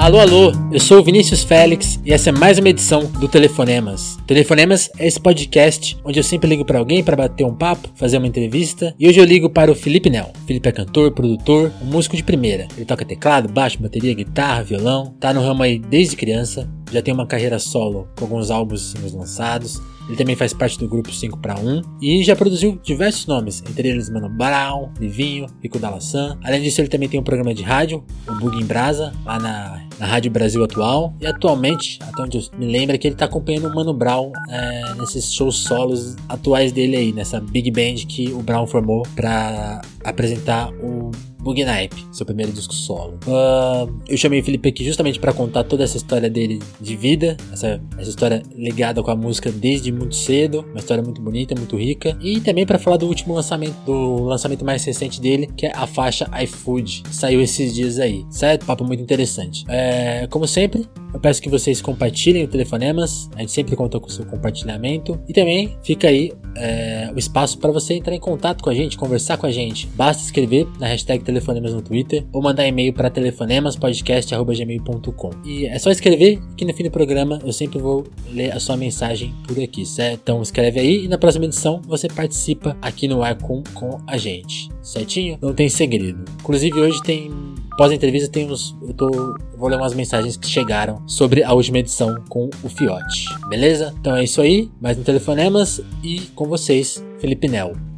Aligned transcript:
Alô, 0.00 0.18
alô, 0.18 0.50
eu 0.72 0.80
sou 0.80 1.00
o 1.00 1.04
Vinícius 1.04 1.44
Félix 1.44 2.00
e 2.06 2.10
essa 2.10 2.30
é 2.30 2.32
mais 2.32 2.58
uma 2.58 2.70
edição 2.70 3.04
do 3.04 3.28
Telefonemas. 3.28 4.16
Telefonemas 4.26 4.88
é 4.98 5.06
esse 5.06 5.20
podcast 5.20 5.94
onde 6.02 6.18
eu 6.18 6.24
sempre 6.24 6.48
ligo 6.48 6.64
para 6.64 6.78
alguém 6.78 7.04
para 7.04 7.18
bater 7.18 7.44
um 7.44 7.54
papo, 7.54 7.90
fazer 7.96 8.16
uma 8.16 8.26
entrevista 8.26 8.94
e 8.98 9.06
hoje 9.06 9.20
eu 9.20 9.26
ligo 9.26 9.50
para 9.50 9.70
o 9.70 9.74
Felipe 9.74 10.08
Nel. 10.08 10.32
Felipe 10.46 10.66
é 10.70 10.72
cantor, 10.72 11.12
produtor, 11.12 11.70
um 11.82 11.84
músico 11.84 12.16
de 12.16 12.24
primeira. 12.24 12.66
Ele 12.78 12.86
toca 12.86 13.04
teclado, 13.04 13.52
baixo, 13.52 13.78
bateria, 13.78 14.14
guitarra, 14.14 14.62
violão, 14.62 15.14
tá 15.20 15.34
no 15.34 15.42
ramo 15.42 15.62
aí 15.62 15.78
desde 15.78 16.16
criança, 16.16 16.66
já 16.92 17.02
tem 17.02 17.12
uma 17.12 17.26
carreira 17.26 17.58
solo 17.58 18.08
com 18.16 18.24
alguns 18.24 18.50
álbuns 18.50 18.94
lançados 19.12 19.80
ele 20.10 20.16
também 20.16 20.34
faz 20.34 20.52
parte 20.52 20.76
do 20.76 20.88
grupo 20.88 21.12
5 21.12 21.38
para 21.38 21.56
1 21.60 21.82
e 22.02 22.24
já 22.24 22.34
produziu 22.34 22.76
diversos 22.82 23.26
nomes, 23.26 23.62
entre 23.70 23.90
eles 23.90 24.10
Mano 24.10 24.28
Brown, 24.28 24.90
Livinho, 24.98 25.46
Rico 25.62 25.78
Dalassan. 25.78 26.36
Além 26.42 26.62
disso, 26.62 26.80
ele 26.80 26.88
também 26.88 27.08
tem 27.08 27.20
um 27.20 27.22
programa 27.22 27.54
de 27.54 27.62
rádio, 27.62 28.02
o 28.28 28.34
Bug 28.34 28.60
em 28.60 28.64
Brasa, 28.64 29.12
lá 29.24 29.38
na, 29.38 29.86
na 30.00 30.06
Rádio 30.06 30.28
Brasil 30.32 30.64
Atual. 30.64 31.14
E 31.20 31.26
atualmente, 31.28 32.00
até 32.02 32.22
onde 32.22 32.38
eu 32.38 32.58
me 32.58 32.66
lembro, 32.66 32.96
é 32.96 32.98
que 32.98 33.06
ele 33.06 33.14
está 33.14 33.26
acompanhando 33.26 33.68
o 33.68 33.74
Mano 33.74 33.94
Brown 33.94 34.32
é, 34.48 34.94
nesses 34.94 35.32
shows 35.32 35.58
solos 35.58 36.16
atuais 36.28 36.72
dele 36.72 36.96
aí, 36.96 37.12
nessa 37.12 37.40
big 37.40 37.70
band 37.70 38.04
que 38.08 38.32
o 38.32 38.42
Brown 38.42 38.66
formou 38.66 39.06
para 39.14 39.80
apresentar 40.02 40.70
o 40.82 41.12
Bugnipe, 41.40 42.06
seu 42.12 42.26
primeiro 42.26 42.52
disco 42.52 42.74
solo. 42.74 43.18
Uh, 43.26 43.92
eu 44.08 44.16
chamei 44.16 44.40
o 44.40 44.44
Felipe 44.44 44.68
aqui 44.68 44.84
justamente 44.84 45.18
para 45.18 45.32
contar 45.32 45.64
toda 45.64 45.84
essa 45.84 45.96
história 45.96 46.28
dele 46.28 46.60
de 46.80 46.96
vida, 46.96 47.36
essa, 47.52 47.80
essa 47.98 48.10
história 48.10 48.42
ligada 48.54 49.02
com 49.02 49.10
a 49.10 49.16
música 49.16 49.50
desde 49.50 49.90
muito 49.92 50.14
cedo, 50.14 50.64
uma 50.70 50.78
história 50.78 51.02
muito 51.02 51.20
bonita, 51.20 51.54
muito 51.56 51.76
rica, 51.76 52.16
e 52.20 52.40
também 52.40 52.66
para 52.66 52.78
falar 52.78 52.96
do 52.96 53.06
último 53.06 53.34
lançamento, 53.34 53.76
do 53.84 54.24
lançamento 54.24 54.64
mais 54.64 54.84
recente 54.84 55.20
dele, 55.20 55.48
que 55.56 55.66
é 55.66 55.72
a 55.74 55.86
faixa 55.86 56.30
iFood, 56.42 57.02
saiu 57.10 57.40
esses 57.40 57.74
dias 57.74 57.98
aí, 57.98 58.24
certo? 58.30 58.66
Papo 58.66 58.84
muito 58.84 59.02
interessante. 59.02 59.64
É, 59.68 60.26
como 60.28 60.46
sempre, 60.46 60.86
eu 61.12 61.18
peço 61.18 61.42
que 61.42 61.48
vocês 61.48 61.80
compartilhem 61.82 62.44
o 62.44 62.48
Telefonemas, 62.48 63.28
a 63.34 63.40
gente 63.40 63.52
sempre 63.52 63.74
conta 63.74 63.98
com 63.98 64.06
o 64.06 64.10
seu 64.10 64.24
compartilhamento. 64.24 65.20
E 65.28 65.32
também 65.32 65.76
fica 65.82 66.08
aí 66.08 66.32
é, 66.56 67.10
o 67.14 67.18
espaço 67.18 67.58
para 67.58 67.70
você 67.70 67.94
entrar 67.94 68.14
em 68.14 68.20
contato 68.20 68.62
com 68.62 68.70
a 68.70 68.74
gente, 68.74 68.96
conversar 68.96 69.36
com 69.36 69.46
a 69.46 69.50
gente. 69.50 69.86
Basta 69.88 70.22
escrever 70.22 70.66
na 70.78 70.86
hashtag 70.86 71.24
Telefonemas 71.30 71.72
no 71.72 71.80
Twitter 71.80 72.24
ou 72.32 72.42
mandar 72.42 72.66
e-mail 72.66 72.92
para 72.92 73.08
telefonemaspodcast.gmail.com. 73.08 75.30
E 75.44 75.66
é 75.66 75.78
só 75.78 75.88
escrever 75.90 76.40
que 76.56 76.64
no 76.64 76.74
fim 76.74 76.82
do 76.82 76.90
programa 76.90 77.38
eu 77.44 77.52
sempre 77.52 77.78
vou 77.78 78.04
ler 78.32 78.52
a 78.52 78.58
sua 78.58 78.76
mensagem 78.76 79.32
por 79.46 79.56
aqui, 79.62 79.86
certo? 79.86 80.20
Então 80.22 80.42
escreve 80.42 80.80
aí 80.80 81.04
e 81.04 81.08
na 81.08 81.18
próxima 81.18 81.44
edição 81.44 81.80
você 81.86 82.08
participa 82.08 82.76
aqui 82.82 83.06
no 83.06 83.22
ar 83.22 83.38
com, 83.38 83.62
a 84.06 84.16
gente, 84.16 84.68
certinho? 84.82 85.38
Não 85.40 85.54
tem 85.54 85.68
segredo. 85.68 86.24
Inclusive 86.40 86.80
hoje 86.80 87.00
tem 87.02 87.30
pós-entrevista 87.76 88.30
tem 88.30 88.50
uns. 88.50 88.76
Eu 88.82 88.92
tô. 88.92 89.08
Vou 89.56 89.68
ler 89.68 89.76
umas 89.76 89.94
mensagens 89.94 90.36
que 90.36 90.46
chegaram 90.46 91.02
sobre 91.06 91.42
a 91.42 91.52
última 91.52 91.78
edição 91.78 92.22
com 92.28 92.48
o 92.62 92.68
Fiote. 92.68 93.24
Beleza? 93.48 93.94
Então 94.00 94.16
é 94.16 94.24
isso 94.24 94.40
aí. 94.40 94.70
Mais 94.80 94.98
um 94.98 95.02
Telefonemas 95.02 95.80
e 96.02 96.20
com 96.34 96.46
vocês, 96.46 97.04
Felipe 97.18 97.48
Nel. 97.48 97.89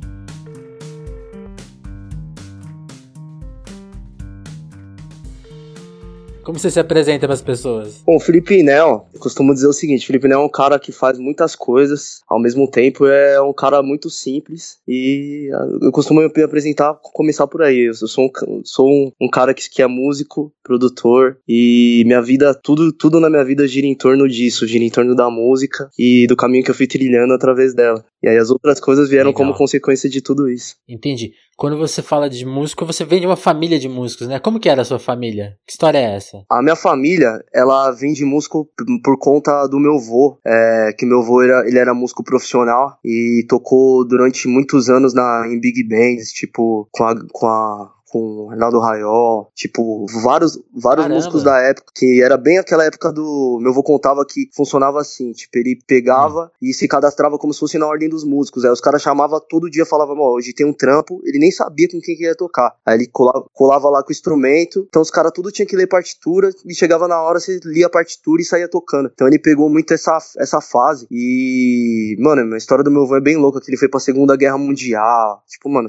Como 6.43 6.59
você 6.59 6.71
se 6.71 6.81
apresenta 6.81 7.27
para 7.27 7.35
as 7.35 7.43
pessoas? 7.43 8.03
Bom, 8.05 8.19
Felipe 8.19 8.63
Nel, 8.63 9.07
eu 9.15 9.21
costumo 9.21 9.55
dizer 9.55 9.69
o 9.69 9.73
seguinte: 9.73 10.07
Felipe 10.07 10.27
Nel 10.27 10.41
é 10.41 10.45
um 10.45 10.49
cara 10.49 10.79
que 10.79 10.91
faz 10.91 11.19
muitas 11.19 11.55
coisas, 11.55 12.21
ao 12.29 12.41
mesmo 12.41 12.69
tempo 12.69 13.07
é 13.07 13.41
um 13.41 13.53
cara 13.53 13.83
muito 13.83 14.11
simples 14.11 14.79
e 14.87 15.49
eu 15.81 15.93
costumo 15.93 16.21
me 16.21 16.43
apresentar, 16.43 16.95
começar 17.01 17.47
por 17.47 17.63
aí. 17.63 17.89
Eu 17.89 17.95
sou 17.95 18.27
um, 18.27 18.63
sou 18.65 18.89
um, 18.91 19.13
um 19.21 19.29
cara 19.29 19.55
que, 19.55 19.69
que 19.71 19.83
é 19.83 19.87
músico, 19.87 20.53
produtor 20.65 21.39
e 21.47 22.03
minha 22.07 22.21
vida, 22.21 22.55
tudo, 22.55 22.93
tudo 22.93 23.21
na 23.21 23.31
minha 23.31 23.45
vida 23.45 23.67
gira 23.67 23.87
em 23.87 23.95
torno 23.95 24.29
disso, 24.29 24.67
gira 24.67 24.85
em 24.85 24.91
torno 24.91 25.15
da 25.15 25.31
música 25.31 25.89
e 25.99 26.27
do 26.27 26.37
caminho 26.37 26.65
que 26.65 26.71
eu 26.71 26.75
fui 26.75 26.87
trilhando 26.87 27.35
através 27.35 27.73
dela. 27.75 28.05
E 28.23 28.29
aí 28.29 28.37
as 28.37 28.51
outras 28.51 28.81
coisas 28.81 29.09
vieram 29.09 29.31
Legal. 29.31 29.47
como 29.47 29.57
consequência 29.57 30.09
de 30.09 30.21
tudo 30.21 30.49
isso. 30.49 30.77
Entendi. 30.89 31.33
Quando 31.57 31.79
você 31.79 32.03
fala 32.03 32.29
de 32.29 32.45
músico, 32.45 32.87
você 32.87 33.05
vem 33.05 33.21
de 33.21 33.27
uma 33.27 33.37
família 33.37 33.79
de 33.79 33.89
músicos, 33.89 34.27
né? 34.27 34.39
Como 34.39 34.59
que 34.59 34.69
era 34.69 34.83
a 34.83 34.85
sua 34.85 34.99
família? 34.99 35.57
Que 35.67 35.73
história 35.73 35.99
é 35.99 36.17
essa? 36.17 36.45
A 36.51 36.63
minha 36.63 36.77
família, 36.77 37.43
ela 37.55 37.91
vem 37.93 38.13
de 38.13 38.25
músico 38.25 38.69
por 39.05 39.19
conta 39.19 39.67
do 39.67 39.79
meu 39.79 39.95
avô, 39.97 40.39
é, 40.47 40.93
que 40.99 41.07
meu 41.07 41.21
avô 41.21 41.43
era, 41.43 41.67
ele 41.67 41.79
era 41.79 41.95
músico 41.95 42.25
profissional 42.25 42.99
e 43.05 43.45
tocou 43.49 44.07
durante 44.07 44.49
muitos 44.49 44.89
anos 44.89 45.15
na, 45.15 45.45
em 45.47 45.61
big 45.61 45.87
bands, 45.87 46.33
tipo, 46.33 46.89
com 46.91 47.05
a, 47.05 47.15
com 47.33 47.47
a 47.47 47.91
com 48.13 48.49
Reinaldo 48.49 48.79
Raiol, 48.79 49.51
tipo, 49.55 50.05
vários, 50.23 50.61
vários 50.71 51.05
Caramba. 51.05 51.15
músicos 51.15 51.43
da 51.43 51.59
época, 51.61 51.91
que 51.95 52.23
era 52.23 52.37
bem 52.37 52.59
aquela 52.59 52.85
época 52.85 53.11
do. 53.11 53.59
Meu 53.59 53.73
avô 53.73 53.83
contava 53.83 54.23
que 54.27 54.51
funcionava 54.55 55.01
assim, 55.01 55.33
tipo, 55.33 55.57
ele 55.57 55.79
pegava 55.87 56.45
hum. 56.45 56.49
e 56.61 56.75
se 56.75 56.87
cadastrava 56.87 57.39
como 57.39 57.55
se 57.55 57.61
fosse 57.61 57.79
na 57.79 57.87
ordem 57.87 58.11
dos 58.11 58.23
músicos. 58.23 58.67
Aí 58.67 58.71
os 58.71 58.83
caras 58.83 59.01
chamavam 59.01 59.41
todo 59.49 59.71
dia, 59.71 59.87
falavam, 59.87 60.19
ó, 60.19 60.35
hoje 60.35 60.53
tem 60.53 60.67
um 60.67 60.75
trampo, 60.75 61.23
ele 61.25 61.39
nem 61.39 61.51
sabia 61.51 61.89
com 61.89 61.99
quem 62.01 62.15
que 62.15 62.25
ia 62.25 62.35
tocar. 62.35 62.75
Aí 62.85 62.99
ele 62.99 63.07
colava, 63.07 63.47
colava 63.55 63.89
lá 63.89 64.03
com 64.03 64.11
o 64.11 64.13
instrumento, 64.13 64.85
então 64.87 65.01
os 65.01 65.11
caras 65.11 65.33
tudo 65.35 65.51
tinha 65.51 65.65
que 65.65 65.75
ler 65.75 65.87
partitura, 65.87 66.51
e 66.67 66.75
chegava 66.75 67.09
na 67.09 67.19
hora, 67.23 67.41
você 67.41 67.61
lia 67.65 67.87
a 67.87 67.91
partitura 67.91 68.43
e 68.43 68.45
saía 68.45 68.69
tocando. 68.69 69.11
Então 69.11 69.27
ele 69.27 69.39
pegou 69.39 69.71
muito 69.71 69.95
essa, 69.95 70.19
essa 70.37 70.61
fase. 70.61 71.07
E, 71.11 72.15
mano, 72.21 72.55
a 72.55 72.59
história 72.59 72.85
do 72.85 72.91
meu 72.91 73.05
avô 73.05 73.17
é 73.17 73.21
bem 73.23 73.39
louca, 73.39 73.59
que 73.59 73.71
ele 73.71 73.79
foi 73.79 73.89
pra 73.89 74.01
Segunda 74.01 74.37
Guerra 74.37 74.59
Mundial, 74.59 75.43
tipo, 75.49 75.71
mano, 75.71 75.89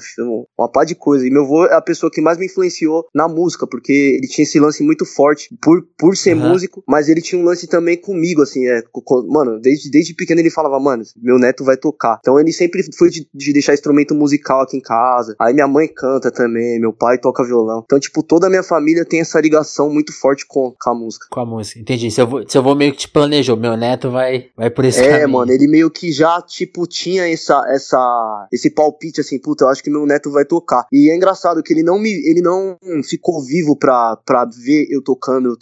uma 0.58 0.70
pá 0.70 0.86
de 0.86 0.96
coisa. 0.96 1.28
E 1.28 1.30
meu 1.30 1.44
avô 1.44 1.66
é 1.66 1.74
a 1.74 1.82
pessoa 1.82 2.13
que 2.14 2.22
mais 2.22 2.38
me 2.38 2.46
influenciou 2.46 3.06
na 3.14 3.28
música, 3.28 3.68
porque 3.68 4.18
ele 4.18 4.28
tinha 4.28 4.44
esse 4.44 4.60
lance 4.60 4.84
muito 4.84 5.06
forte 5.06 5.50
por, 5.62 5.86
por 5.98 6.16
ser 6.16 6.36
uhum. 6.36 6.50
músico, 6.50 6.84
mas 6.88 7.10
ele 7.10 7.22
tinha 7.22 7.40
um 7.40 7.46
lance 7.46 7.68
também 7.68 7.98
comigo, 7.98 8.42
assim, 8.42 8.66
é, 8.66 8.84
mano, 9.28 9.60
desde, 9.60 9.90
desde 9.90 10.14
pequeno 10.14 10.40
ele 10.42 10.50
falava, 10.50 10.80
mano, 10.80 11.04
meu 11.22 11.38
neto 11.38 11.64
vai 11.64 11.78
tocar. 11.78 12.18
Então 12.20 12.40
ele 12.40 12.52
sempre 12.52 12.84
foi 12.98 13.10
de, 13.10 13.28
de 13.34 13.54
deixar 13.54 13.74
instrumento 13.74 14.16
musical 14.16 14.62
aqui 14.62 14.78
em 14.78 14.82
casa. 14.82 15.36
Aí 15.40 15.54
minha 15.54 15.68
mãe 15.68 15.88
canta 15.88 16.32
também, 16.32 16.80
meu 16.80 16.94
pai 16.94 17.18
toca 17.18 17.44
violão. 17.44 17.82
Então, 17.86 18.00
tipo, 18.00 18.24
toda 18.24 18.48
a 18.48 18.50
minha 18.50 18.64
família 18.64 19.06
tem 19.06 19.20
essa 19.20 19.40
ligação 19.40 19.90
muito 19.90 20.14
forte 20.14 20.46
com, 20.48 20.74
com 20.80 20.90
a 20.90 20.96
música. 20.96 21.28
Com 21.30 21.40
a 21.40 21.46
música, 21.46 21.80
entendi. 21.80 22.10
Se 22.12 22.22
eu 22.22 22.28
vou, 22.28 22.48
se 22.48 22.58
eu 22.58 22.64
vou 22.64 22.76
meio 22.76 22.92
que 22.92 23.00
te 23.00 23.10
planejou, 23.10 23.58
meu 23.58 23.76
neto 23.76 24.12
vai, 24.12 24.48
vai 24.56 24.70
por 24.70 24.86
esse 24.86 25.00
é, 25.00 25.04
caminho. 25.04 25.24
É, 25.24 25.28
mano, 25.28 25.52
ele 25.52 25.68
meio 25.68 25.90
que 25.90 26.12
já, 26.12 26.42
tipo, 26.42 26.88
tinha 26.88 27.30
essa, 27.32 27.64
essa, 27.70 28.48
esse 28.52 28.70
palpite, 28.70 29.22
assim, 29.22 29.40
puta, 29.40 29.66
eu 29.66 29.70
acho 29.70 29.84
que 29.84 29.90
meu 29.90 30.06
neto 30.06 30.32
vai 30.32 30.46
tocar. 30.46 30.86
E 30.92 31.10
é 31.10 31.16
engraçado 31.16 31.64
que 31.64 31.74
ele 31.74 31.84
não 31.84 32.00
me, 32.04 32.12
ele 32.30 32.42
não 32.42 32.78
ficou 33.04 33.42
vivo 33.44 33.76
pra, 33.76 34.18
pra 34.18 34.46
ver 34.46 34.88
eu 34.90 35.02
tocando 35.02 35.58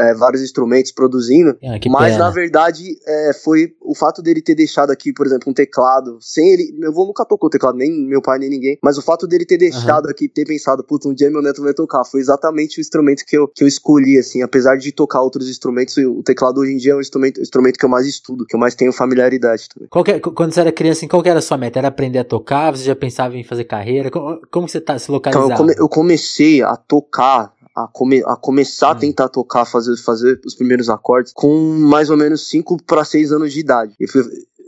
é, 0.00 0.14
vários 0.14 0.42
instrumentos, 0.42 0.92
produzindo. 0.92 1.56
Ah, 1.64 1.78
mas 1.90 2.12
pena. 2.12 2.24
na 2.24 2.30
verdade 2.30 2.84
é, 3.06 3.32
foi 3.42 3.74
o 3.80 3.94
fato 3.94 4.22
dele 4.22 4.42
ter 4.42 4.54
deixado 4.54 4.90
aqui, 4.90 5.12
por 5.12 5.26
exemplo, 5.26 5.50
um 5.50 5.54
teclado. 5.54 6.18
Sem 6.20 6.52
ele. 6.52 6.72
Meu 6.78 6.90
avô 6.90 7.06
nunca 7.06 7.24
tocou 7.24 7.48
teclado, 7.48 7.76
nem 7.76 7.90
meu 8.06 8.20
pai, 8.20 8.38
nem 8.38 8.50
ninguém. 8.50 8.78
Mas 8.82 8.98
o 8.98 9.02
fato 9.02 9.26
dele 9.26 9.46
ter 9.46 9.56
deixado 9.56 10.04
uhum. 10.04 10.10
aqui, 10.10 10.28
ter 10.28 10.44
pensado, 10.44 10.84
puta, 10.84 11.08
um 11.08 11.14
dia 11.14 11.30
meu 11.30 11.42
neto 11.42 11.62
vai 11.62 11.72
tocar, 11.74 12.04
foi 12.04 12.20
exatamente 12.20 12.78
o 12.78 12.80
instrumento 12.80 13.24
que 13.26 13.36
eu, 13.36 13.48
que 13.48 13.64
eu 13.64 13.68
escolhi, 13.68 14.18
assim. 14.18 14.42
Apesar 14.42 14.76
de 14.76 14.92
tocar 14.92 15.22
outros 15.22 15.48
instrumentos, 15.48 15.96
o 15.96 16.22
teclado 16.22 16.60
hoje 16.60 16.72
em 16.72 16.76
dia 16.76 16.92
é 16.92 16.96
o 16.96 17.00
instrumento, 17.00 17.40
instrumento 17.40 17.78
que 17.78 17.84
eu 17.84 17.88
mais 17.88 18.06
estudo, 18.06 18.44
que 18.46 18.54
eu 18.54 18.60
mais 18.60 18.74
tenho 18.74 18.92
familiaridade 18.92 19.68
também. 19.68 19.88
Que, 20.04 20.20
quando 20.20 20.52
você 20.52 20.60
era 20.60 20.72
criança, 20.72 21.00
assim, 21.00 21.08
qual 21.08 21.22
que 21.22 21.28
era 21.28 21.38
a 21.38 21.42
sua 21.42 21.56
meta? 21.56 21.78
Era 21.78 21.88
aprender 21.88 22.18
a 22.18 22.24
tocar? 22.24 22.70
Você 22.70 22.84
já 22.84 22.96
pensava 22.96 23.36
em 23.36 23.44
fazer 23.44 23.64
carreira? 23.64 24.10
Como, 24.10 24.40
como 24.50 24.68
você 24.68 24.80
tá 24.80 24.98
se 24.98 25.10
localizando? 25.10 25.52
Então, 25.52 25.56
eu, 25.56 25.66
come, 25.66 25.74
eu 25.78 25.85
comecei 25.88 26.26
comecei 26.36 26.62
a 26.62 26.76
tocar 26.76 27.52
a, 27.74 27.86
come, 27.86 28.22
a 28.24 28.36
começar 28.36 28.88
a 28.88 28.92
hum. 28.92 28.98
tentar 28.98 29.28
tocar, 29.28 29.64
fazer, 29.66 29.96
fazer 29.98 30.40
os 30.46 30.54
primeiros 30.54 30.88
acordes 30.88 31.32
com 31.34 31.76
mais 31.78 32.08
ou 32.08 32.16
menos 32.16 32.48
5 32.48 32.82
para 32.84 33.04
6 33.04 33.32
anos 33.32 33.52
de 33.52 33.60
idade. 33.60 33.94
Eu 34.00 34.08
fui, 34.08 34.22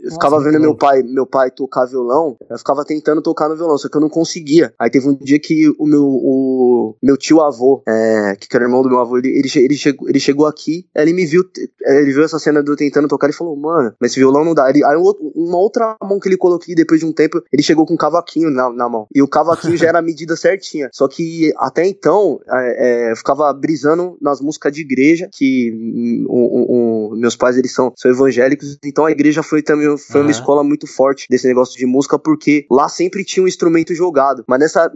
eu 0.09 0.13
ficava 0.13 0.37
Nossa, 0.37 0.49
vendo 0.49 0.61
meu 0.61 0.75
pai, 0.75 1.03
meu 1.03 1.25
pai 1.25 1.51
tocar 1.51 1.85
violão, 1.85 2.37
eu 2.49 2.57
ficava 2.57 2.83
tentando 2.83 3.21
tocar 3.21 3.47
no 3.47 3.55
violão, 3.55 3.77
só 3.77 3.87
que 3.87 3.95
eu 3.95 4.01
não 4.01 4.09
conseguia. 4.09 4.73
Aí 4.79 4.89
teve 4.89 5.07
um 5.07 5.15
dia 5.15 5.39
que 5.39 5.69
o 5.77 5.85
meu, 5.85 6.05
o 6.05 6.95
meu 7.01 7.15
tio 7.17 7.41
avô, 7.41 7.83
é, 7.87 8.35
que 8.35 8.55
era 8.55 8.65
irmão 8.65 8.81
do 8.81 8.89
meu 8.89 8.99
avô, 8.99 9.17
ele, 9.17 9.29
ele, 9.29 9.49
ele, 9.55 9.75
chegou, 9.75 10.09
ele 10.09 10.19
chegou 10.19 10.45
aqui, 10.45 10.85
ele 10.95 11.13
me 11.13 11.25
viu, 11.25 11.43
ele 11.81 12.11
viu 12.11 12.23
essa 12.23 12.39
cena 12.39 12.63
de 12.63 12.71
eu 12.71 12.75
tentando 12.75 13.07
tocar 13.07 13.29
e 13.29 13.33
falou, 13.33 13.55
mano, 13.55 13.93
mas 13.99 14.11
esse 14.11 14.19
violão 14.19 14.43
não 14.43 14.53
dá. 14.53 14.69
Ele, 14.69 14.83
aí 14.83 14.95
uma 15.35 15.57
outra 15.57 15.95
mão 16.01 16.19
que 16.19 16.27
ele 16.27 16.37
coloquei 16.37 16.73
depois 16.73 16.99
de 16.99 17.05
um 17.05 17.13
tempo, 17.13 17.41
ele 17.51 17.63
chegou 17.63 17.85
com 17.85 17.93
um 17.93 17.97
cavaquinho 17.97 18.49
na, 18.49 18.69
na 18.71 18.89
mão. 18.89 19.07
E 19.13 19.21
o 19.21 19.27
cavaquinho 19.27 19.77
já 19.77 19.87
era 19.87 19.99
a 19.99 20.03
medida 20.09 20.35
certinha. 20.35 20.89
Só 20.91 21.07
que 21.07 21.53
até 21.57 21.85
então, 21.85 22.39
é, 22.49 23.09
é, 23.09 23.11
eu 23.11 23.15
ficava 23.15 23.51
brisando 23.53 24.17
nas 24.21 24.41
músicas 24.41 24.73
de 24.73 24.81
igreja, 24.81 25.29
que 25.31 25.71
um, 26.29 26.35
um, 26.35 26.65
um, 27.13 27.15
meus 27.15 27.35
pais 27.35 27.57
eles 27.57 27.73
são, 27.73 27.91
são 27.95 28.09
evangélicos, 28.09 28.77
então 28.83 29.05
a 29.05 29.11
igreja 29.11 29.43
foi 29.43 29.61
também 29.61 29.87
foi 29.99 30.21
uhum. 30.21 30.27
uma 30.27 30.31
escola 30.31 30.63
muito 30.63 30.87
forte 30.87 31.27
desse 31.29 31.47
negócio 31.47 31.77
de 31.77 31.85
música, 31.85 32.17
porque 32.17 32.65
lá 32.69 32.89
sempre 32.89 33.23
tinha 33.23 33.43
um 33.43 33.47
instrumento 33.47 33.93
jogado. 33.93 34.43
Mas 34.47 34.59
nessa. 34.59 34.91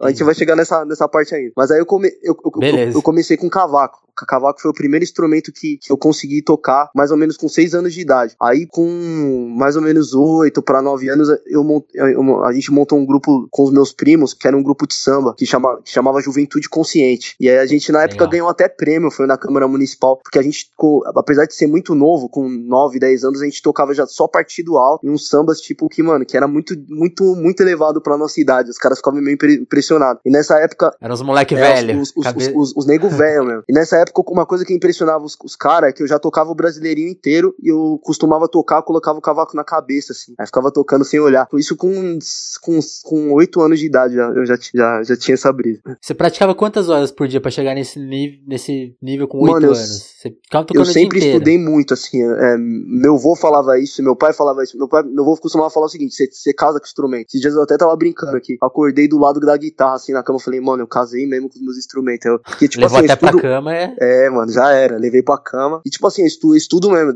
A 0.00 0.10
gente 0.10 0.24
vai 0.24 0.34
chegar 0.34 0.56
nessa, 0.56 0.84
nessa 0.84 1.08
parte 1.08 1.34
aí. 1.34 1.52
Mas 1.56 1.70
aí 1.70 1.78
eu, 1.78 1.86
come, 1.86 2.08
eu, 2.22 2.36
eu, 2.60 2.92
eu, 2.92 3.02
comecei 3.02 3.36
com 3.36 3.48
cavaco. 3.48 4.04
O 4.22 4.26
cavaco 4.26 4.60
foi 4.60 4.70
o 4.70 4.74
primeiro 4.74 5.02
instrumento 5.02 5.52
que, 5.52 5.76
que 5.78 5.90
eu 5.90 5.98
consegui 5.98 6.40
tocar 6.40 6.88
mais 6.94 7.10
ou 7.10 7.16
menos 7.16 7.36
com 7.36 7.48
seis 7.48 7.74
anos 7.74 7.92
de 7.92 8.00
idade. 8.00 8.36
Aí, 8.40 8.64
com 8.64 9.52
mais 9.56 9.74
ou 9.74 9.82
menos 9.82 10.14
oito 10.14 10.62
para 10.62 10.80
nove 10.80 11.08
anos, 11.08 11.28
eu, 11.46 11.64
mont, 11.64 11.84
eu, 11.92 12.44
a 12.44 12.52
gente 12.52 12.70
montou 12.70 12.96
um 12.98 13.04
grupo 13.04 13.48
com 13.50 13.64
os 13.64 13.72
meus 13.72 13.92
primos, 13.92 14.32
que 14.32 14.46
era 14.46 14.56
um 14.56 14.62
grupo 14.62 14.86
de 14.86 14.94
samba, 14.94 15.34
que, 15.36 15.44
chama, 15.44 15.80
que 15.82 15.90
chamava 15.90 16.20
Juventude 16.20 16.68
Consciente. 16.68 17.34
E 17.40 17.50
aí 17.50 17.58
a 17.58 17.66
gente, 17.66 17.90
na 17.90 18.02
época, 18.02 18.20
Legal. 18.24 18.30
ganhou 18.30 18.48
até 18.48 18.68
prêmio, 18.68 19.10
foi 19.10 19.26
na 19.26 19.36
Câmara 19.36 19.66
Municipal, 19.66 20.18
porque 20.22 20.38
a 20.38 20.42
gente, 20.42 20.70
apesar 21.16 21.46
de 21.46 21.54
ser 21.54 21.66
muito 21.66 21.94
novo, 21.94 22.28
com 22.28 22.48
nove, 22.48 23.00
dez 23.00 23.24
anos, 23.24 23.42
a 23.42 23.44
gente 23.44 23.62
tocava 23.62 23.92
já 23.94 24.06
só 24.14 24.28
partido 24.28 24.76
alto, 24.76 25.06
em 25.06 25.10
uns 25.10 25.28
sambas, 25.28 25.60
tipo, 25.60 25.88
que, 25.88 26.02
mano, 26.02 26.24
que 26.24 26.36
era 26.36 26.46
muito, 26.46 26.74
muito, 26.88 27.34
muito 27.34 27.60
elevado 27.60 28.00
pra 28.00 28.16
nossa 28.16 28.40
idade. 28.40 28.70
Os 28.70 28.78
caras 28.78 28.98
ficavam 28.98 29.20
meio 29.20 29.36
impressionados. 29.60 30.20
E 30.24 30.30
nessa 30.30 30.58
época. 30.58 30.94
Eram 31.00 31.14
os 31.14 31.22
moleque 31.22 31.54
é, 31.54 31.58
velho. 31.58 32.00
Os, 32.00 32.12
os, 32.16 32.26
os, 32.26 32.52
os, 32.54 32.76
os 32.76 32.86
nego 32.86 33.08
velho 33.08 33.44
mesmo. 33.44 33.64
E 33.68 33.72
nessa 33.72 33.96
época, 33.96 34.22
uma 34.30 34.46
coisa 34.46 34.64
que 34.64 34.74
impressionava 34.74 35.24
os, 35.24 35.36
os 35.42 35.56
caras 35.56 35.90
é 35.90 35.92
que 35.92 36.02
eu 36.02 36.06
já 36.06 36.18
tocava 36.18 36.50
o 36.50 36.54
brasileirinho 36.54 37.08
inteiro 37.08 37.54
e 37.62 37.68
eu 37.68 37.98
costumava 38.02 38.46
tocar, 38.48 38.82
colocava 38.82 39.18
o 39.18 39.22
cavaco 39.22 39.56
na 39.56 39.64
cabeça, 39.64 40.12
assim. 40.12 40.34
Aí 40.38 40.46
ficava 40.46 40.70
tocando 40.70 41.04
sem 41.04 41.18
olhar. 41.18 41.48
Isso 41.54 41.76
com, 41.76 42.18
com, 42.60 42.78
com 43.02 43.32
8 43.32 43.60
anos 43.62 43.80
de 43.80 43.86
idade, 43.86 44.14
já, 44.14 44.28
eu 44.28 44.46
já, 44.46 44.56
já, 44.74 45.02
já 45.02 45.16
tinha 45.16 45.34
essa 45.34 45.52
brisa. 45.52 45.80
Você 46.00 46.14
praticava 46.14 46.54
quantas 46.54 46.88
horas 46.88 47.10
por 47.10 47.26
dia 47.26 47.40
pra 47.40 47.50
chegar 47.50 47.74
nesse 47.74 47.98
nível, 47.98 48.38
nesse 48.46 48.96
nível 49.02 49.26
com 49.26 49.38
8 49.38 49.52
Mano, 49.52 49.66
anos? 49.66 49.78
Você 49.78 50.30
ficava 50.42 50.64
tocando 50.64 50.86
Eu 50.86 50.92
sempre 50.92 51.18
estudei 51.18 51.58
muito, 51.58 51.94
assim. 51.94 52.22
É, 52.22 52.56
meu 52.58 53.14
avô 53.14 53.34
falava 53.34 53.78
isso, 53.78 54.02
meu 54.04 54.16
pai 54.16 54.32
falava 54.32 54.62
isso. 54.62 54.76
Meu, 54.76 54.88
pai, 54.88 55.02
meu 55.02 55.24
avô 55.24 55.36
costumava 55.36 55.70
falar 55.70 55.86
o 55.86 55.88
seguinte: 55.88 56.14
você, 56.14 56.52
casa 56.52 56.78
com 56.78 56.86
instrumento. 56.86 57.28
Esses 57.28 57.40
dias 57.40 57.54
eu 57.54 57.62
até 57.62 57.76
tava 57.76 57.94
brincando 57.96 58.36
aqui. 58.36 58.56
Acordei 58.60 59.08
do 59.08 59.18
lado 59.18 59.40
da 59.40 59.56
guitarra, 59.56 59.94
assim, 59.94 60.12
na 60.12 60.22
cama. 60.22 60.38
Falei, 60.38 60.60
mano, 60.60 60.82
eu 60.82 60.86
casei 60.86 61.26
mesmo 61.26 61.48
com 61.48 61.56
os 61.56 61.62
meus 61.62 61.78
instrumentos. 61.78 62.26
Eu, 62.26 62.38
porque, 62.38 62.68
tipo, 62.68 62.82
Levou 62.82 62.98
assim, 62.98 63.06
até 63.06 63.14
estudo... 63.14 63.40
pra 63.40 63.50
cama, 63.50 63.74
é? 63.74 63.94
É, 63.98 64.30
mano, 64.30 64.52
já 64.52 64.70
era. 64.72 64.96
Levei 64.96 65.22
pra 65.22 65.38
cama. 65.38 65.80
E, 65.84 65.90
tipo 65.90 66.06
assim, 66.06 66.22
eu 66.22 66.28
estudo, 66.28 66.56
estudo 66.56 66.90
mesmo. 66.90 67.12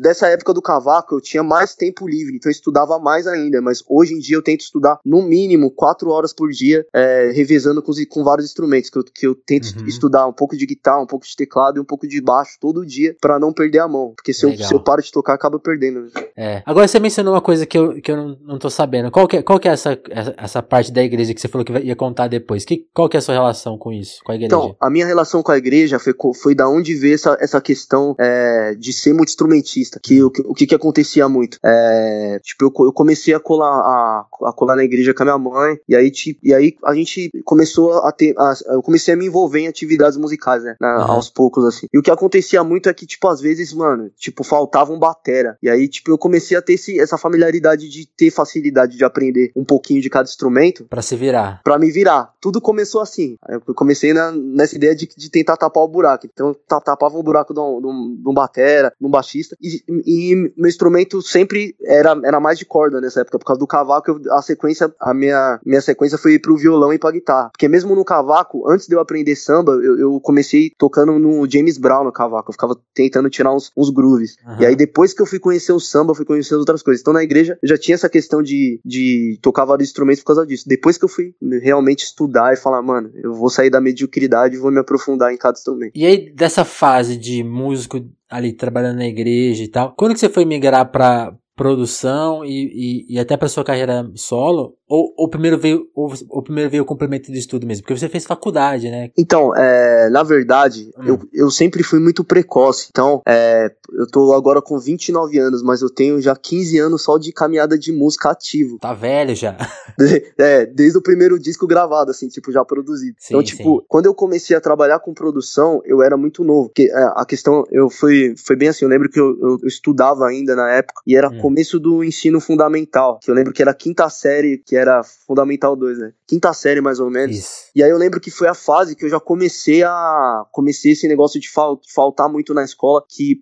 Dessa 0.00 0.28
época 0.28 0.52
do 0.52 0.62
cavaco, 0.62 1.14
eu 1.14 1.20
tinha 1.20 1.42
mais 1.42 1.74
tempo 1.74 2.08
livre, 2.08 2.36
então 2.36 2.50
eu 2.50 2.52
estudava 2.52 2.98
mais 2.98 3.26
ainda. 3.26 3.60
Mas 3.60 3.82
hoje 3.88 4.14
em 4.14 4.18
dia 4.18 4.36
eu 4.36 4.42
tento 4.42 4.60
estudar 4.60 4.98
no 5.04 5.22
mínimo 5.22 5.70
quatro 5.70 6.10
horas 6.10 6.32
por 6.32 6.50
dia, 6.50 6.86
é, 6.94 7.30
revezando 7.34 7.82
com, 7.82 7.92
com 8.08 8.24
vários 8.24 8.46
instrumentos. 8.46 8.90
Que 8.90 8.98
eu, 8.98 9.04
que 9.04 9.26
eu 9.26 9.34
tento 9.34 9.78
uhum. 9.78 9.86
estudar 9.86 10.26
um 10.26 10.32
pouco 10.32 10.56
de 10.56 10.66
guitarra, 10.66 11.02
um 11.02 11.06
pouco 11.06 11.26
de 11.26 11.36
teclado 11.36 11.78
e 11.78 11.80
um 11.80 11.84
pouco 11.84 12.06
de 12.06 12.20
baixo 12.20 12.56
todo 12.60 12.86
dia 12.86 13.16
para 13.20 13.38
não 13.38 13.52
perder 13.52 13.80
a 13.80 13.88
mão. 13.88 14.12
Porque 14.14 14.32
se 14.32 14.44
eu, 14.44 14.56
se 14.56 14.74
eu 14.74 14.80
paro 14.80 15.02
de 15.02 15.12
tocar, 15.12 15.34
acaba 15.34 15.58
perdendo. 15.58 16.02
Né? 16.02 16.10
É. 16.36 16.62
Agora 16.64 16.86
você 16.86 16.98
mencionou 16.98 17.34
uma 17.34 17.40
coisa 17.40 17.66
que 17.66 17.76
eu, 17.76 18.00
que 18.00 18.10
eu 18.10 18.16
não, 18.16 18.38
não 18.42 18.58
tô 18.58 18.70
sabendo. 18.70 19.10
Qual 19.10 19.26
que 19.26 19.38
é, 19.38 19.42
qual 19.42 19.58
que 19.58 19.68
é 19.68 19.72
essa, 19.72 19.98
essa 20.36 20.62
parte 20.62 20.92
da 20.92 21.02
igreja 21.02 21.34
que 21.34 21.40
você 21.40 21.48
falou 21.48 21.64
que 21.64 21.72
ia 21.72 21.96
contar 21.96 22.28
depois? 22.28 22.64
Que, 22.64 22.86
qual 22.94 23.08
que 23.08 23.16
é 23.16 23.18
a 23.18 23.22
sua 23.22 23.34
relação 23.34 23.76
com 23.78 23.92
isso, 23.92 24.20
com 24.24 24.32
a 24.32 24.34
igreja? 24.34 24.54
Então, 24.54 24.76
a 24.80 24.90
minha 24.90 25.06
relação 25.06 25.42
com 25.42 25.52
a 25.52 25.58
igreja 25.58 25.98
foi, 25.98 26.14
foi 26.34 26.54
da 26.54 26.68
onde 26.68 26.94
veio 26.94 27.14
essa, 27.14 27.36
essa 27.40 27.60
questão 27.60 28.14
é, 28.18 28.74
de 28.74 28.92
ser 28.92 29.12
muito 29.12 29.28
instrumentista. 29.28 30.00
Que, 30.02 30.22
o, 30.22 30.32
o 30.46 30.54
que, 30.54 30.66
que 30.66 30.74
acontecia 30.74 31.28
muito? 31.28 31.58
É, 31.64 32.40
tipo, 32.42 32.64
eu, 32.64 32.86
eu 32.86 32.92
comecei 32.92 33.34
a 33.34 33.40
colar, 33.40 33.68
a, 33.70 34.26
a, 34.48 34.52
colar 34.52 34.76
na 34.76 34.84
igreja 34.84 35.14
com 35.14 35.22
a 35.22 35.26
minha 35.26 35.38
mãe, 35.38 35.78
e 35.88 35.94
aí, 35.94 36.10
tipo, 36.10 36.40
e 36.42 36.54
aí 36.54 36.76
a 36.84 36.94
gente 36.94 37.30
começou 37.44 37.98
a 38.04 38.12
ter. 38.12 38.34
A, 38.38 38.54
eu 38.74 38.82
comecei 38.82 39.14
a 39.14 39.16
me 39.16 39.26
envolver 39.26 39.60
em 39.60 39.68
atividades 39.68 40.18
musicais, 40.18 40.62
né? 40.62 40.76
Na, 40.80 41.06
uhum. 41.06 41.12
Aos 41.12 41.30
poucos, 41.30 41.64
assim. 41.64 41.86
E 41.92 41.98
o 41.98 42.02
que 42.02 42.10
acontecia 42.10 42.62
muito 42.62 42.88
é 42.88 42.94
que, 42.94 43.06
tipo, 43.06 43.28
às 43.28 43.40
vezes, 43.40 43.72
mano, 43.72 44.10
tipo, 44.16 44.44
faltava 44.44 44.92
um 44.92 44.98
batera. 44.98 45.56
E 45.62 45.68
aí, 45.68 45.88
tipo, 45.88 46.10
eu 46.10 46.18
comecei 46.20 46.56
a 46.56 46.62
ter 46.62 46.74
esse, 46.74 47.00
essa 47.00 47.18
familiaridade 47.18 47.88
de 47.88 48.06
ter 48.06 48.30
facilidade 48.30 48.96
de 48.96 49.04
aprender 49.04 49.50
um 49.56 49.64
pouquinho 49.64 50.00
de 50.00 50.08
cada 50.08 50.28
instrumento. 50.28 50.84
para 50.84 51.02
se 51.02 51.16
virar. 51.16 51.60
para 51.64 51.78
me 51.78 51.90
virar. 51.90 52.32
Tudo 52.40 52.60
começou 52.60 53.00
assim. 53.00 53.36
Eu 53.48 53.74
comecei 53.74 54.12
na, 54.12 54.30
nessa 54.30 54.76
ideia 54.76 54.94
de, 54.94 55.08
de 55.16 55.30
tentar 55.30 55.56
tapar 55.56 55.82
o 55.82 55.88
buraco. 55.88 56.26
Então, 56.32 56.54
tapava 56.68 57.18
o 57.18 57.22
buraco 57.22 57.52
de 57.52 57.60
um, 57.60 57.80
de 57.80 57.86
um, 57.86 58.16
de 58.22 58.28
um 58.28 58.34
batera, 58.34 58.92
de 59.00 59.06
um 59.06 59.10
baixista. 59.10 59.56
E, 59.60 59.82
e, 60.06 60.52
meu 60.56 60.68
instrumento 60.68 61.22
sempre 61.22 61.74
era, 61.82 62.18
era 62.24 62.38
mais 62.38 62.58
de 62.58 62.64
corda 62.64 63.00
nessa 63.00 63.22
época. 63.22 63.38
Por 63.38 63.44
causa 63.44 63.58
do 63.58 63.66
cavaco, 63.66 64.10
eu, 64.10 64.34
a 64.34 64.42
sequência, 64.42 64.92
a 65.00 65.14
minha, 65.14 65.58
minha 65.64 65.80
sequência 65.80 66.18
foi 66.18 66.38
pro 66.38 66.56
violão 66.56 66.92
e 66.92 66.98
pra 66.98 67.10
guitarra. 67.10 67.50
Porque 67.50 67.68
mesmo 67.68 67.94
no 67.94 68.04
cavaco, 68.04 68.70
antes 68.70 68.86
de 68.86 68.94
eu 68.94 69.00
aprender 69.00 69.34
samba, 69.36 69.72
eu, 69.72 69.98
eu 69.98 70.20
comecei 70.20 70.70
tocando 70.76 71.18
no 71.18 71.48
James 71.50 71.78
Brown 71.78 72.04
no 72.04 72.12
cavaco. 72.12 72.50
Eu 72.50 72.52
ficava 72.52 72.76
tentando 72.94 73.30
tirar 73.30 73.54
uns, 73.54 73.72
uns 73.76 73.90
grooves. 73.90 74.36
Uhum. 74.46 74.60
E 74.60 74.66
aí, 74.66 74.76
depois 74.76 75.12
que 75.12 75.22
eu 75.22 75.26
fui 75.26 75.38
conhecer 75.38 75.72
o 75.72 75.80
samba, 75.80 76.09
eu 76.10 76.16
fui 76.16 76.24
conhecer 76.24 76.54
outras 76.54 76.82
coisas. 76.82 77.00
Então, 77.00 77.12
na 77.12 77.22
igreja, 77.22 77.58
eu 77.62 77.68
já 77.68 77.78
tinha 77.78 77.94
essa 77.94 78.08
questão 78.08 78.42
de, 78.42 78.80
de 78.84 79.38
tocar 79.42 79.64
vários 79.64 79.88
instrumentos 79.88 80.20
por 80.22 80.28
causa 80.28 80.46
disso. 80.46 80.64
Depois 80.66 80.98
que 80.98 81.04
eu 81.04 81.08
fui 81.08 81.34
realmente 81.62 82.04
estudar 82.04 82.52
e 82.52 82.56
falar, 82.56 82.82
mano, 82.82 83.10
eu 83.14 83.32
vou 83.32 83.50
sair 83.50 83.70
da 83.70 83.80
mediocridade 83.80 84.54
e 84.56 84.58
vou 84.58 84.70
me 84.70 84.80
aprofundar 84.80 85.32
em 85.32 85.36
cada 85.38 85.58
instrumento. 85.58 85.92
E 85.94 86.04
aí, 86.04 86.30
dessa 86.30 86.64
fase 86.64 87.16
de 87.16 87.42
músico 87.42 88.04
ali 88.28 88.52
trabalhando 88.52 88.98
na 88.98 89.06
igreja 89.06 89.64
e 89.64 89.68
tal, 89.68 89.94
quando 89.96 90.14
que 90.14 90.20
você 90.20 90.28
foi 90.28 90.44
migrar 90.44 90.90
pra 90.90 91.34
produção 91.60 92.42
e, 92.42 93.04
e, 93.10 93.14
e 93.14 93.18
até 93.18 93.36
para 93.36 93.46
sua 93.46 93.62
carreira 93.62 94.10
solo? 94.14 94.78
Ou, 94.88 95.14
ou 95.16 95.28
primeiro 95.28 95.56
veio 95.56 95.86
ou, 95.94 96.12
ou, 96.30 96.42
primeiro 96.42 96.68
veio 96.68 96.82
o 96.82 96.86
complemento 96.86 97.30
de 97.30 97.38
estudo 97.38 97.64
mesmo? 97.64 97.84
Porque 97.84 97.96
você 97.96 98.08
fez 98.08 98.24
faculdade, 98.24 98.90
né? 98.90 99.10
Então, 99.16 99.54
é, 99.54 100.10
na 100.10 100.24
verdade, 100.24 100.90
hum. 100.98 101.04
eu, 101.04 101.20
eu 101.32 101.50
sempre 101.50 101.84
fui 101.84 102.00
muito 102.00 102.24
precoce. 102.24 102.88
Então, 102.90 103.22
é, 103.28 103.70
eu 103.92 104.06
tô 104.10 104.32
agora 104.32 104.60
com 104.60 104.78
29 104.80 105.38
anos, 105.38 105.62
mas 105.62 105.82
eu 105.82 105.90
tenho 105.90 106.20
já 106.20 106.34
15 106.34 106.78
anos 106.78 107.02
só 107.02 107.18
de 107.18 107.30
caminhada 107.30 107.78
de 107.78 107.92
música 107.92 108.30
ativo. 108.30 108.78
Tá 108.80 108.92
velho 108.92 109.36
já. 109.36 109.56
é, 110.38 110.66
desde 110.66 110.98
o 110.98 111.02
primeiro 111.02 111.38
disco 111.38 111.68
gravado, 111.68 112.10
assim, 112.10 112.26
tipo, 112.26 112.50
já 112.50 112.64
produzido. 112.64 113.14
Sim, 113.18 113.34
então, 113.34 113.42
tipo, 113.44 113.80
sim. 113.80 113.86
quando 113.86 114.06
eu 114.06 114.14
comecei 114.14 114.56
a 114.56 114.60
trabalhar 114.60 114.98
com 114.98 115.14
produção, 115.14 115.80
eu 115.84 116.02
era 116.02 116.16
muito 116.16 116.42
novo. 116.42 116.68
Porque 116.68 116.90
é, 116.90 117.12
a 117.14 117.24
questão, 117.24 117.64
eu 117.70 117.90
fui, 117.90 118.34
foi 118.36 118.56
bem 118.56 118.70
assim, 118.70 118.86
eu 118.86 118.88
lembro 118.88 119.08
que 119.08 119.20
eu, 119.20 119.38
eu, 119.40 119.58
eu 119.62 119.68
estudava 119.68 120.26
ainda 120.26 120.56
na 120.56 120.68
época, 120.72 121.00
e 121.06 121.14
era 121.14 121.28
hum. 121.28 121.38
Começo 121.50 121.80
do 121.80 122.04
ensino 122.04 122.40
fundamental, 122.40 123.18
que 123.20 123.28
eu 123.28 123.34
lembro 123.34 123.52
que 123.52 123.60
era 123.60 123.74
quinta 123.74 124.08
série, 124.08 124.58
que 124.64 124.76
era 124.76 125.02
Fundamental 125.26 125.74
2, 125.74 125.98
né? 125.98 126.12
Quinta 126.26 126.52
série, 126.52 126.80
mais 126.80 127.00
ou 127.00 127.10
menos. 127.10 127.36
Isso. 127.36 127.70
E 127.74 127.82
aí 127.82 127.90
eu 127.90 127.98
lembro 127.98 128.20
que 128.20 128.30
foi 128.30 128.46
a 128.46 128.54
fase 128.54 128.94
que 128.94 129.04
eu 129.04 129.08
já 129.08 129.18
comecei 129.18 129.82
a. 129.82 130.44
Comecei 130.52 130.92
esse 130.92 131.08
negócio 131.08 131.40
de 131.40 131.50
fal, 131.50 131.80
faltar 131.92 132.28
muito 132.28 132.54
na 132.54 132.62
escola, 132.62 133.02
que 133.08 133.40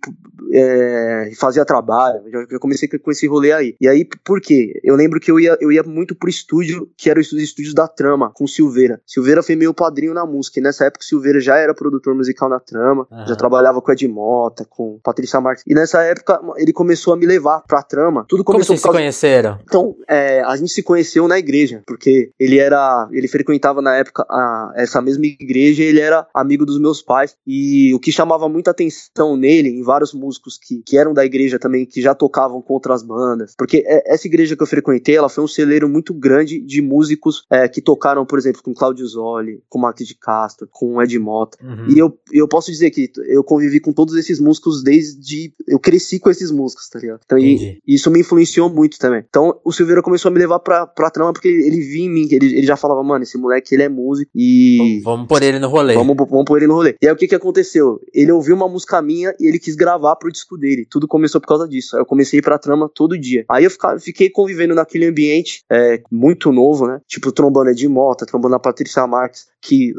é, 0.52 1.30
fazia 1.38 1.66
trabalho. 1.66 2.22
Já, 2.30 2.46
já, 2.50 2.58
comecei 2.58 2.88
com 2.88 3.10
esse 3.10 3.26
rolê 3.26 3.52
aí. 3.52 3.76
E 3.78 3.86
aí, 3.86 4.06
por 4.24 4.40
quê? 4.40 4.80
Eu 4.82 4.96
lembro 4.96 5.20
que 5.20 5.30
eu 5.30 5.38
ia, 5.38 5.58
eu 5.60 5.70
ia 5.70 5.82
muito 5.82 6.14
pro 6.14 6.30
estúdio, 6.30 6.90
que 6.96 7.10
era 7.10 7.20
os 7.20 7.30
estúdios 7.32 7.74
da 7.74 7.86
Trama, 7.86 8.30
com 8.32 8.46
Silveira. 8.46 9.02
Silveira 9.06 9.42
foi 9.42 9.54
meu 9.54 9.74
padrinho 9.74 10.14
na 10.14 10.24
música. 10.24 10.60
E 10.60 10.62
nessa 10.62 10.86
época, 10.86 11.04
Silveira 11.04 11.40
já 11.40 11.56
era 11.58 11.74
produtor 11.74 12.14
musical 12.14 12.48
na 12.48 12.58
Trama, 12.58 13.06
uhum. 13.10 13.26
já 13.26 13.36
trabalhava 13.36 13.82
com 13.82 13.92
Ed 13.92 14.08
Mota, 14.08 14.64
com 14.64 14.98
Patrícia 15.02 15.40
Marques. 15.40 15.64
E 15.66 15.74
nessa 15.74 16.02
época, 16.02 16.40
ele 16.56 16.72
começou 16.72 17.12
a 17.12 17.16
me 17.16 17.26
levar 17.26 17.60
pra 17.66 17.82
Trama. 17.82 17.97
Tudo 18.28 18.44
começou 18.44 18.44
Como 18.44 18.64
vocês 18.64 18.82
causa... 18.82 18.98
se 18.98 19.02
conheceram? 19.02 19.58
Então, 19.62 19.96
é, 20.08 20.40
a 20.42 20.56
gente 20.56 20.72
se 20.72 20.82
conheceu 20.82 21.26
na 21.28 21.38
igreja, 21.38 21.82
porque 21.86 22.30
ele 22.38 22.58
era. 22.58 23.08
Ele 23.12 23.28
frequentava 23.28 23.82
na 23.82 23.96
época 23.96 24.24
a, 24.28 24.72
essa 24.76 25.00
mesma 25.00 25.26
igreja, 25.26 25.82
ele 25.82 26.00
era 26.00 26.26
amigo 26.34 26.64
dos 26.64 26.80
meus 26.80 27.02
pais. 27.02 27.36
E 27.46 27.92
o 27.94 28.00
que 28.00 28.12
chamava 28.12 28.48
muita 28.48 28.70
atenção 28.70 29.36
nele, 29.36 29.68
em 29.68 29.82
vários 29.82 30.12
músicos 30.12 30.58
que, 30.58 30.82
que 30.84 30.96
eram 30.96 31.12
da 31.12 31.24
igreja 31.24 31.58
também, 31.58 31.86
que 31.86 32.00
já 32.00 32.14
tocavam 32.14 32.60
com 32.62 32.74
outras 32.74 33.02
bandas, 33.02 33.54
porque 33.56 33.84
é, 33.86 34.12
essa 34.12 34.26
igreja 34.26 34.56
que 34.56 34.62
eu 34.62 34.66
frequentei, 34.66 35.16
ela 35.16 35.28
foi 35.28 35.44
um 35.44 35.48
celeiro 35.48 35.88
muito 35.88 36.12
grande 36.12 36.60
de 36.60 36.82
músicos 36.82 37.44
é, 37.50 37.68
que 37.68 37.80
tocaram, 37.80 38.24
por 38.24 38.38
exemplo, 38.38 38.62
com 38.62 38.74
Claudio 38.74 39.06
Zoli, 39.06 39.62
com 39.68 39.78
Max 39.78 40.06
de 40.06 40.14
Castro, 40.14 40.68
com 40.70 41.00
Ed 41.02 41.18
Mota. 41.18 41.58
Uhum. 41.62 41.88
E 41.88 41.98
eu, 41.98 42.18
eu 42.32 42.48
posso 42.48 42.70
dizer 42.70 42.90
que 42.90 43.10
eu 43.26 43.42
convivi 43.42 43.80
com 43.80 43.92
todos 43.92 44.14
esses 44.14 44.40
músicos 44.40 44.82
desde. 44.82 45.52
Eu 45.66 45.78
cresci 45.78 46.18
com 46.18 46.30
esses 46.30 46.50
músicos, 46.50 46.88
tá 46.88 46.98
ligado? 46.98 47.20
Então, 47.24 47.38
e, 47.38 47.80
isso 47.94 48.10
me 48.10 48.20
influenciou 48.20 48.68
muito 48.68 48.98
também. 48.98 49.24
Então, 49.28 49.58
o 49.64 49.72
Silveira 49.72 50.02
começou 50.02 50.28
a 50.28 50.32
me 50.32 50.38
levar 50.38 50.58
pra, 50.58 50.86
pra 50.86 51.10
trama 51.10 51.32
porque 51.32 51.48
ele 51.48 51.80
via 51.80 52.04
em 52.04 52.10
mim, 52.10 52.28
ele, 52.30 52.58
ele 52.58 52.66
já 52.66 52.76
falava, 52.76 53.02
mano, 53.02 53.22
esse 53.22 53.38
moleque 53.38 53.74
ele 53.74 53.82
é 53.82 53.88
músico 53.88 54.30
e. 54.34 55.00
Vamos 55.02 55.26
pôr 55.26 55.42
ele 55.42 55.58
no 55.58 55.68
rolê. 55.68 55.94
Vamos, 55.94 56.16
vamos 56.16 56.44
pôr 56.44 56.58
ele 56.58 56.66
no 56.66 56.74
rolê. 56.74 56.94
E 57.00 57.06
aí 57.06 57.12
o 57.12 57.16
que 57.16 57.26
que 57.26 57.34
aconteceu? 57.34 58.00
Ele 58.12 58.30
ouviu 58.30 58.54
uma 58.54 58.68
música 58.68 59.00
minha 59.00 59.34
e 59.40 59.46
ele 59.46 59.58
quis 59.58 59.74
gravar 59.74 60.16
pro 60.16 60.30
disco 60.30 60.56
dele. 60.58 60.86
Tudo 60.88 61.08
começou 61.08 61.40
por 61.40 61.48
causa 61.48 61.66
disso. 61.66 61.96
Aí 61.96 62.02
eu 62.02 62.06
comecei 62.06 62.42
pra 62.42 62.58
trama 62.58 62.90
todo 62.92 63.18
dia. 63.18 63.44
Aí 63.48 63.64
eu 63.64 63.70
fica, 63.70 63.98
fiquei 63.98 64.28
convivendo 64.28 64.74
naquele 64.74 65.06
ambiente 65.06 65.62
é, 65.70 66.02
muito 66.10 66.52
novo, 66.52 66.86
né? 66.86 67.00
Tipo, 67.06 67.32
trombando 67.32 67.74
de 67.74 67.88
Mota, 67.88 68.26
trombando 68.26 68.54
a 68.54 68.60
Patrícia 68.60 69.06
Marques, 69.06 69.46
que, 69.60 69.92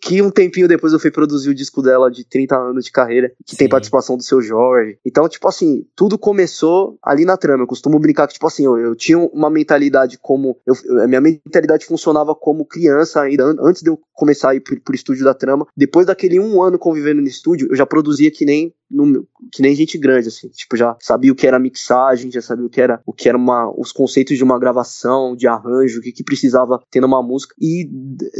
que 0.00 0.22
um 0.22 0.30
tempinho 0.30 0.68
depois 0.68 0.92
eu 0.92 0.98
fui 0.98 1.10
produzir 1.10 1.50
o 1.50 1.54
disco 1.54 1.82
dela 1.82 2.10
de 2.10 2.24
30 2.24 2.56
anos 2.56 2.84
de 2.84 2.92
carreira, 2.92 3.32
que 3.44 3.52
Sim. 3.52 3.56
tem 3.56 3.68
participação 3.68 4.16
do 4.16 4.22
seu 4.22 4.40
Jorge. 4.40 4.98
Então, 5.04 5.28
tipo 5.28 5.46
assim, 5.48 5.84
tudo 5.96 6.18
começou. 6.18 6.98
Ali 7.12 7.24
na 7.24 7.36
trama. 7.36 7.62
Eu 7.62 7.68
costumo 7.68 7.98
brincar 7.98 8.26
que, 8.26 8.34
tipo 8.34 8.46
assim, 8.46 8.64
eu, 8.64 8.78
eu 8.78 8.96
tinha 8.96 9.18
uma 9.18 9.50
mentalidade 9.50 10.18
como. 10.18 10.58
Eu, 10.66 10.74
a 11.02 11.06
minha 11.06 11.20
mentalidade 11.20 11.86
funcionava 11.86 12.34
como 12.34 12.64
criança 12.64 13.20
ainda, 13.22 13.44
antes 13.60 13.82
de 13.82 13.90
eu 13.90 13.98
começar 14.12 14.50
a 14.50 14.54
ir 14.54 14.60
pro, 14.60 14.80
pro 14.80 14.94
estúdio 14.94 15.24
da 15.24 15.34
trama. 15.34 15.66
Depois 15.76 16.06
daquele 16.06 16.40
um 16.40 16.62
ano 16.62 16.78
convivendo 16.78 17.20
no 17.20 17.28
estúdio, 17.28 17.68
eu 17.70 17.76
já 17.76 17.86
produzia 17.86 18.30
que 18.30 18.44
nem 18.44 18.74
no, 18.92 19.26
que 19.50 19.62
nem 19.62 19.74
gente 19.74 19.96
grande, 19.96 20.28
assim. 20.28 20.48
Tipo, 20.48 20.76
já 20.76 20.96
sabia 21.00 21.32
o 21.32 21.34
que 21.34 21.46
era 21.46 21.58
mixagem, 21.58 22.30
já 22.30 22.42
sabia 22.42 22.66
o 22.66 22.68
que 22.68 22.80
era 22.80 23.00
o 23.06 23.12
que 23.12 23.28
era 23.28 23.38
uma, 23.38 23.72
os 23.76 23.90
conceitos 23.90 24.36
de 24.36 24.44
uma 24.44 24.58
gravação, 24.58 25.34
de 25.34 25.48
arranjo, 25.48 25.98
o 25.98 26.02
que, 26.02 26.12
que 26.12 26.22
precisava 26.22 26.80
ter 26.90 27.00
numa 27.00 27.22
música. 27.22 27.54
E 27.60 27.88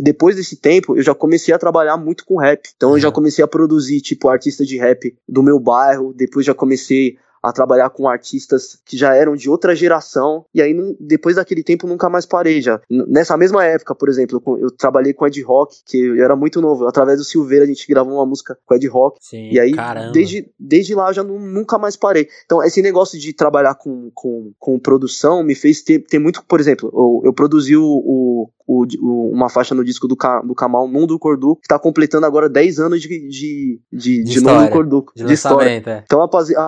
depois 0.03 0.37
desse 0.37 0.57
tempo, 0.57 0.97
eu 0.97 1.03
já 1.03 1.15
comecei 1.15 1.55
a 1.55 1.59
trabalhar 1.59 1.97
muito 1.97 2.25
com 2.25 2.39
rap. 2.39 2.69
Então 2.77 2.93
eu 2.93 3.01
já 3.01 3.09
uhum. 3.09 3.15
comecei 3.15 3.43
a 3.43 3.49
produzir, 3.49 4.01
tipo, 4.01 4.29
artista 4.29 4.65
de 4.65 4.77
rap 4.77 5.15
do 5.29 5.43
meu 5.43 5.59
bairro. 5.59 6.13
Depois 6.15 6.45
já 6.45 6.55
comecei 6.55 7.17
a 7.43 7.53
trabalhar 7.53 7.91
com 7.91 8.09
artistas 8.09 8.79
que 8.85 8.97
já 8.97 9.15
eram 9.15 9.35
de 9.35 9.51
outra 9.51 9.75
geração, 9.75 10.45
e 10.55 10.63
aí 10.63 10.75
depois 11.01 11.37
daquele 11.37 11.63
tempo 11.63 11.87
nunca 11.87 12.09
mais 12.09 12.25
parei 12.25 12.63
já. 12.63 12.81
Nessa 12.89 13.37
mesma 13.37 13.65
época, 13.65 13.95
por 13.95 14.09
exemplo, 14.09 14.43
eu, 14.47 14.59
eu 14.59 14.71
trabalhei 14.71 15.13
com 15.13 15.27
Ed 15.27 15.41
Rock, 15.43 15.77
que 15.85 15.99
eu 15.99 16.25
era 16.25 16.37
muito 16.37 16.61
novo, 16.61 16.87
através 16.87 17.19
do 17.19 17.25
Silveira 17.25 17.65
a 17.65 17.69
gente 17.69 17.87
gravou 17.89 18.15
uma 18.15 18.27
música 18.27 18.57
com 18.65 18.75
Ed 18.75 18.87
Rock, 18.87 19.19
Sim, 19.21 19.51
e 19.51 19.59
aí 19.59 19.73
desde, 20.13 20.49
desde 20.59 20.95
lá 20.95 21.11
eu 21.11 21.15
já 21.15 21.25
não, 21.25 21.39
nunca 21.39 21.79
mais 21.79 21.97
parei. 21.97 22.29
Então 22.45 22.63
esse 22.63 22.81
negócio 22.81 23.19
de 23.19 23.33
trabalhar 23.33 23.75
com, 23.75 24.11
com, 24.15 24.53
com 24.59 24.79
produção 24.79 25.43
me 25.43 25.55
fez 25.55 25.83
ter, 25.83 25.99
ter 26.01 26.19
muito, 26.19 26.45
por 26.45 26.61
exemplo, 26.61 26.91
eu, 26.95 27.23
eu 27.27 27.33
produzi 27.33 27.77
o, 27.77 27.83
o 27.85 28.51
o, 28.67 28.85
o, 29.01 29.31
uma 29.33 29.49
faixa 29.49 29.75
no 29.75 29.85
disco 29.85 30.07
do, 30.09 30.17
do 30.45 30.55
Kamal 30.55 30.87
Mundo 30.89 31.19
Cordu, 31.19 31.57
que 31.57 31.69
tá 31.69 31.79
completando 31.79 32.27
agora 32.27 32.49
10 32.49 32.79
anos 32.81 33.01
de, 33.01 33.09
de, 33.09 33.81
de, 33.93 34.25
de, 34.25 34.25
de 34.25 34.41
Mundo 34.41 34.71
Cordu. 34.71 35.07
De, 35.15 35.25
de 35.25 35.33
história. 35.33 35.83
É. 35.85 36.03
Então, 36.05 36.23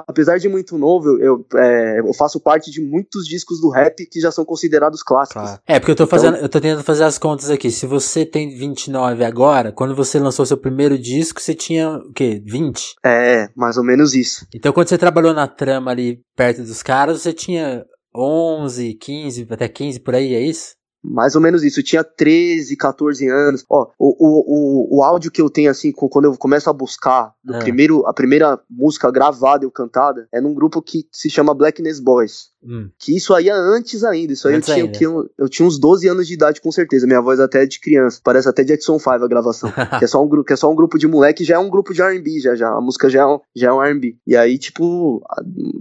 apesar 0.06 0.38
de 0.38 0.48
muito 0.48 0.76
novo, 0.78 1.18
eu, 1.18 1.44
é, 1.56 2.00
eu 2.00 2.12
faço 2.14 2.40
parte 2.40 2.70
de 2.70 2.80
muitos 2.80 3.26
discos 3.26 3.60
do 3.60 3.70
rap 3.70 4.06
que 4.06 4.20
já 4.20 4.30
são 4.30 4.44
considerados 4.44 5.02
clássicos. 5.02 5.42
Claro. 5.42 5.60
É, 5.66 5.78
porque 5.78 5.92
eu 5.92 5.96
tô 5.96 6.06
fazendo, 6.06 6.34
então, 6.34 6.44
eu 6.44 6.48
tô 6.48 6.60
tentando 6.60 6.82
fazer 6.82 7.04
as 7.04 7.18
contas 7.18 7.50
aqui. 7.50 7.70
Se 7.70 7.86
você 7.86 8.24
tem 8.24 8.56
29 8.56 9.24
agora, 9.24 9.72
quando 9.72 9.94
você 9.94 10.18
lançou 10.18 10.46
seu 10.46 10.56
primeiro 10.56 10.98
disco, 10.98 11.40
você 11.40 11.54
tinha 11.54 11.96
o 11.96 12.12
quê? 12.12 12.42
20? 12.44 12.96
É, 13.04 13.48
mais 13.56 13.76
ou 13.76 13.84
menos 13.84 14.14
isso. 14.14 14.46
Então, 14.54 14.72
quando 14.72 14.88
você 14.88 14.98
trabalhou 14.98 15.32
na 15.32 15.46
trama 15.46 15.90
ali 15.90 16.20
perto 16.36 16.62
dos 16.62 16.82
caras, 16.82 17.22
você 17.22 17.32
tinha 17.32 17.84
11, 18.14 18.94
15, 18.94 19.46
até 19.50 19.68
15 19.68 20.00
por 20.00 20.14
aí, 20.14 20.34
é 20.34 20.40
isso? 20.40 20.74
Mais 21.04 21.34
ou 21.34 21.40
menos 21.40 21.62
isso. 21.62 21.80
Eu 21.80 21.84
tinha 21.84 22.02
13, 22.02 22.76
14 22.76 23.28
anos. 23.28 23.64
Ó, 23.68 23.90
o, 23.98 24.08
o, 24.08 24.96
o, 24.96 24.98
o 24.98 25.02
áudio 25.02 25.30
que 25.30 25.42
eu 25.42 25.50
tenho, 25.50 25.70
assim, 25.70 25.92
quando 25.92 26.24
eu 26.24 26.36
começo 26.36 26.70
a 26.70 26.72
buscar, 26.72 27.32
do 27.44 27.54
é. 27.54 27.58
primeiro, 27.58 28.06
a 28.06 28.14
primeira 28.14 28.58
música 28.70 29.10
gravada 29.10 29.66
e 29.66 29.70
cantada, 29.70 30.26
é 30.32 30.40
num 30.40 30.54
grupo 30.54 30.80
que 30.80 31.06
se 31.12 31.28
chama 31.28 31.54
Blackness 31.54 32.00
Boys. 32.00 32.53
Hum. 32.66 32.88
Que 32.98 33.16
isso 33.16 33.34
aí 33.34 33.48
é 33.48 33.52
antes 33.52 34.02
ainda. 34.04 34.32
Isso 34.32 34.48
aí 34.48 34.54
eu 34.54 34.60
tinha, 34.60 35.08
eu, 35.10 35.30
eu 35.38 35.48
tinha 35.48 35.66
uns 35.66 35.78
12 35.78 36.08
anos 36.08 36.26
de 36.26 36.34
idade, 36.34 36.60
com 36.60 36.72
certeza. 36.72 37.06
Minha 37.06 37.20
voz 37.20 37.38
até 37.40 37.62
é 37.62 37.66
de 37.66 37.80
criança. 37.80 38.20
Parece 38.22 38.48
até 38.48 38.64
Jackson 38.64 38.98
5 38.98 39.10
a 39.10 39.28
gravação. 39.28 39.70
que, 39.98 40.04
é 40.04 40.08
só 40.08 40.22
um, 40.22 40.28
grupo, 40.28 40.46
que 40.46 40.52
é 40.52 40.56
só 40.56 40.70
um 40.70 40.74
grupo 40.74 40.98
de 40.98 41.06
moleque, 41.06 41.44
já 41.44 41.56
é 41.56 41.58
um 41.58 41.68
grupo 41.68 41.92
de 41.92 42.02
RB, 42.02 42.40
já, 42.40 42.54
já. 42.54 42.68
A 42.70 42.80
música 42.80 43.10
já 43.10 43.22
é 43.22 43.26
um, 43.26 43.40
já 43.54 43.68
é 43.68 43.72
um 43.72 43.80
RB. 43.80 44.16
E 44.26 44.36
aí, 44.36 44.58
tipo, 44.58 45.22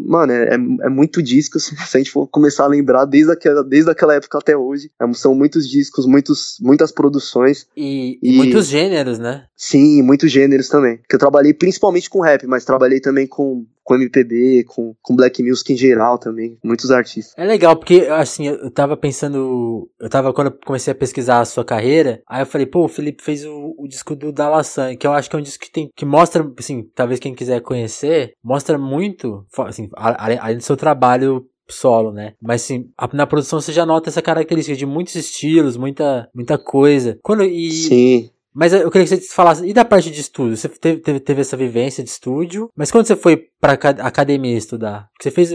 mano, 0.06 0.34
é, 0.34 0.56
é 0.56 0.90
muito 0.90 1.22
disco. 1.22 1.60
Se 1.63 1.75
a 1.94 1.98
gente 1.98 2.12
for 2.12 2.28
começar 2.28 2.66
a 2.66 2.68
lembrar 2.68 3.06
desde 3.06 3.32
aquela, 3.32 3.63
desde 3.63 3.90
aquela 3.90 4.16
época 4.16 4.38
até 4.38 4.56
hoje. 4.56 4.92
É 5.00 5.13
são 5.13 5.36
muitos 5.36 5.70
discos, 5.70 6.06
muitos, 6.06 6.58
muitas 6.60 6.92
produções. 6.92 7.68
E, 7.78 8.20
e, 8.22 8.36
muitos 8.36 8.68
gêneros, 8.68 9.20
né? 9.20 9.46
Sim, 9.56 10.02
muitos 10.02 10.32
gêneros 10.32 10.68
também. 10.68 11.00
Que 11.08 11.16
eu 11.16 11.20
trabalhei 11.20 11.54
principalmente 11.54 12.10
com 12.10 12.20
rap, 12.20 12.46
mas 12.48 12.66
trabalhei 12.66 13.00
também 13.00 13.28
com, 13.28 13.66
com 13.84 13.96
MPB, 13.96 14.63
com, 14.68 14.96
com 15.02 15.16
Black 15.16 15.44
Music 15.44 15.74
em 15.74 15.78
geral 15.78 16.18
também, 16.18 16.58
muitos 16.63 16.92
artistas. 16.92 17.34
É 17.38 17.46
legal, 17.46 17.75
porque 17.75 18.08
assim, 18.10 18.48
eu 18.48 18.72
tava 18.72 18.96
pensando, 18.96 19.90
eu 20.00 20.10
tava 20.10 20.34
quando 20.34 20.48
eu 20.48 20.60
comecei 20.66 20.92
a 20.92 20.96
pesquisar 20.96 21.42
a 21.42 21.46
sua 21.46 21.66
carreira, 21.66 22.22
aí 22.28 22.42
eu 22.42 22.46
falei, 22.46 22.66
pô, 22.66 22.86
o 22.86 22.90
Felipe 22.90 23.24
fez 23.24 23.46
o, 23.46 23.75
o 23.78 23.88
disco 23.88 24.16
do 24.16 24.32
Dalassan, 24.32 24.96
que 24.96 25.06
eu 25.06 25.13
acho 25.13 25.30
que 25.30 25.36
é 25.36 25.40
um 25.40 25.44
disco 25.44 25.63
que 25.63 25.72
tem, 25.72 25.90
que 25.96 26.06
mostra, 26.06 26.50
assim, 26.58 26.84
talvez 26.96 27.20
quem 27.20 27.36
quiser 27.36 27.62
conhecer, 27.62 28.34
mostra 28.44 28.78
muito, 28.78 29.46
assim, 29.60 29.90
além 29.94 30.58
do 30.58 30.63
seu 30.63 30.78
trabalho 30.78 31.46
solo, 31.70 32.12
né? 32.12 32.34
Mas 32.42 32.62
sim, 32.62 32.90
na 33.13 33.28
produção 33.28 33.60
você 33.60 33.72
já 33.72 33.86
nota 33.86 34.10
essa 34.10 34.22
característica 34.22 34.75
de 34.75 34.86
muitos 34.86 35.16
estilos, 35.16 35.78
muita, 35.78 36.30
muita 36.34 36.58
coisa. 36.58 37.18
Quando 37.22 37.44
e 37.44 37.72
Sim. 37.72 38.30
Mas 38.54 38.74
eu 38.74 38.90
queria 38.92 39.08
que 39.08 39.16
você 39.16 39.22
falasse, 39.34 39.66
e 39.66 39.74
da 39.74 39.84
parte 39.84 40.12
de 40.12 40.22
estúdio? 40.22 40.56
Você 40.56 40.70
teve, 40.70 41.00
teve, 41.00 41.20
teve 41.20 41.42
essa 41.42 41.58
vivência 41.58 42.04
de 42.04 42.10
estúdio, 42.10 42.70
mas 42.76 42.92
quando 42.92 43.08
você 43.08 43.16
foi 43.16 43.48
pra 43.60 43.74
academia 43.74 44.58
estudar? 44.58 45.10
Você 45.20 45.32
fez, 45.32 45.52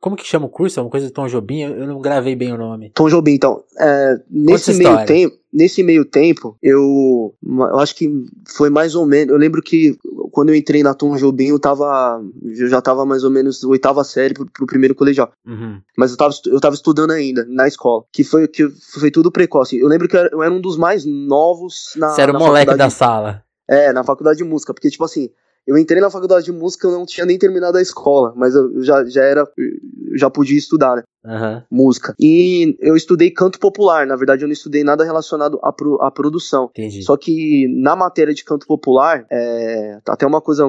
como 0.00 0.16
que 0.16 0.26
chama 0.26 0.46
o 0.46 0.50
curso? 0.50 0.78
É 0.78 0.82
uma 0.82 0.90
coisa 0.90 1.06
de 1.06 1.12
Tom 1.12 1.26
Jobim? 1.26 1.60
Eu 1.60 1.86
não 1.86 2.00
gravei 2.00 2.34
bem 2.34 2.52
o 2.52 2.58
nome. 2.58 2.90
Tom 2.94 3.08
Jobim, 3.08 3.32
então, 3.32 3.62
é, 3.78 4.16
nesse 4.30 4.72
meio 4.74 5.04
tempo, 5.04 5.36
nesse 5.52 5.82
meio 5.82 6.04
tempo, 6.04 6.56
eu, 6.62 7.34
eu 7.44 7.78
acho 7.78 7.94
que 7.94 8.08
foi 8.56 8.70
mais 8.70 8.94
ou 8.94 9.06
menos, 9.06 9.32
eu 9.32 9.38
lembro 9.38 9.62
que 9.62 9.96
quando 10.30 10.50
eu 10.50 10.54
entrei 10.54 10.82
na 10.82 10.94
Tom 10.94 11.16
Jobim, 11.16 11.48
eu 11.48 11.58
tava, 11.58 12.20
eu 12.42 12.68
já 12.68 12.80
tava 12.80 13.04
mais 13.04 13.24
ou 13.24 13.30
menos 13.30 13.62
oitava 13.64 14.04
série 14.04 14.34
pro, 14.34 14.46
pro 14.46 14.66
primeiro 14.66 14.94
colegial. 14.94 15.30
Uhum. 15.46 15.80
Mas 15.96 16.10
eu 16.10 16.16
tava, 16.16 16.34
eu 16.46 16.60
tava 16.60 16.74
estudando 16.74 17.10
ainda, 17.10 17.44
na 17.48 17.66
escola, 17.66 18.04
que 18.12 18.24
foi, 18.24 18.46
que 18.48 18.68
foi 18.68 19.10
tudo 19.10 19.32
precoce. 19.32 19.78
Eu 19.78 19.88
lembro 19.88 20.08
que 20.08 20.16
eu 20.16 20.20
era, 20.20 20.30
eu 20.32 20.42
era 20.42 20.52
um 20.52 20.60
dos 20.60 20.76
mais 20.76 21.04
novos 21.04 21.92
na 21.96 22.10
Você 22.10 22.22
era 22.22 22.32
o 22.32 22.38
moleque 22.38 22.74
da 22.74 22.90
sala. 22.90 23.42
É, 23.68 23.92
na 23.92 24.02
faculdade 24.02 24.38
de 24.38 24.44
música, 24.44 24.72
porque, 24.72 24.88
tipo 24.88 25.04
assim, 25.04 25.30
eu 25.68 25.76
entrei 25.76 26.00
na 26.00 26.08
faculdade 26.08 26.46
de 26.46 26.52
música, 26.52 26.88
eu 26.88 26.92
não 26.92 27.04
tinha 27.04 27.26
nem 27.26 27.36
terminado 27.38 27.76
a 27.76 27.82
escola, 27.82 28.32
mas 28.34 28.54
eu 28.54 28.82
já, 28.82 29.04
já 29.04 29.22
era, 29.22 29.46
eu 29.58 30.16
já 30.16 30.30
podia 30.30 30.56
estudar, 30.56 30.96
né? 30.96 31.02
Uhum. 31.22 31.62
Música. 31.70 32.14
E 32.18 32.74
eu 32.80 32.96
estudei 32.96 33.30
canto 33.30 33.58
popular, 33.58 34.06
na 34.06 34.16
verdade 34.16 34.42
eu 34.42 34.48
não 34.48 34.52
estudei 34.54 34.82
nada 34.82 35.04
relacionado 35.04 35.60
à, 35.62 35.70
pro, 35.70 36.00
à 36.00 36.10
produção. 36.10 36.70
Entendi. 36.70 37.02
Só 37.02 37.18
que 37.18 37.68
na 37.68 37.94
matéria 37.94 38.32
de 38.32 38.42
canto 38.42 38.66
popular, 38.66 39.26
é, 39.30 39.98
até 40.06 40.26
uma 40.26 40.40
coisa 40.40 40.64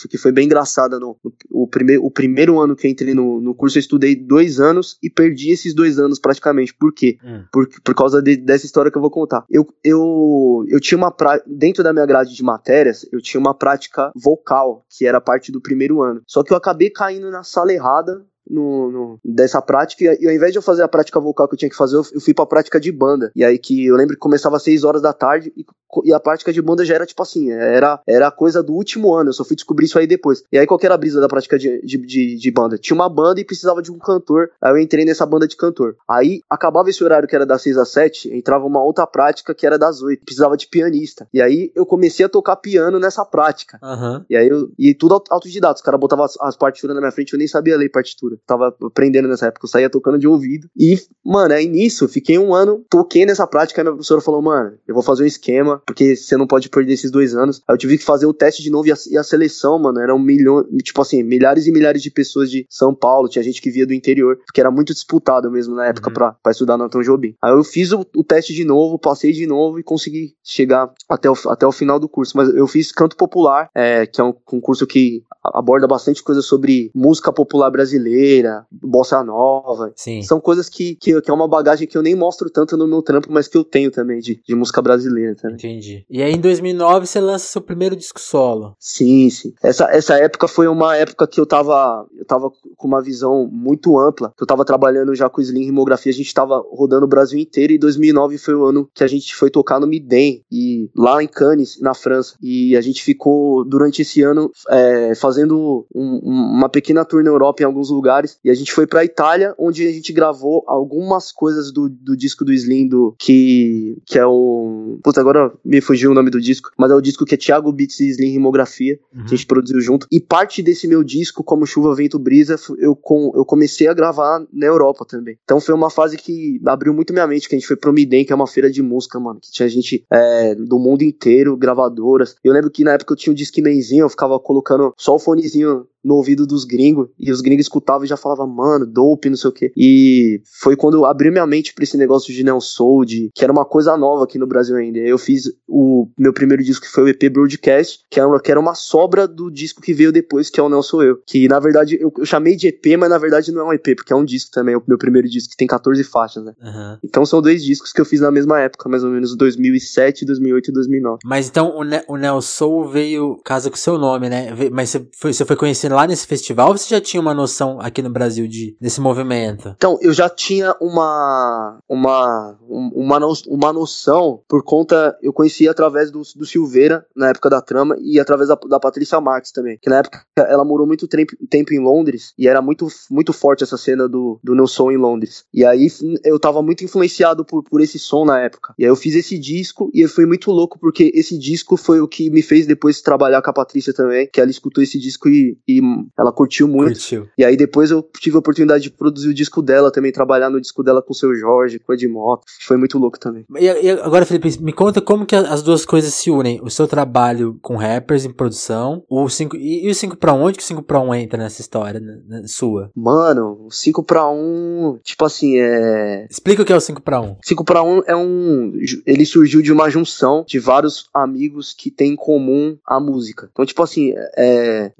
que, 0.00 0.08
que 0.08 0.18
foi 0.18 0.32
bem 0.32 0.46
engraçada. 0.46 0.98
No, 0.98 1.16
no, 1.22 1.32
o, 1.50 1.66
primeir, 1.66 2.00
o 2.02 2.10
primeiro 2.10 2.60
ano 2.60 2.74
que 2.74 2.86
eu 2.86 2.90
entrei 2.90 3.14
no, 3.14 3.40
no 3.40 3.54
curso, 3.54 3.78
eu 3.78 3.80
estudei 3.80 4.16
dois 4.16 4.60
anos 4.60 4.96
e 5.02 5.10
perdi 5.10 5.50
esses 5.50 5.74
dois 5.74 5.98
anos 5.98 6.18
praticamente. 6.18 6.74
Por 6.74 6.92
quê? 6.92 7.18
Hum. 7.24 7.44
Por, 7.52 7.68
por 7.82 7.94
causa 7.94 8.22
de, 8.22 8.36
dessa 8.36 8.66
história 8.66 8.90
que 8.90 8.96
eu 8.96 9.02
vou 9.02 9.10
contar. 9.10 9.44
Eu, 9.50 9.66
eu, 9.84 10.64
eu 10.68 10.80
tinha 10.80 10.98
uma 10.98 11.10
prática, 11.10 11.48
dentro 11.50 11.82
da 11.82 11.92
minha 11.92 12.06
grade 12.06 12.34
de 12.34 12.42
matérias, 12.42 13.06
eu 13.12 13.20
tinha 13.20 13.40
uma 13.40 13.54
prática 13.54 14.10
vocal, 14.14 14.41
que 14.88 15.06
era 15.06 15.20
parte 15.20 15.50
do 15.50 15.60
primeiro 15.60 16.02
ano. 16.02 16.22
Só 16.26 16.42
que 16.42 16.52
eu 16.52 16.56
acabei 16.56 16.90
caindo 16.90 17.30
na 17.30 17.42
sala 17.42 17.72
errada 17.72 18.24
no, 18.48 18.90
no, 18.90 19.20
dessa 19.24 19.60
prática. 19.60 20.16
E 20.20 20.26
ao 20.26 20.32
invés 20.32 20.52
de 20.52 20.58
eu 20.58 20.62
fazer 20.62 20.82
a 20.82 20.88
prática 20.88 21.20
vocal 21.20 21.48
que 21.48 21.54
eu 21.54 21.58
tinha 21.58 21.70
que 21.70 21.76
fazer, 21.76 21.96
eu, 21.96 22.04
eu 22.12 22.20
fui 22.20 22.34
pra 22.34 22.46
prática 22.46 22.80
de 22.80 22.90
banda. 22.90 23.30
E 23.34 23.44
aí 23.44 23.58
que 23.58 23.86
eu 23.86 23.96
lembro 23.96 24.14
que 24.14 24.20
começava 24.20 24.56
às 24.56 24.62
6 24.62 24.84
horas 24.84 25.02
da 25.02 25.12
tarde 25.12 25.52
e, 25.56 25.64
e, 26.04 26.12
a 26.12 26.20
prática 26.20 26.52
de 26.52 26.62
banda 26.62 26.84
já 26.84 26.94
era 26.94 27.06
tipo 27.06 27.22
assim, 27.22 27.50
era, 27.50 28.00
era 28.06 28.30
coisa 28.30 28.62
do 28.62 28.72
último 28.72 29.14
ano. 29.14 29.30
Eu 29.30 29.34
só 29.34 29.44
fui 29.44 29.56
descobrir 29.56 29.86
isso 29.86 29.98
aí 29.98 30.06
depois. 30.06 30.42
E 30.52 30.58
aí 30.58 30.66
qual 30.66 30.78
que 30.78 30.86
era 30.86 30.94
a 30.94 30.98
brisa 30.98 31.20
da 31.20 31.28
prática 31.28 31.58
de, 31.58 31.80
de, 31.82 31.98
de, 31.98 32.36
de 32.36 32.50
banda? 32.50 32.78
Tinha 32.78 32.94
uma 32.94 33.08
banda 33.08 33.40
e 33.40 33.44
precisava 33.44 33.82
de 33.82 33.90
um 33.90 33.98
cantor. 33.98 34.50
Aí 34.60 34.72
eu 34.72 34.78
entrei 34.78 35.04
nessa 35.04 35.26
banda 35.26 35.46
de 35.46 35.56
cantor. 35.56 35.96
Aí 36.08 36.40
acabava 36.48 36.90
esse 36.90 37.02
horário 37.02 37.28
que 37.28 37.36
era 37.36 37.46
das 37.46 37.62
6 37.62 37.78
às 37.78 37.88
7, 37.90 38.34
entrava 38.34 38.66
uma 38.66 38.82
outra 38.82 39.06
prática 39.06 39.54
que 39.54 39.66
era 39.66 39.78
das 39.78 40.02
8. 40.02 40.24
Precisava 40.24 40.56
de 40.56 40.66
pianista. 40.66 41.28
E 41.32 41.40
aí 41.40 41.70
eu 41.74 41.86
comecei 41.86 42.24
a 42.24 42.28
tocar 42.28 42.56
piano 42.56 42.98
nessa 42.98 43.24
prática. 43.24 43.78
Uhum. 43.82 44.24
E 44.28 44.36
aí 44.36 44.48
eu. 44.48 44.70
E 44.78 44.94
tudo 44.94 45.22
autodidata. 45.30 45.74
Os 45.74 45.82
caras 45.82 46.00
botavam 46.00 46.24
as, 46.24 46.36
as 46.40 46.56
partituras 46.56 46.94
na 46.94 47.00
minha 47.00 47.12
frente, 47.12 47.32
eu 47.32 47.38
nem 47.38 47.48
sabia 47.48 47.76
ler 47.76 47.88
partitura 47.90 48.31
tava 48.46 48.74
aprendendo 48.82 49.28
nessa 49.28 49.46
época, 49.46 49.66
eu 49.66 49.70
saía 49.70 49.90
tocando 49.90 50.18
de 50.18 50.26
ouvido. 50.26 50.68
E, 50.76 50.98
mano, 51.24 51.54
aí 51.54 51.66
nisso, 51.66 52.08
fiquei 52.08 52.38
um 52.38 52.54
ano, 52.54 52.84
toquei 52.88 53.26
nessa 53.26 53.46
prática, 53.46 53.80
aí 53.80 53.84
minha 53.84 53.94
professora 53.94 54.20
falou, 54.20 54.42
mano, 54.42 54.74
eu 54.86 54.94
vou 54.94 55.02
fazer 55.02 55.24
um 55.24 55.26
esquema, 55.26 55.82
porque 55.86 56.16
você 56.16 56.36
não 56.36 56.46
pode 56.46 56.68
perder 56.68 56.92
esses 56.92 57.10
dois 57.10 57.34
anos. 57.34 57.62
Aí 57.68 57.74
eu 57.74 57.78
tive 57.78 57.98
que 57.98 58.04
fazer 58.04 58.26
o 58.26 58.34
teste 58.34 58.62
de 58.62 58.70
novo 58.70 58.88
e 58.88 58.92
a, 58.92 58.96
e 59.10 59.16
a 59.16 59.22
seleção, 59.22 59.78
mano, 59.78 60.00
eram 60.00 60.18
milhões, 60.18 60.66
tipo 60.82 61.00
assim, 61.00 61.22
milhares 61.22 61.66
e 61.66 61.72
milhares 61.72 62.02
de 62.02 62.10
pessoas 62.10 62.50
de 62.50 62.66
São 62.68 62.94
Paulo, 62.94 63.28
tinha 63.28 63.42
gente 63.42 63.60
que 63.60 63.70
via 63.70 63.86
do 63.86 63.94
interior, 63.94 64.38
porque 64.46 64.60
era 64.60 64.70
muito 64.70 64.92
disputado 64.92 65.50
mesmo 65.50 65.74
na 65.74 65.86
época 65.86 66.08
uhum. 66.08 66.14
pra, 66.14 66.32
pra 66.42 66.52
estudar 66.52 66.76
no 66.76 66.84
Antônio 66.84 67.06
Jobim. 67.06 67.34
Aí 67.42 67.52
eu 67.52 67.64
fiz 67.64 67.92
o, 67.92 68.06
o, 68.16 68.24
teste 68.24 68.54
de 68.54 68.64
novo, 68.64 68.98
passei 68.98 69.32
de 69.32 69.46
novo 69.46 69.78
e 69.78 69.82
consegui 69.82 70.34
chegar 70.42 70.92
até 71.08 71.30
o, 71.30 71.34
até 71.46 71.66
o 71.66 71.72
final 71.72 71.98
do 71.98 72.08
curso. 72.08 72.36
Mas 72.36 72.48
eu 72.54 72.66
fiz 72.66 72.92
canto 72.92 73.16
popular, 73.16 73.68
é, 73.74 74.06
que 74.06 74.20
é 74.20 74.24
um 74.24 74.32
concurso 74.32 74.86
que 74.86 75.22
aborda 75.42 75.86
bastante 75.86 76.22
coisa 76.22 76.40
sobre 76.40 76.90
música 76.94 77.32
popular 77.32 77.70
brasileira, 77.70 78.21
bossa 78.70 79.22
nova. 79.22 79.92
Sim. 79.94 80.22
São 80.22 80.40
coisas 80.40 80.68
que, 80.68 80.94
que, 80.96 81.20
que, 81.20 81.30
é 81.30 81.34
uma 81.34 81.46
bagagem 81.46 81.86
que 81.86 81.96
eu 81.96 82.02
nem 82.02 82.14
mostro 82.14 82.50
tanto 82.50 82.76
no 82.76 82.86
meu 82.86 83.02
trampo, 83.02 83.28
mas 83.30 83.46
que 83.46 83.56
eu 83.56 83.64
tenho 83.64 83.90
também 83.90 84.20
de, 84.20 84.40
de 84.46 84.54
música 84.54 84.80
brasileira. 84.80 85.34
Também. 85.34 85.56
Entendi. 85.56 86.04
E 86.08 86.22
aí 86.22 86.32
em 86.32 86.40
2009 86.40 87.06
você 87.06 87.20
lança 87.20 87.46
seu 87.46 87.60
primeiro 87.60 87.94
disco 87.94 88.20
solo. 88.20 88.74
Sim, 88.78 89.28
sim. 89.30 89.52
Essa, 89.62 89.84
essa 89.90 90.16
época 90.16 90.48
foi 90.48 90.66
uma 90.66 90.96
época 90.96 91.26
que 91.26 91.40
eu 91.40 91.46
tava, 91.46 92.06
eu 92.16 92.24
tava 92.24 92.50
com 92.76 92.88
uma 92.88 93.02
visão 93.02 93.48
muito 93.50 93.98
ampla, 93.98 94.32
que 94.36 94.42
eu 94.42 94.46
tava 94.46 94.64
trabalhando 94.64 95.14
já 95.14 95.28
com 95.28 95.40
Slim 95.40 95.64
Rimografia, 95.64 96.10
a 96.10 96.14
gente 96.14 96.32
tava 96.32 96.62
rodando 96.70 97.04
o 97.04 97.08
Brasil 97.08 97.38
inteiro 97.38 97.72
e 97.72 97.78
2009 97.78 98.38
foi 98.38 98.54
o 98.54 98.64
ano 98.64 98.88
que 98.94 99.04
a 99.04 99.06
gente 99.06 99.34
foi 99.34 99.50
tocar 99.50 99.80
no 99.80 99.86
Midem, 99.86 100.42
e 100.50 100.90
lá 100.96 101.22
em 101.22 101.28
Cannes, 101.28 101.80
na 101.80 101.94
França. 101.94 102.34
E 102.42 102.76
a 102.76 102.80
gente 102.80 103.02
ficou 103.02 103.64
durante 103.64 104.02
esse 104.02 104.22
ano 104.22 104.50
é, 104.68 105.14
fazendo 105.14 105.42
fazendo 105.42 105.86
um, 105.94 106.18
uma 106.22 106.68
pequena 106.68 107.04
tour 107.04 107.22
na 107.22 107.30
Europa 107.30 107.62
em 107.62 107.66
alguns 107.66 107.90
lugares 107.90 108.11
lugares. 108.12 108.38
E 108.44 108.50
a 108.50 108.54
gente 108.54 108.72
foi 108.72 108.86
pra 108.86 109.04
Itália, 109.04 109.54
onde 109.58 109.86
a 109.86 109.92
gente 109.92 110.12
gravou 110.12 110.64
algumas 110.66 111.32
coisas 111.32 111.72
do, 111.72 111.88
do 111.88 112.16
disco 112.16 112.44
do 112.44 112.52
Slim, 112.52 112.88
do, 112.88 113.14
que, 113.18 113.96
que 114.06 114.18
é 114.18 114.26
o. 114.26 114.98
Puta, 115.02 115.20
agora 115.20 115.52
me 115.64 115.80
fugiu 115.80 116.10
o 116.10 116.14
nome 116.14 116.30
do 116.30 116.40
disco, 116.40 116.70
mas 116.76 116.90
é 116.90 116.94
o 116.94 117.00
disco 117.00 117.24
que 117.24 117.34
é 117.34 117.38
Thiago 117.38 117.72
Beats 117.72 118.00
e 118.00 118.08
Slim 118.08 118.30
Rimografia, 118.30 118.98
uhum. 119.14 119.24
que 119.24 119.34
a 119.34 119.36
gente 119.36 119.46
produziu 119.46 119.80
junto. 119.80 120.06
E 120.10 120.20
parte 120.20 120.62
desse 120.62 120.86
meu 120.86 121.02
disco, 121.02 121.42
como 121.42 121.66
Chuva, 121.66 121.94
Vento, 121.94 122.18
Brisa, 122.18 122.56
eu, 122.78 122.94
com, 122.94 123.32
eu 123.34 123.44
comecei 123.44 123.88
a 123.88 123.94
gravar 123.94 124.44
na 124.52 124.66
Europa 124.66 125.04
também. 125.08 125.36
Então 125.44 125.60
foi 125.60 125.74
uma 125.74 125.90
fase 125.90 126.16
que 126.16 126.60
abriu 126.66 126.92
muito 126.92 127.12
minha 127.12 127.26
mente, 127.26 127.48
que 127.48 127.54
a 127.54 127.58
gente 127.58 127.66
foi 127.66 127.76
pro 127.76 127.92
Midem, 127.92 128.24
que 128.24 128.32
é 128.32 128.36
uma 128.36 128.46
feira 128.46 128.70
de 128.70 128.82
música, 128.82 129.18
mano, 129.18 129.40
que 129.40 129.50
tinha 129.50 129.68
gente 129.68 130.04
é, 130.12 130.54
do 130.54 130.78
mundo 130.78 131.02
inteiro, 131.02 131.56
gravadoras. 131.56 132.36
Eu 132.42 132.52
lembro 132.52 132.70
que 132.70 132.84
na 132.84 132.92
época 132.92 133.12
eu 133.12 133.16
tinha 133.16 133.32
um 133.32 133.36
Discmanzinho, 133.36 134.04
eu 134.04 134.08
ficava 134.08 134.38
colocando 134.38 134.92
só 134.96 135.14
o 135.14 135.18
fonezinho 135.18 135.86
no 136.04 136.16
ouvido 136.16 136.46
dos 136.46 136.64
gringos, 136.64 137.08
e 137.18 137.30
os 137.30 137.40
gringos 137.40 137.66
escutavam 137.66 138.01
e 138.04 138.08
já 138.08 138.16
falavam, 138.16 138.46
mano, 138.46 138.86
dope, 138.86 139.28
não 139.28 139.36
sei 139.36 139.50
o 139.50 139.52
quê. 139.52 139.72
E 139.76 140.40
foi 140.60 140.76
quando 140.76 140.94
eu 140.94 141.04
abri 141.04 141.30
minha 141.30 141.46
mente 141.46 141.74
pra 141.74 141.84
esse 141.84 141.96
negócio 141.96 142.32
de 142.32 142.44
Neo 142.44 142.60
Soul, 142.60 143.04
de, 143.04 143.30
que 143.34 143.44
era 143.44 143.52
uma 143.52 143.64
coisa 143.64 143.96
nova 143.96 144.24
aqui 144.24 144.38
no 144.38 144.46
Brasil 144.46 144.76
ainda. 144.76 144.98
Eu 144.98 145.18
fiz 145.18 145.52
o 145.68 146.08
meu 146.18 146.32
primeiro 146.32 146.62
disco, 146.62 146.86
que 146.86 146.92
foi 146.92 147.04
o 147.04 147.08
EP 147.08 147.32
Broadcast, 147.32 148.00
que 148.10 148.18
era, 148.18 148.28
uma, 148.28 148.40
que 148.40 148.50
era 148.50 148.60
uma 148.60 148.74
sobra 148.74 149.26
do 149.26 149.50
disco 149.50 149.80
que 149.80 149.92
veio 149.92 150.12
depois, 150.12 150.50
que 150.50 150.60
é 150.60 150.62
o 150.62 150.68
Neo 150.68 150.82
Sou 150.82 151.02
Eu. 151.02 151.18
Que, 151.26 151.48
na 151.48 151.58
verdade, 151.58 151.98
eu, 152.00 152.12
eu, 152.16 152.26
chamei 152.26 152.56
de 152.56 152.68
EP, 152.68 152.98
mas 152.98 153.10
na 153.10 153.18
verdade 153.18 153.52
não 153.52 153.62
é 153.62 153.64
um 153.64 153.72
EP, 153.72 153.96
porque 153.96 154.12
é 154.12 154.16
um 154.16 154.24
disco 154.24 154.50
também, 154.50 154.74
é 154.74 154.78
o 154.78 154.82
meu 154.86 154.98
primeiro 154.98 155.28
disco, 155.28 155.50
que 155.50 155.56
tem 155.56 155.66
14 155.66 156.02
faixas, 156.04 156.44
né? 156.44 156.52
Uhum. 156.62 156.98
Então 157.04 157.24
são 157.24 157.40
dois 157.40 157.62
discos 157.62 157.92
que 157.92 158.00
eu 158.00 158.04
fiz 158.04 158.20
na 158.20 158.30
mesma 158.30 158.60
época, 158.60 158.88
mais 158.88 159.04
ou 159.04 159.10
menos 159.10 159.36
2007, 159.36 160.24
2008 160.24 160.70
e 160.70 160.72
2009. 160.72 161.18
Mas 161.24 161.48
então 161.48 161.76
o, 161.76 161.84
ne 161.84 162.02
o 162.08 162.16
Neo 162.16 162.40
Soul 162.40 162.88
veio 162.88 163.40
casa 163.44 163.70
com 163.70 163.76
seu 163.76 163.98
nome, 163.98 164.28
né? 164.28 164.48
Mas 164.70 164.90
você 164.90 165.06
foi, 165.16 165.32
você 165.32 165.44
foi 165.44 165.56
conhecendo 165.56 165.94
lá 165.94 166.06
nesse 166.06 166.26
festival 166.26 166.68
ou 166.68 166.76
você 166.76 166.88
já 166.88 167.00
tinha 167.00 167.20
uma 167.20 167.34
noção 167.34 167.80
aqui 167.92 168.02
no 168.02 168.10
Brasil 168.10 168.48
de, 168.48 168.76
desse 168.80 169.00
movimento? 169.00 169.74
Então, 169.76 169.98
eu 170.00 170.12
já 170.12 170.28
tinha 170.28 170.74
uma 170.80 171.78
uma 171.88 172.58
uma, 172.68 173.18
uma 173.46 173.72
noção 173.72 174.42
por 174.48 174.64
conta, 174.64 175.16
eu 175.22 175.32
conhecia 175.32 175.70
através 175.70 176.10
do, 176.10 176.22
do 176.36 176.46
Silveira, 176.46 177.06
na 177.14 177.28
época 177.28 177.50
da 177.50 177.60
trama, 177.60 177.96
e 178.00 178.18
através 178.18 178.48
da, 178.48 178.58
da 178.68 178.80
Patrícia 178.80 179.20
Marques 179.20 179.52
também, 179.52 179.78
que 179.80 179.90
na 179.90 179.98
época 179.98 180.24
ela 180.36 180.64
morou 180.64 180.86
muito 180.86 181.06
tempo, 181.06 181.32
tempo 181.48 181.74
em 181.74 181.78
Londres, 181.78 182.32
e 182.38 182.48
era 182.48 182.62
muito, 182.62 182.86
muito 183.10 183.32
forte 183.32 183.62
essa 183.62 183.76
cena 183.76 184.08
do, 184.08 184.40
do 184.42 184.54
No 184.54 184.66
Som 184.66 184.90
em 184.90 184.96
Londres. 184.96 185.44
E 185.52 185.64
aí 185.64 185.88
eu 186.24 186.38
tava 186.38 186.62
muito 186.62 186.84
influenciado 186.84 187.44
por, 187.44 187.62
por 187.62 187.80
esse 187.80 187.98
som 187.98 188.24
na 188.24 188.40
época. 188.40 188.74
E 188.78 188.84
aí 188.84 188.90
eu 188.90 188.96
fiz 188.96 189.14
esse 189.14 189.38
disco, 189.38 189.90
e 189.92 190.06
foi 190.08 190.26
muito 190.26 190.50
louco, 190.50 190.78
porque 190.78 191.10
esse 191.14 191.38
disco 191.38 191.76
foi 191.76 192.00
o 192.00 192.08
que 192.08 192.30
me 192.30 192.42
fez 192.42 192.66
depois 192.66 193.00
trabalhar 193.00 193.42
com 193.42 193.50
a 193.50 193.54
Patrícia 193.54 193.92
também, 193.92 194.28
que 194.32 194.40
ela 194.40 194.50
escutou 194.50 194.82
esse 194.82 194.98
disco 194.98 195.28
e, 195.28 195.58
e 195.68 195.80
ela 196.18 196.32
curtiu 196.32 196.68
muito. 196.68 196.98
Curtiu. 196.98 197.28
E 197.36 197.44
aí 197.44 197.56
depois 197.56 197.81
eu 197.90 198.02
tive 198.18 198.36
a 198.36 198.38
oportunidade 198.38 198.84
de 198.84 198.90
produzir 198.90 199.28
o 199.28 199.34
disco 199.34 199.62
dela 199.62 199.90
também, 199.90 200.12
trabalhar 200.12 200.50
no 200.50 200.60
disco 200.60 200.82
dela 200.82 201.02
com 201.02 201.12
o 201.12 201.16
seu 201.16 201.34
Jorge, 201.34 201.78
com 201.78 201.92
o 201.92 201.94
Edmoto. 201.94 202.44
Foi 202.60 202.76
muito 202.76 202.98
louco 202.98 203.18
também. 203.18 203.44
E, 203.58 203.66
e, 203.66 203.90
agora, 203.90 204.26
Felipe, 204.26 204.62
me 204.62 204.72
conta 204.72 205.00
como 205.00 205.26
que 205.26 205.34
as 205.34 205.62
duas 205.62 205.84
coisas 205.84 206.12
se 206.14 206.30
unem. 206.30 206.60
O 206.62 206.70
seu 206.70 206.86
trabalho 206.86 207.58
com 207.60 207.76
rappers 207.76 208.24
em 208.24 208.32
produção, 208.32 209.02
o 209.08 209.28
5 209.28 209.56
e, 209.56 209.86
e 209.86 209.90
o 209.90 209.94
5 209.94 210.16
para 210.16 210.32
1, 210.32 210.42
onde 210.42 210.58
que 210.58 210.64
o 210.64 210.66
5 210.66 210.82
para 210.82 211.00
1 211.00 211.14
entra 211.14 211.38
nessa 211.38 211.60
história 211.60 212.00
né, 212.00 212.20
né, 212.26 212.42
sua? 212.46 212.90
Mano, 212.94 213.66
o 213.66 213.70
5 213.70 214.02
para 214.02 214.28
1, 214.28 214.98
tipo 215.02 215.24
assim, 215.24 215.58
é 215.58 216.26
Explica 216.30 216.62
o 216.62 216.64
que 216.64 216.72
é 216.72 216.76
o 216.76 216.80
5 216.80 217.02
para 217.02 217.20
1. 217.20 217.36
5 217.42 217.64
para 217.64 217.82
1 217.82 218.02
é 218.06 218.16
um 218.16 218.72
ele 219.06 219.24
surgiu 219.24 219.62
de 219.62 219.72
uma 219.72 219.90
junção 219.90 220.44
de 220.46 220.58
vários 220.58 221.08
amigos 221.12 221.72
que 221.72 221.90
têm 221.90 222.12
em 222.12 222.16
comum 222.16 222.76
a 222.86 223.00
música. 223.00 223.48
Então, 223.52 223.64
tipo 223.64 223.82
assim, 223.82 224.12
é 224.36 224.92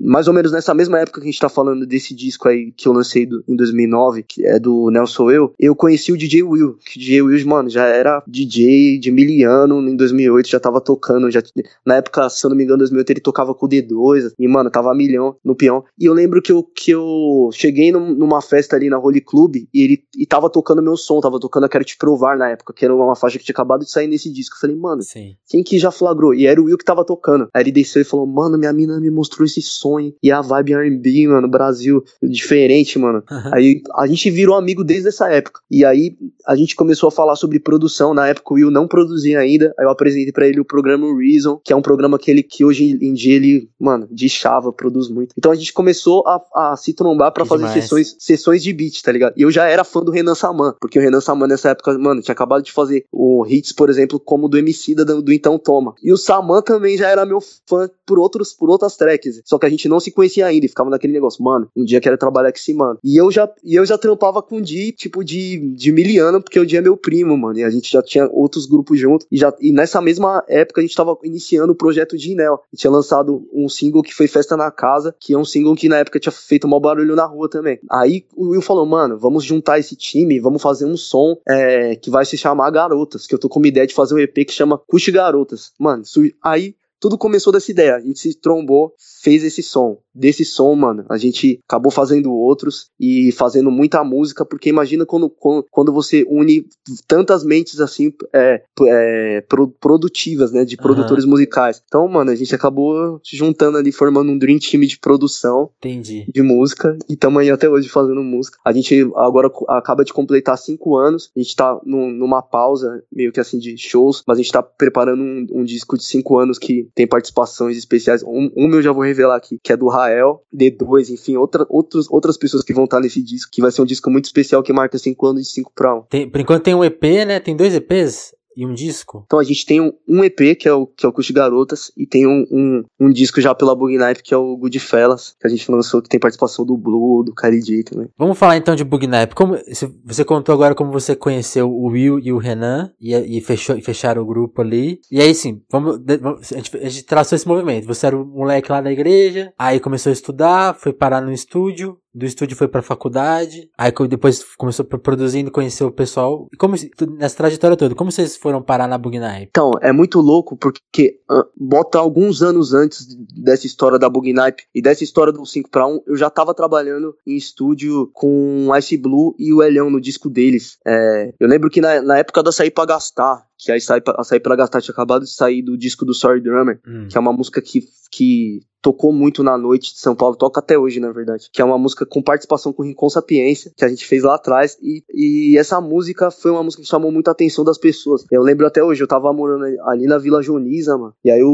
mais 0.00 0.28
ou 0.28 0.34
menos 0.34 0.52
nessa 0.52 0.74
mesma 0.74 0.98
época 0.98 1.20
que 1.20 1.26
a 1.26 1.30
gente 1.30 1.40
tá 1.40 1.48
falando 1.48 1.86
desse 1.86 2.07
disco 2.14 2.48
aí 2.48 2.72
que 2.72 2.88
eu 2.88 2.92
lancei 2.92 3.26
do, 3.26 3.42
em 3.48 3.56
2009, 3.56 4.22
que 4.22 4.46
é 4.46 4.58
do 4.58 4.90
Nelson 4.90 5.30
Eu, 5.30 5.54
eu 5.58 5.74
conheci 5.74 6.12
o 6.12 6.16
DJ 6.16 6.42
Will, 6.42 6.74
que 6.84 6.98
o 6.98 7.00
DJ 7.00 7.22
Will, 7.22 7.46
mano, 7.46 7.68
já 7.68 7.86
era 7.86 8.22
DJ 8.26 8.98
de 8.98 9.10
miliano 9.10 9.80
em 9.88 9.96
2008, 9.96 10.48
já 10.48 10.60
tava 10.60 10.80
tocando, 10.80 11.30
já 11.30 11.42
na 11.84 11.96
época, 11.96 12.28
se 12.28 12.44
eu 12.44 12.50
não 12.50 12.56
me 12.56 12.64
engano, 12.64 12.78
2008 12.78 13.10
ele 13.10 13.20
tocava 13.20 13.54
com 13.54 13.66
o 13.66 13.68
D2 13.68 14.32
e, 14.38 14.48
mano, 14.48 14.70
tava 14.70 14.90
a 14.90 14.94
milhão 14.94 15.36
no 15.44 15.54
peão. 15.54 15.84
E 15.98 16.04
eu 16.04 16.12
lembro 16.12 16.42
que 16.42 16.52
eu, 16.52 16.62
que 16.62 16.90
eu 16.90 17.50
cheguei 17.52 17.92
num, 17.92 18.14
numa 18.14 18.40
festa 18.42 18.76
ali 18.76 18.88
na 18.88 18.98
Holy 18.98 19.20
Club 19.20 19.56
e 19.56 19.68
ele 19.82 20.04
e 20.16 20.26
tava 20.26 20.50
tocando 20.50 20.82
meu 20.82 20.96
som, 20.96 21.20
tava 21.20 21.38
tocando 21.38 21.64
a 21.64 21.68
Quero 21.68 21.84
Te 21.84 21.96
Provar 21.96 22.36
na 22.36 22.50
época, 22.50 22.72
que 22.72 22.84
era 22.84 22.94
uma 22.94 23.16
faixa 23.16 23.38
que 23.38 23.44
tinha 23.44 23.52
acabado 23.52 23.84
de 23.84 23.90
sair 23.90 24.06
nesse 24.06 24.32
disco. 24.32 24.56
Eu 24.56 24.60
falei, 24.60 24.76
mano, 24.76 25.02
Sim. 25.02 25.36
quem 25.48 25.62
que 25.62 25.78
já 25.78 25.90
flagrou? 25.90 26.34
E 26.34 26.46
era 26.46 26.60
o 26.60 26.64
Will 26.64 26.78
que 26.78 26.84
tava 26.84 27.04
tocando. 27.04 27.48
Aí 27.54 27.62
ele 27.62 27.72
desceu 27.72 28.02
e 28.02 28.04
falou, 28.04 28.26
mano, 28.26 28.58
minha 28.58 28.72
mina 28.72 29.00
me 29.00 29.10
mostrou 29.10 29.46
esse 29.46 29.62
sonho 29.62 30.14
e 30.22 30.30
a 30.30 30.40
vibe 30.40 30.74
R&B, 30.74 31.28
mano, 31.28 31.48
Brasil, 31.48 31.87
diferente, 32.22 32.98
mano. 32.98 33.22
Aí 33.52 33.82
a 33.96 34.06
gente 34.06 34.30
virou 34.30 34.56
amigo 34.56 34.84
desde 34.84 35.08
essa 35.08 35.28
época. 35.30 35.60
E 35.70 35.84
aí 35.84 36.16
a 36.46 36.56
gente 36.56 36.74
começou 36.74 37.08
a 37.08 37.12
falar 37.12 37.36
sobre 37.36 37.58
produção. 37.58 38.14
Na 38.14 38.28
época 38.28 38.52
o 38.52 38.56
Will 38.56 38.70
não 38.70 38.88
produzia 38.88 39.38
ainda. 39.38 39.74
Aí 39.78 39.84
eu 39.84 39.90
apresentei 39.90 40.32
para 40.32 40.46
ele 40.46 40.60
o 40.60 40.64
programa 40.64 41.06
Reason, 41.16 41.60
que 41.64 41.72
é 41.72 41.76
um 41.76 41.82
programa 41.82 42.18
que 42.18 42.30
ele 42.30 42.42
que 42.42 42.64
hoje 42.64 42.98
em 43.00 43.12
dia 43.12 43.36
ele, 43.36 43.68
mano, 43.78 44.08
de 44.10 44.28
chava, 44.28 44.72
produz 44.72 45.08
muito. 45.08 45.34
Então 45.36 45.52
a 45.52 45.54
gente 45.54 45.72
começou 45.72 46.24
a, 46.26 46.40
a 46.54 46.76
se 46.76 46.92
trombar 46.92 47.32
para 47.32 47.44
fazer 47.44 47.68
sessões, 47.68 48.16
sessões 48.18 48.62
de 48.62 48.72
beat, 48.72 49.02
tá 49.02 49.12
ligado? 49.12 49.34
E 49.36 49.42
eu 49.42 49.50
já 49.50 49.66
era 49.66 49.84
fã 49.84 50.00
do 50.00 50.10
Renan 50.10 50.34
Saman, 50.34 50.74
porque 50.80 50.98
o 50.98 51.02
Renan 51.02 51.20
Saman 51.20 51.46
nessa 51.46 51.70
época, 51.70 51.96
mano, 51.98 52.22
tinha 52.22 52.32
acabado 52.32 52.62
de 52.62 52.72
fazer 52.72 53.04
o 53.12 53.46
hits, 53.46 53.72
por 53.72 53.90
exemplo, 53.90 54.18
como 54.18 54.48
do 54.48 54.58
MC 54.58 54.94
da, 54.94 55.04
do 55.04 55.32
Então 55.32 55.58
Toma. 55.58 55.94
E 56.02 56.12
o 56.12 56.16
Saman 56.16 56.62
também 56.62 56.96
já 56.96 57.08
era 57.08 57.24
meu 57.24 57.40
fã 57.40 57.88
por 58.06 58.18
outros 58.18 58.52
por 58.52 58.70
outras 58.70 58.96
tracks. 58.96 59.40
Só 59.44 59.58
que 59.58 59.66
a 59.66 59.70
gente 59.70 59.88
não 59.88 60.00
se 60.00 60.10
conhecia 60.10 60.46
ainda 60.46 60.66
e 60.66 60.68
ficava 60.68 60.90
naquele 60.90 61.12
negócio, 61.12 61.42
mano, 61.42 61.68
um 61.78 61.84
dia 61.84 62.00
quero 62.00 62.18
trabalhar 62.18 62.50
com 62.50 62.58
esse 62.58 62.74
mano. 62.74 62.98
E 63.02 63.16
eu 63.16 63.30
já 63.30 63.48
e 63.64 63.74
eu 63.74 63.86
já 63.86 63.96
trampava 63.96 64.42
com 64.42 64.56
o 64.56 64.62
Di, 64.62 64.92
tipo 64.92 65.24
de 65.24 65.58
de 65.74 65.92
miliano, 65.92 66.42
porque 66.42 66.58
o 66.58 66.66
Di 66.66 66.76
é 66.76 66.80
meu 66.80 66.96
primo, 66.96 67.36
mano. 67.36 67.58
E 67.58 67.64
a 67.64 67.70
gente 67.70 67.90
já 67.90 68.02
tinha 68.02 68.28
outros 68.30 68.66
grupos 68.66 68.98
juntos 68.98 69.26
e 69.30 69.36
já 69.36 69.52
e 69.60 69.72
nessa 69.72 70.00
mesma 70.00 70.44
época 70.48 70.80
a 70.80 70.84
gente 70.84 70.94
tava 70.94 71.16
iniciando 71.22 71.72
o 71.72 71.76
projeto 71.76 72.16
de 72.16 72.32
Inel. 72.32 72.60
Tinha 72.76 72.90
lançado 72.90 73.46
um 73.52 73.68
single 73.68 74.02
que 74.02 74.14
foi 74.14 74.26
Festa 74.26 74.56
na 74.56 74.70
Casa, 74.70 75.14
que 75.18 75.32
é 75.32 75.38
um 75.38 75.44
single 75.44 75.74
que 75.74 75.88
na 75.88 75.98
época 75.98 76.18
tinha 76.18 76.32
feito 76.32 76.68
mau 76.68 76.80
barulho 76.80 77.14
na 77.14 77.24
rua 77.24 77.48
também. 77.48 77.78
Aí 77.90 78.24
o 78.34 78.50
Will 78.50 78.62
falou, 78.62 78.86
mano, 78.86 79.18
vamos 79.18 79.44
juntar 79.44 79.78
esse 79.78 79.96
time, 79.96 80.40
vamos 80.40 80.62
fazer 80.62 80.84
um 80.84 80.96
som 80.96 81.36
é, 81.46 81.96
que 81.96 82.10
vai 82.10 82.24
se 82.24 82.36
chamar 82.36 82.70
Garotas, 82.70 83.26
que 83.26 83.34
eu 83.34 83.38
tô 83.38 83.48
com 83.48 83.58
uma 83.58 83.68
ideia 83.68 83.86
de 83.86 83.94
fazer 83.94 84.14
um 84.14 84.18
EP 84.18 84.34
que 84.46 84.52
chama 84.52 84.78
Cuxe 84.86 85.10
Garotas. 85.10 85.72
Mano, 85.78 86.02
aí 86.42 86.74
tudo 87.00 87.16
começou 87.16 87.52
dessa 87.52 87.70
ideia. 87.70 87.96
A 87.96 88.00
gente 88.00 88.18
se 88.18 88.34
trombou, 88.34 88.94
fez 89.22 89.44
esse 89.44 89.62
som. 89.62 89.98
Desse 90.18 90.44
som, 90.44 90.74
mano, 90.74 91.04
a 91.08 91.16
gente 91.16 91.60
acabou 91.68 91.92
fazendo 91.92 92.32
outros 92.32 92.90
e 92.98 93.30
fazendo 93.32 93.70
muita 93.70 94.02
música, 94.02 94.44
porque 94.44 94.68
imagina 94.68 95.06
quando, 95.06 95.30
quando 95.70 95.92
você 95.92 96.26
une 96.28 96.66
tantas 97.06 97.44
mentes 97.44 97.80
assim, 97.80 98.12
é, 98.32 98.62
é, 98.86 99.44
produtivas, 99.80 100.52
né, 100.52 100.64
de 100.64 100.76
produtores 100.76 101.24
uhum. 101.24 101.30
musicais. 101.30 101.82
Então, 101.86 102.08
mano, 102.08 102.30
a 102.30 102.34
gente 102.34 102.54
acabou 102.54 103.20
se 103.22 103.36
juntando 103.36 103.78
ali, 103.78 103.92
formando 103.92 104.30
um 104.30 104.38
dream 104.38 104.58
team 104.58 104.82
de 104.82 104.98
produção 104.98 105.70
Entendi. 105.78 106.26
de 106.32 106.42
música 106.42 106.96
e 107.08 107.14
estamos 107.14 107.40
aí 107.40 107.50
até 107.50 107.68
hoje 107.68 107.88
fazendo 107.88 108.22
música. 108.22 108.58
A 108.64 108.72
gente 108.72 109.08
agora 109.14 109.50
acaba 109.68 110.04
de 110.04 110.12
completar 110.12 110.58
cinco 110.58 110.96
anos, 110.96 111.30
a 111.36 111.40
gente 111.40 111.54
tá 111.54 111.78
num, 111.84 112.10
numa 112.10 112.42
pausa, 112.42 113.02
meio 113.12 113.32
que 113.32 113.40
assim, 113.40 113.58
de 113.58 113.76
shows, 113.76 114.22
mas 114.26 114.38
a 114.38 114.42
gente 114.42 114.52
tá 114.52 114.62
preparando 114.62 115.22
um, 115.22 115.46
um 115.52 115.64
disco 115.64 115.96
de 115.96 116.04
cinco 116.04 116.38
anos 116.38 116.58
que 116.58 116.88
tem 116.94 117.06
participações 117.06 117.76
especiais. 117.76 118.22
Um, 118.22 118.50
um 118.56 118.68
eu 118.74 118.82
já 118.82 118.92
vou 118.92 119.04
revelar 119.04 119.36
aqui, 119.36 119.58
que 119.62 119.72
é 119.72 119.76
do 119.76 119.88
Rael, 120.08 120.42
D2, 120.54 121.10
enfim, 121.10 121.36
outra, 121.36 121.66
outros, 121.68 122.10
outras 122.10 122.36
pessoas 122.36 122.64
que 122.64 122.72
vão 122.72 122.84
estar 122.84 123.00
nesse 123.00 123.22
disco, 123.22 123.50
que 123.52 123.62
vai 123.62 123.70
ser 123.70 123.82
um 123.82 123.86
disco 123.86 124.10
muito 124.10 124.24
especial 124.26 124.62
que 124.62 124.72
marca 124.72 124.98
5 124.98 125.26
anos 125.26 125.42
de 125.42 125.48
5 125.50 125.72
para 125.74 125.94
1. 125.94 126.02
Tem, 126.08 126.28
por 126.28 126.40
enquanto 126.40 126.64
tem 126.64 126.74
um 126.74 126.84
EP, 126.84 127.02
né? 127.26 127.40
Tem 127.40 127.56
dois 127.56 127.74
EPs? 127.74 128.37
E 128.58 128.66
um 128.66 128.74
disco? 128.74 129.22
Então 129.24 129.38
a 129.38 129.44
gente 129.44 129.64
tem 129.64 129.80
um, 129.80 129.92
um, 130.08 130.24
EP, 130.24 130.58
que 130.58 130.66
é 130.66 130.72
o, 130.72 130.84
que 130.84 131.06
é 131.06 131.08
o 131.08 131.12
Custo 131.12 131.32
Garotas, 131.32 131.92
e 131.96 132.04
tem 132.04 132.26
um, 132.26 132.44
um, 132.50 132.84
um, 132.98 133.10
disco 133.10 133.40
já 133.40 133.54
pela 133.54 133.72
Bug 133.72 133.96
Knife, 133.96 134.20
que 134.20 134.34
é 134.34 134.36
o 134.36 134.56
Goodfellas, 134.56 135.36
que 135.40 135.46
a 135.46 135.50
gente 135.50 135.70
lançou, 135.70 136.02
que 136.02 136.08
tem 136.08 136.18
participação 136.18 136.66
do 136.66 136.76
Blue, 136.76 137.22
do 137.22 137.32
Caridi 137.32 137.84
também. 137.84 138.08
Vamos 138.18 138.36
falar 138.36 138.56
então 138.56 138.74
de 138.74 138.82
Bug 138.82 139.06
Knife. 139.06 139.32
Como, 139.32 139.56
você 140.04 140.24
contou 140.24 140.52
agora 140.52 140.74
como 140.74 140.90
você 140.90 141.14
conheceu 141.14 141.70
o 141.70 141.86
Will 141.86 142.18
e 142.18 142.32
o 142.32 142.38
Renan, 142.38 142.92
e, 143.00 143.14
e, 143.14 143.40
fechou, 143.40 143.76
e 143.76 143.80
fecharam 143.80 144.22
o 144.22 144.26
grupo 144.26 144.60
ali. 144.60 145.00
E 145.08 145.20
aí 145.20 145.32
sim, 145.36 145.62
vamos, 145.70 146.00
a, 146.08 146.54
gente, 146.56 146.76
a 146.76 146.88
gente 146.88 147.04
traçou 147.04 147.36
esse 147.36 147.46
movimento. 147.46 147.86
Você 147.86 148.08
era 148.08 148.16
um 148.16 148.24
moleque 148.24 148.72
lá 148.72 148.80
da 148.80 148.90
igreja, 148.90 149.52
aí 149.56 149.78
começou 149.78 150.10
a 150.10 150.12
estudar, 150.12 150.74
foi 150.74 150.92
parar 150.92 151.20
no 151.20 151.32
estúdio, 151.32 151.96
do 152.18 152.26
estúdio 152.26 152.56
foi 152.56 152.68
pra 152.68 152.82
faculdade, 152.82 153.70
aí 153.78 153.92
depois 154.08 154.44
começou 154.56 154.84
produzindo, 154.84 155.50
conheceu 155.50 155.86
o 155.86 155.92
pessoal. 155.92 156.48
E 156.52 156.56
como 156.56 156.74
nessa 157.16 157.36
trajetória 157.36 157.76
toda, 157.76 157.94
como 157.94 158.10
vocês 158.10 158.36
foram 158.36 158.60
parar 158.60 158.88
na 158.88 158.98
Bugnipe? 158.98 159.48
Então, 159.50 159.70
é 159.80 159.92
muito 159.92 160.20
louco 160.20 160.56
porque 160.56 161.20
uh, 161.30 161.44
bota 161.56 161.98
alguns 161.98 162.42
anos 162.42 162.74
antes 162.74 163.06
dessa 163.34 163.66
história 163.66 163.98
da 163.98 164.08
Bugnipe 164.08 164.64
e 164.74 164.82
dessa 164.82 165.04
história 165.04 165.32
do 165.32 165.44
5 165.44 165.70
para 165.70 165.86
1, 165.86 166.02
eu 166.06 166.16
já 166.16 166.28
tava 166.28 166.52
trabalhando 166.54 167.14
em 167.26 167.36
estúdio 167.36 168.10
com 168.12 168.68
Ice 168.76 168.96
Blue 168.96 169.34
e 169.38 169.52
o 169.52 169.62
Elhão 169.62 169.88
no 169.88 170.00
disco 170.00 170.28
deles. 170.28 170.78
É, 170.86 171.32
eu 171.38 171.48
lembro 171.48 171.70
que 171.70 171.80
na, 171.80 172.02
na 172.02 172.18
época 172.18 172.42
da 172.42 172.50
Sair 172.50 172.70
pra 172.70 172.84
Gastar, 172.84 173.46
que 173.58 173.72
a 173.72 173.74
Açaí, 173.74 174.00
Açaí 174.16 174.40
Pela 174.40 174.56
Gastar 174.56 174.80
tinha 174.80 174.92
acabado 174.92 175.24
de 175.24 175.32
sair 175.32 175.62
do 175.62 175.76
disco 175.76 176.04
do 176.04 176.14
Sorry 176.14 176.40
Drummer, 176.40 176.80
hum. 176.86 177.08
que 177.10 177.16
é 177.16 177.20
uma 177.20 177.32
música 177.32 177.60
que, 177.60 177.82
que 178.10 178.60
tocou 178.80 179.12
muito 179.12 179.42
na 179.42 179.56
noite 179.58 179.92
de 179.92 180.00
São 180.00 180.14
Paulo, 180.14 180.36
toca 180.36 180.60
até 180.60 180.78
hoje, 180.78 181.00
na 181.00 181.12
verdade. 181.12 181.48
Que 181.52 181.60
é 181.60 181.64
uma 181.64 181.78
música 181.78 182.06
com 182.06 182.22
participação 182.22 182.72
com 182.72 182.82
Rincon 182.82 183.08
Sapiência, 183.10 183.72
que 183.76 183.84
a 183.84 183.88
gente 183.88 184.06
fez 184.06 184.22
lá 184.22 184.34
atrás. 184.34 184.76
E, 184.82 185.02
e 185.12 185.58
essa 185.58 185.80
música 185.80 186.30
foi 186.30 186.50
uma 186.50 186.62
música 186.62 186.82
que 186.82 186.88
chamou 186.88 187.10
muita 187.10 187.30
atenção 187.30 187.64
das 187.64 187.78
pessoas. 187.78 188.24
Eu 188.30 188.42
lembro 188.42 188.66
até 188.66 188.82
hoje, 188.82 189.02
eu 189.02 189.08
tava 189.08 189.32
morando 189.32 189.64
ali 189.84 190.06
na 190.06 190.18
Vila 190.18 190.42
Joniza, 190.42 190.96
mano. 190.96 191.14
E 191.24 191.30
aí 191.30 191.40
eu, 191.40 191.48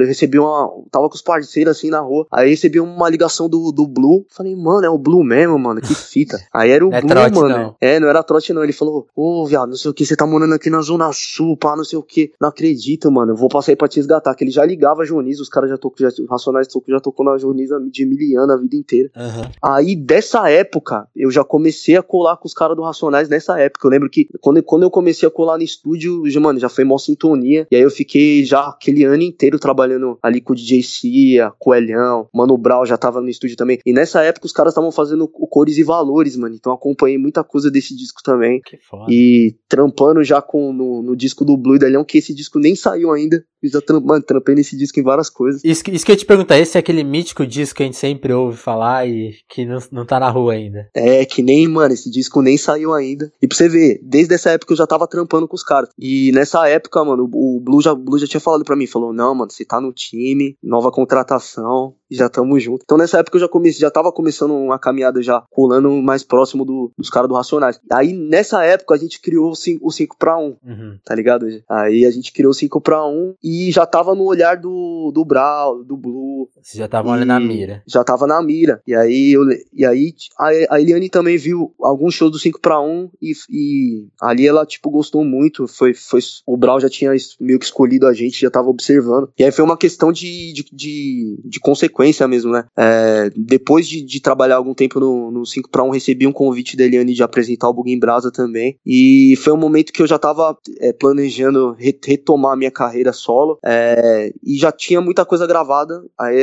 eu 0.00 0.06
recebi 0.06 0.38
uma. 0.38 0.70
Tava 0.90 1.08
com 1.08 1.14
os 1.14 1.22
parceiros 1.22 1.76
assim 1.76 1.90
na 1.90 2.00
rua. 2.00 2.26
Aí 2.30 2.50
recebi 2.50 2.80
uma 2.80 3.08
ligação 3.08 3.48
do, 3.48 3.70
do 3.72 3.86
Blue. 3.86 4.26
Falei, 4.30 4.54
mano, 4.56 4.84
é 4.84 4.90
o 4.90 4.98
Blue 4.98 5.22
mesmo, 5.22 5.58
mano. 5.58 5.80
Que 5.80 5.94
fita. 5.94 6.38
Aí 6.52 6.70
era 6.70 6.86
o 6.86 6.92
é 6.92 7.00
Blue, 7.00 7.10
trote, 7.10 7.34
mano. 7.34 7.48
Não. 7.48 7.76
É, 7.80 8.00
não 8.00 8.08
era 8.08 8.22
trote, 8.22 8.52
não. 8.52 8.62
Ele 8.62 8.72
falou, 8.72 9.06
ô, 9.14 9.42
oh, 9.42 9.46
viado, 9.46 9.68
não 9.68 9.76
sei 9.76 9.90
o 9.90 9.94
que, 9.94 10.04
você 10.04 10.16
tá 10.16 10.26
morando 10.26 10.54
aqui 10.54 10.70
na 10.70 10.80
Zona 10.80 11.10
Sul, 11.12 11.56
pá, 11.56 11.76
não 11.76 11.84
sei 11.84 11.98
o 11.98 12.02
que. 12.02 12.32
Não 12.40 12.48
acredito, 12.48 13.10
mano. 13.10 13.32
Eu 13.32 13.36
vou 13.36 13.48
passar 13.48 13.72
aí 13.72 13.76
pra 13.76 13.88
te 13.88 13.96
resgatar. 13.96 14.34
Que 14.34 14.44
ele 14.44 14.50
já 14.50 14.64
ligava 14.64 15.02
a 15.02 15.04
Joniza, 15.04 15.42
os 15.42 15.48
caras 15.48 15.70
já 15.70 15.78
tocou, 15.78 15.96
já, 15.98 16.08
Racionais 16.28 16.63
tocou, 16.68 16.94
já 16.94 17.00
tocou 17.00 17.24
na 17.24 17.36
Joniza 17.38 17.80
de 17.90 18.06
Miliana 18.06 18.54
a 18.54 18.56
vida 18.56 18.76
inteira. 18.76 19.10
Uhum. 19.16 19.50
Aí, 19.62 19.96
dessa 19.96 20.48
época, 20.48 21.06
eu 21.14 21.30
já 21.30 21.44
comecei 21.44 21.96
a 21.96 22.02
colar 22.02 22.36
com 22.36 22.46
os 22.46 22.54
caras 22.54 22.76
do 22.76 22.82
Racionais 22.82 23.28
nessa 23.28 23.58
época. 23.58 23.86
Eu 23.86 23.90
lembro 23.90 24.10
que 24.10 24.28
quando, 24.40 24.62
quando 24.62 24.82
eu 24.82 24.90
comecei 24.90 25.26
a 25.26 25.30
colar 25.30 25.56
no 25.56 25.62
estúdio, 25.62 26.28
já, 26.28 26.40
mano, 26.40 26.58
já 26.58 26.68
foi 26.68 26.84
mó 26.84 26.98
sintonia. 26.98 27.66
E 27.70 27.76
aí 27.76 27.82
eu 27.82 27.90
fiquei 27.90 28.44
já 28.44 28.68
aquele 28.68 29.04
ano 29.04 29.22
inteiro 29.22 29.58
trabalhando 29.58 30.18
ali 30.22 30.40
com 30.40 30.52
o 30.52 30.56
DJ 30.56 30.82
Cia, 30.82 31.52
com 31.58 31.70
o 31.70 31.74
Elhão, 31.74 32.28
Mano 32.32 32.56
Brau 32.56 32.86
já 32.86 32.96
tava 32.96 33.20
no 33.20 33.28
estúdio 33.28 33.56
também. 33.56 33.78
E 33.84 33.92
nessa 33.92 34.22
época 34.22 34.46
os 34.46 34.52
caras 34.52 34.72
estavam 34.72 34.90
fazendo 34.90 35.28
Cores 35.28 35.78
e 35.78 35.82
Valores, 35.82 36.36
mano. 36.36 36.54
Então 36.54 36.72
acompanhei 36.72 37.18
muita 37.18 37.44
coisa 37.44 37.70
desse 37.70 37.96
disco 37.96 38.22
também. 38.22 38.60
Que 38.64 38.76
foda. 38.76 39.06
E 39.08 39.56
trampando 39.68 40.22
já 40.22 40.40
com 40.40 40.72
no, 40.72 41.02
no 41.02 41.16
disco 41.16 41.44
do 41.44 41.56
Blue 41.56 41.76
e 41.76 41.84
Elhão, 41.84 42.04
que 42.04 42.18
esse 42.18 42.34
disco 42.34 42.58
nem 42.58 42.74
saiu 42.74 43.12
ainda. 43.12 43.44
Eu 43.62 43.70
já 43.70 43.80
tramp, 43.80 44.04
mano, 44.04 44.22
trampei 44.22 44.54
nesse 44.54 44.76
disco 44.76 45.00
em 45.00 45.02
várias 45.02 45.30
coisas. 45.30 45.64
Isso, 45.64 45.82
isso 45.90 46.04
que 46.04 46.10
eu 46.10 46.14
ia 46.14 46.18
te 46.18 46.26
perguntar, 46.26 46.53
esse 46.58 46.76
é 46.76 46.80
aquele 46.80 47.04
mítico 47.04 47.46
disco 47.46 47.76
que 47.76 47.82
a 47.82 47.86
gente 47.86 47.96
sempre 47.96 48.32
ouve 48.32 48.56
falar 48.56 49.08
e 49.08 49.34
que 49.48 49.64
não, 49.64 49.78
não 49.90 50.06
tá 50.06 50.18
na 50.20 50.30
rua 50.30 50.52
ainda. 50.52 50.88
É, 50.94 51.24
que 51.24 51.42
nem, 51.42 51.66
mano, 51.68 51.94
esse 51.94 52.10
disco 52.10 52.42
nem 52.42 52.56
saiu 52.56 52.92
ainda. 52.92 53.32
E 53.40 53.46
pra 53.46 53.56
você 53.56 53.68
ver, 53.68 54.00
desde 54.02 54.34
essa 54.34 54.50
época 54.50 54.72
eu 54.72 54.76
já 54.76 54.86
tava 54.86 55.06
trampando 55.06 55.48
com 55.48 55.56
os 55.56 55.62
caras. 55.62 55.88
E 55.98 56.32
nessa 56.32 56.68
época, 56.68 57.04
mano, 57.04 57.28
o 57.32 57.60
Blue 57.60 57.80
já, 57.80 57.94
Blue 57.94 58.18
já 58.18 58.26
tinha 58.26 58.40
falado 58.40 58.64
pra 58.64 58.76
mim, 58.76 58.86
falou, 58.86 59.12
não, 59.12 59.34
mano, 59.34 59.50
você 59.50 59.64
tá 59.64 59.80
no 59.80 59.92
time, 59.92 60.56
nova 60.62 60.90
contratação, 60.90 61.94
já 62.10 62.28
tamo 62.28 62.58
junto. 62.58 62.82
Então 62.84 62.98
nessa 62.98 63.18
época 63.18 63.36
eu 63.36 63.40
já 63.40 63.48
comecei, 63.48 63.80
já 63.80 63.90
tava 63.90 64.12
começando 64.12 64.54
uma 64.54 64.78
caminhada 64.78 65.22
já 65.22 65.42
colando 65.50 65.90
mais 66.02 66.22
próximo 66.22 66.64
do, 66.64 66.90
dos 66.96 67.10
caras 67.10 67.28
do 67.28 67.34
Racionais. 67.34 67.80
Aí 67.92 68.12
nessa 68.12 68.64
época 68.64 68.94
a 68.94 68.98
gente 68.98 69.20
criou 69.20 69.50
o 69.50 69.56
5, 69.56 69.86
o 69.86 69.90
5 69.90 70.16
pra 70.18 70.38
1, 70.38 70.56
uhum. 70.64 70.98
tá 71.04 71.14
ligado? 71.14 71.46
Aí 71.68 72.04
a 72.04 72.10
gente 72.10 72.32
criou 72.32 72.50
o 72.50 72.54
5 72.54 72.80
pra 72.80 73.06
1 73.06 73.34
e 73.42 73.70
já 73.72 73.86
tava 73.86 74.14
no 74.14 74.24
olhar 74.24 74.56
do, 74.56 75.10
do 75.12 75.24
Brau, 75.24 75.82
do 75.84 75.96
Blue. 75.96 76.43
Você 76.62 76.78
já 76.78 76.88
tava 76.88 77.12
ali 77.12 77.24
na 77.24 77.38
mira. 77.40 77.82
Já 77.86 78.04
tava 78.04 78.26
na 78.26 78.42
mira. 78.42 78.80
E 78.86 78.94
aí, 78.94 79.32
eu, 79.32 79.42
e 79.72 79.84
aí 79.84 80.14
a, 80.38 80.74
a 80.74 80.80
Eliane 80.80 81.08
também 81.08 81.36
viu 81.36 81.74
alguns 81.80 82.14
shows 82.14 82.32
do 82.32 82.38
5 82.38 82.60
pra 82.60 82.80
1 82.80 83.10
e, 83.20 83.32
e 83.50 84.06
ali 84.20 84.46
ela, 84.46 84.64
tipo, 84.66 84.90
gostou 84.90 85.24
muito. 85.24 85.66
Foi, 85.66 85.94
foi, 85.94 86.20
o 86.46 86.56
Brau 86.56 86.80
já 86.80 86.88
tinha 86.88 87.12
meio 87.40 87.58
que 87.58 87.64
escolhido 87.64 88.06
a 88.06 88.12
gente, 88.12 88.40
já 88.40 88.50
tava 88.50 88.68
observando. 88.68 89.30
E 89.38 89.44
aí 89.44 89.52
foi 89.52 89.64
uma 89.64 89.76
questão 89.76 90.12
de, 90.12 90.52
de, 90.52 90.64
de, 90.72 91.40
de 91.44 91.60
consequência 91.60 92.26
mesmo, 92.28 92.52
né? 92.52 92.64
É, 92.76 93.30
depois 93.36 93.86
de, 93.86 94.02
de 94.02 94.20
trabalhar 94.20 94.56
algum 94.56 94.74
tempo 94.74 95.00
no, 95.00 95.30
no 95.30 95.46
5 95.46 95.68
para 95.70 95.82
1, 95.82 95.90
recebi 95.90 96.26
um 96.26 96.32
convite 96.32 96.76
da 96.76 96.84
Eliane 96.84 97.14
de 97.14 97.22
apresentar 97.22 97.68
o 97.68 97.72
Bug 97.72 97.90
em 97.90 97.98
Brasa 97.98 98.30
também. 98.30 98.78
E 98.84 99.36
foi 99.42 99.52
um 99.52 99.58
momento 99.58 99.92
que 99.92 100.02
eu 100.02 100.06
já 100.06 100.18
tava 100.18 100.56
é, 100.80 100.92
planejando 100.92 101.72
re, 101.72 101.98
retomar 102.04 102.52
a 102.52 102.56
minha 102.56 102.70
carreira 102.70 103.12
solo. 103.12 103.58
É, 103.64 104.32
e 104.42 104.56
já 104.56 104.72
tinha 104.72 105.00
muita 105.00 105.24
coisa 105.24 105.46
gravada. 105.46 106.02
Aí 106.18 106.33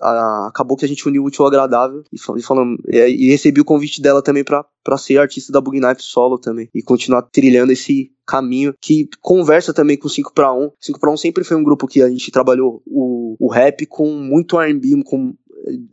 a, 0.00 0.48
acabou 0.48 0.76
que 0.76 0.84
a 0.84 0.88
gente 0.88 1.06
uniu 1.06 1.22
o 1.22 1.26
útil 1.26 1.44
ao 1.44 1.48
agradável 1.48 2.02
e, 2.12 2.16
e 2.16 2.42
falando. 2.42 2.76
E, 2.88 2.98
e, 2.98 3.30
recebi 3.30 3.60
o 3.60 3.64
convite 3.64 4.00
dela 4.00 4.22
também 4.22 4.44
para 4.44 4.98
ser 4.98 5.18
artista 5.18 5.52
da 5.52 5.60
Bug 5.60 5.80
Knife 5.80 6.02
solo 6.02 6.38
também. 6.38 6.68
E 6.74 6.82
continuar 6.82 7.22
trilhando 7.22 7.72
esse, 7.72 8.12
caminho 8.26 8.74
que 8.80 9.08
conversa 9.20 9.72
também 9.72 9.96
com 9.96 10.08
5 10.08 10.32
para 10.32 10.52
1. 10.52 10.72
5 10.80 10.98
para 10.98 11.10
1 11.10 11.16
sempre 11.16 11.44
foi 11.44 11.56
um 11.56 11.62
grupo 11.62 11.86
que 11.86 12.02
a 12.02 12.08
gente 12.08 12.30
trabalhou 12.30 12.82
o, 12.86 13.36
o 13.38 13.48
rap 13.48 13.86
com 13.86 14.06
muito 14.10 14.58
R&B, 14.58 15.02
com 15.04 15.34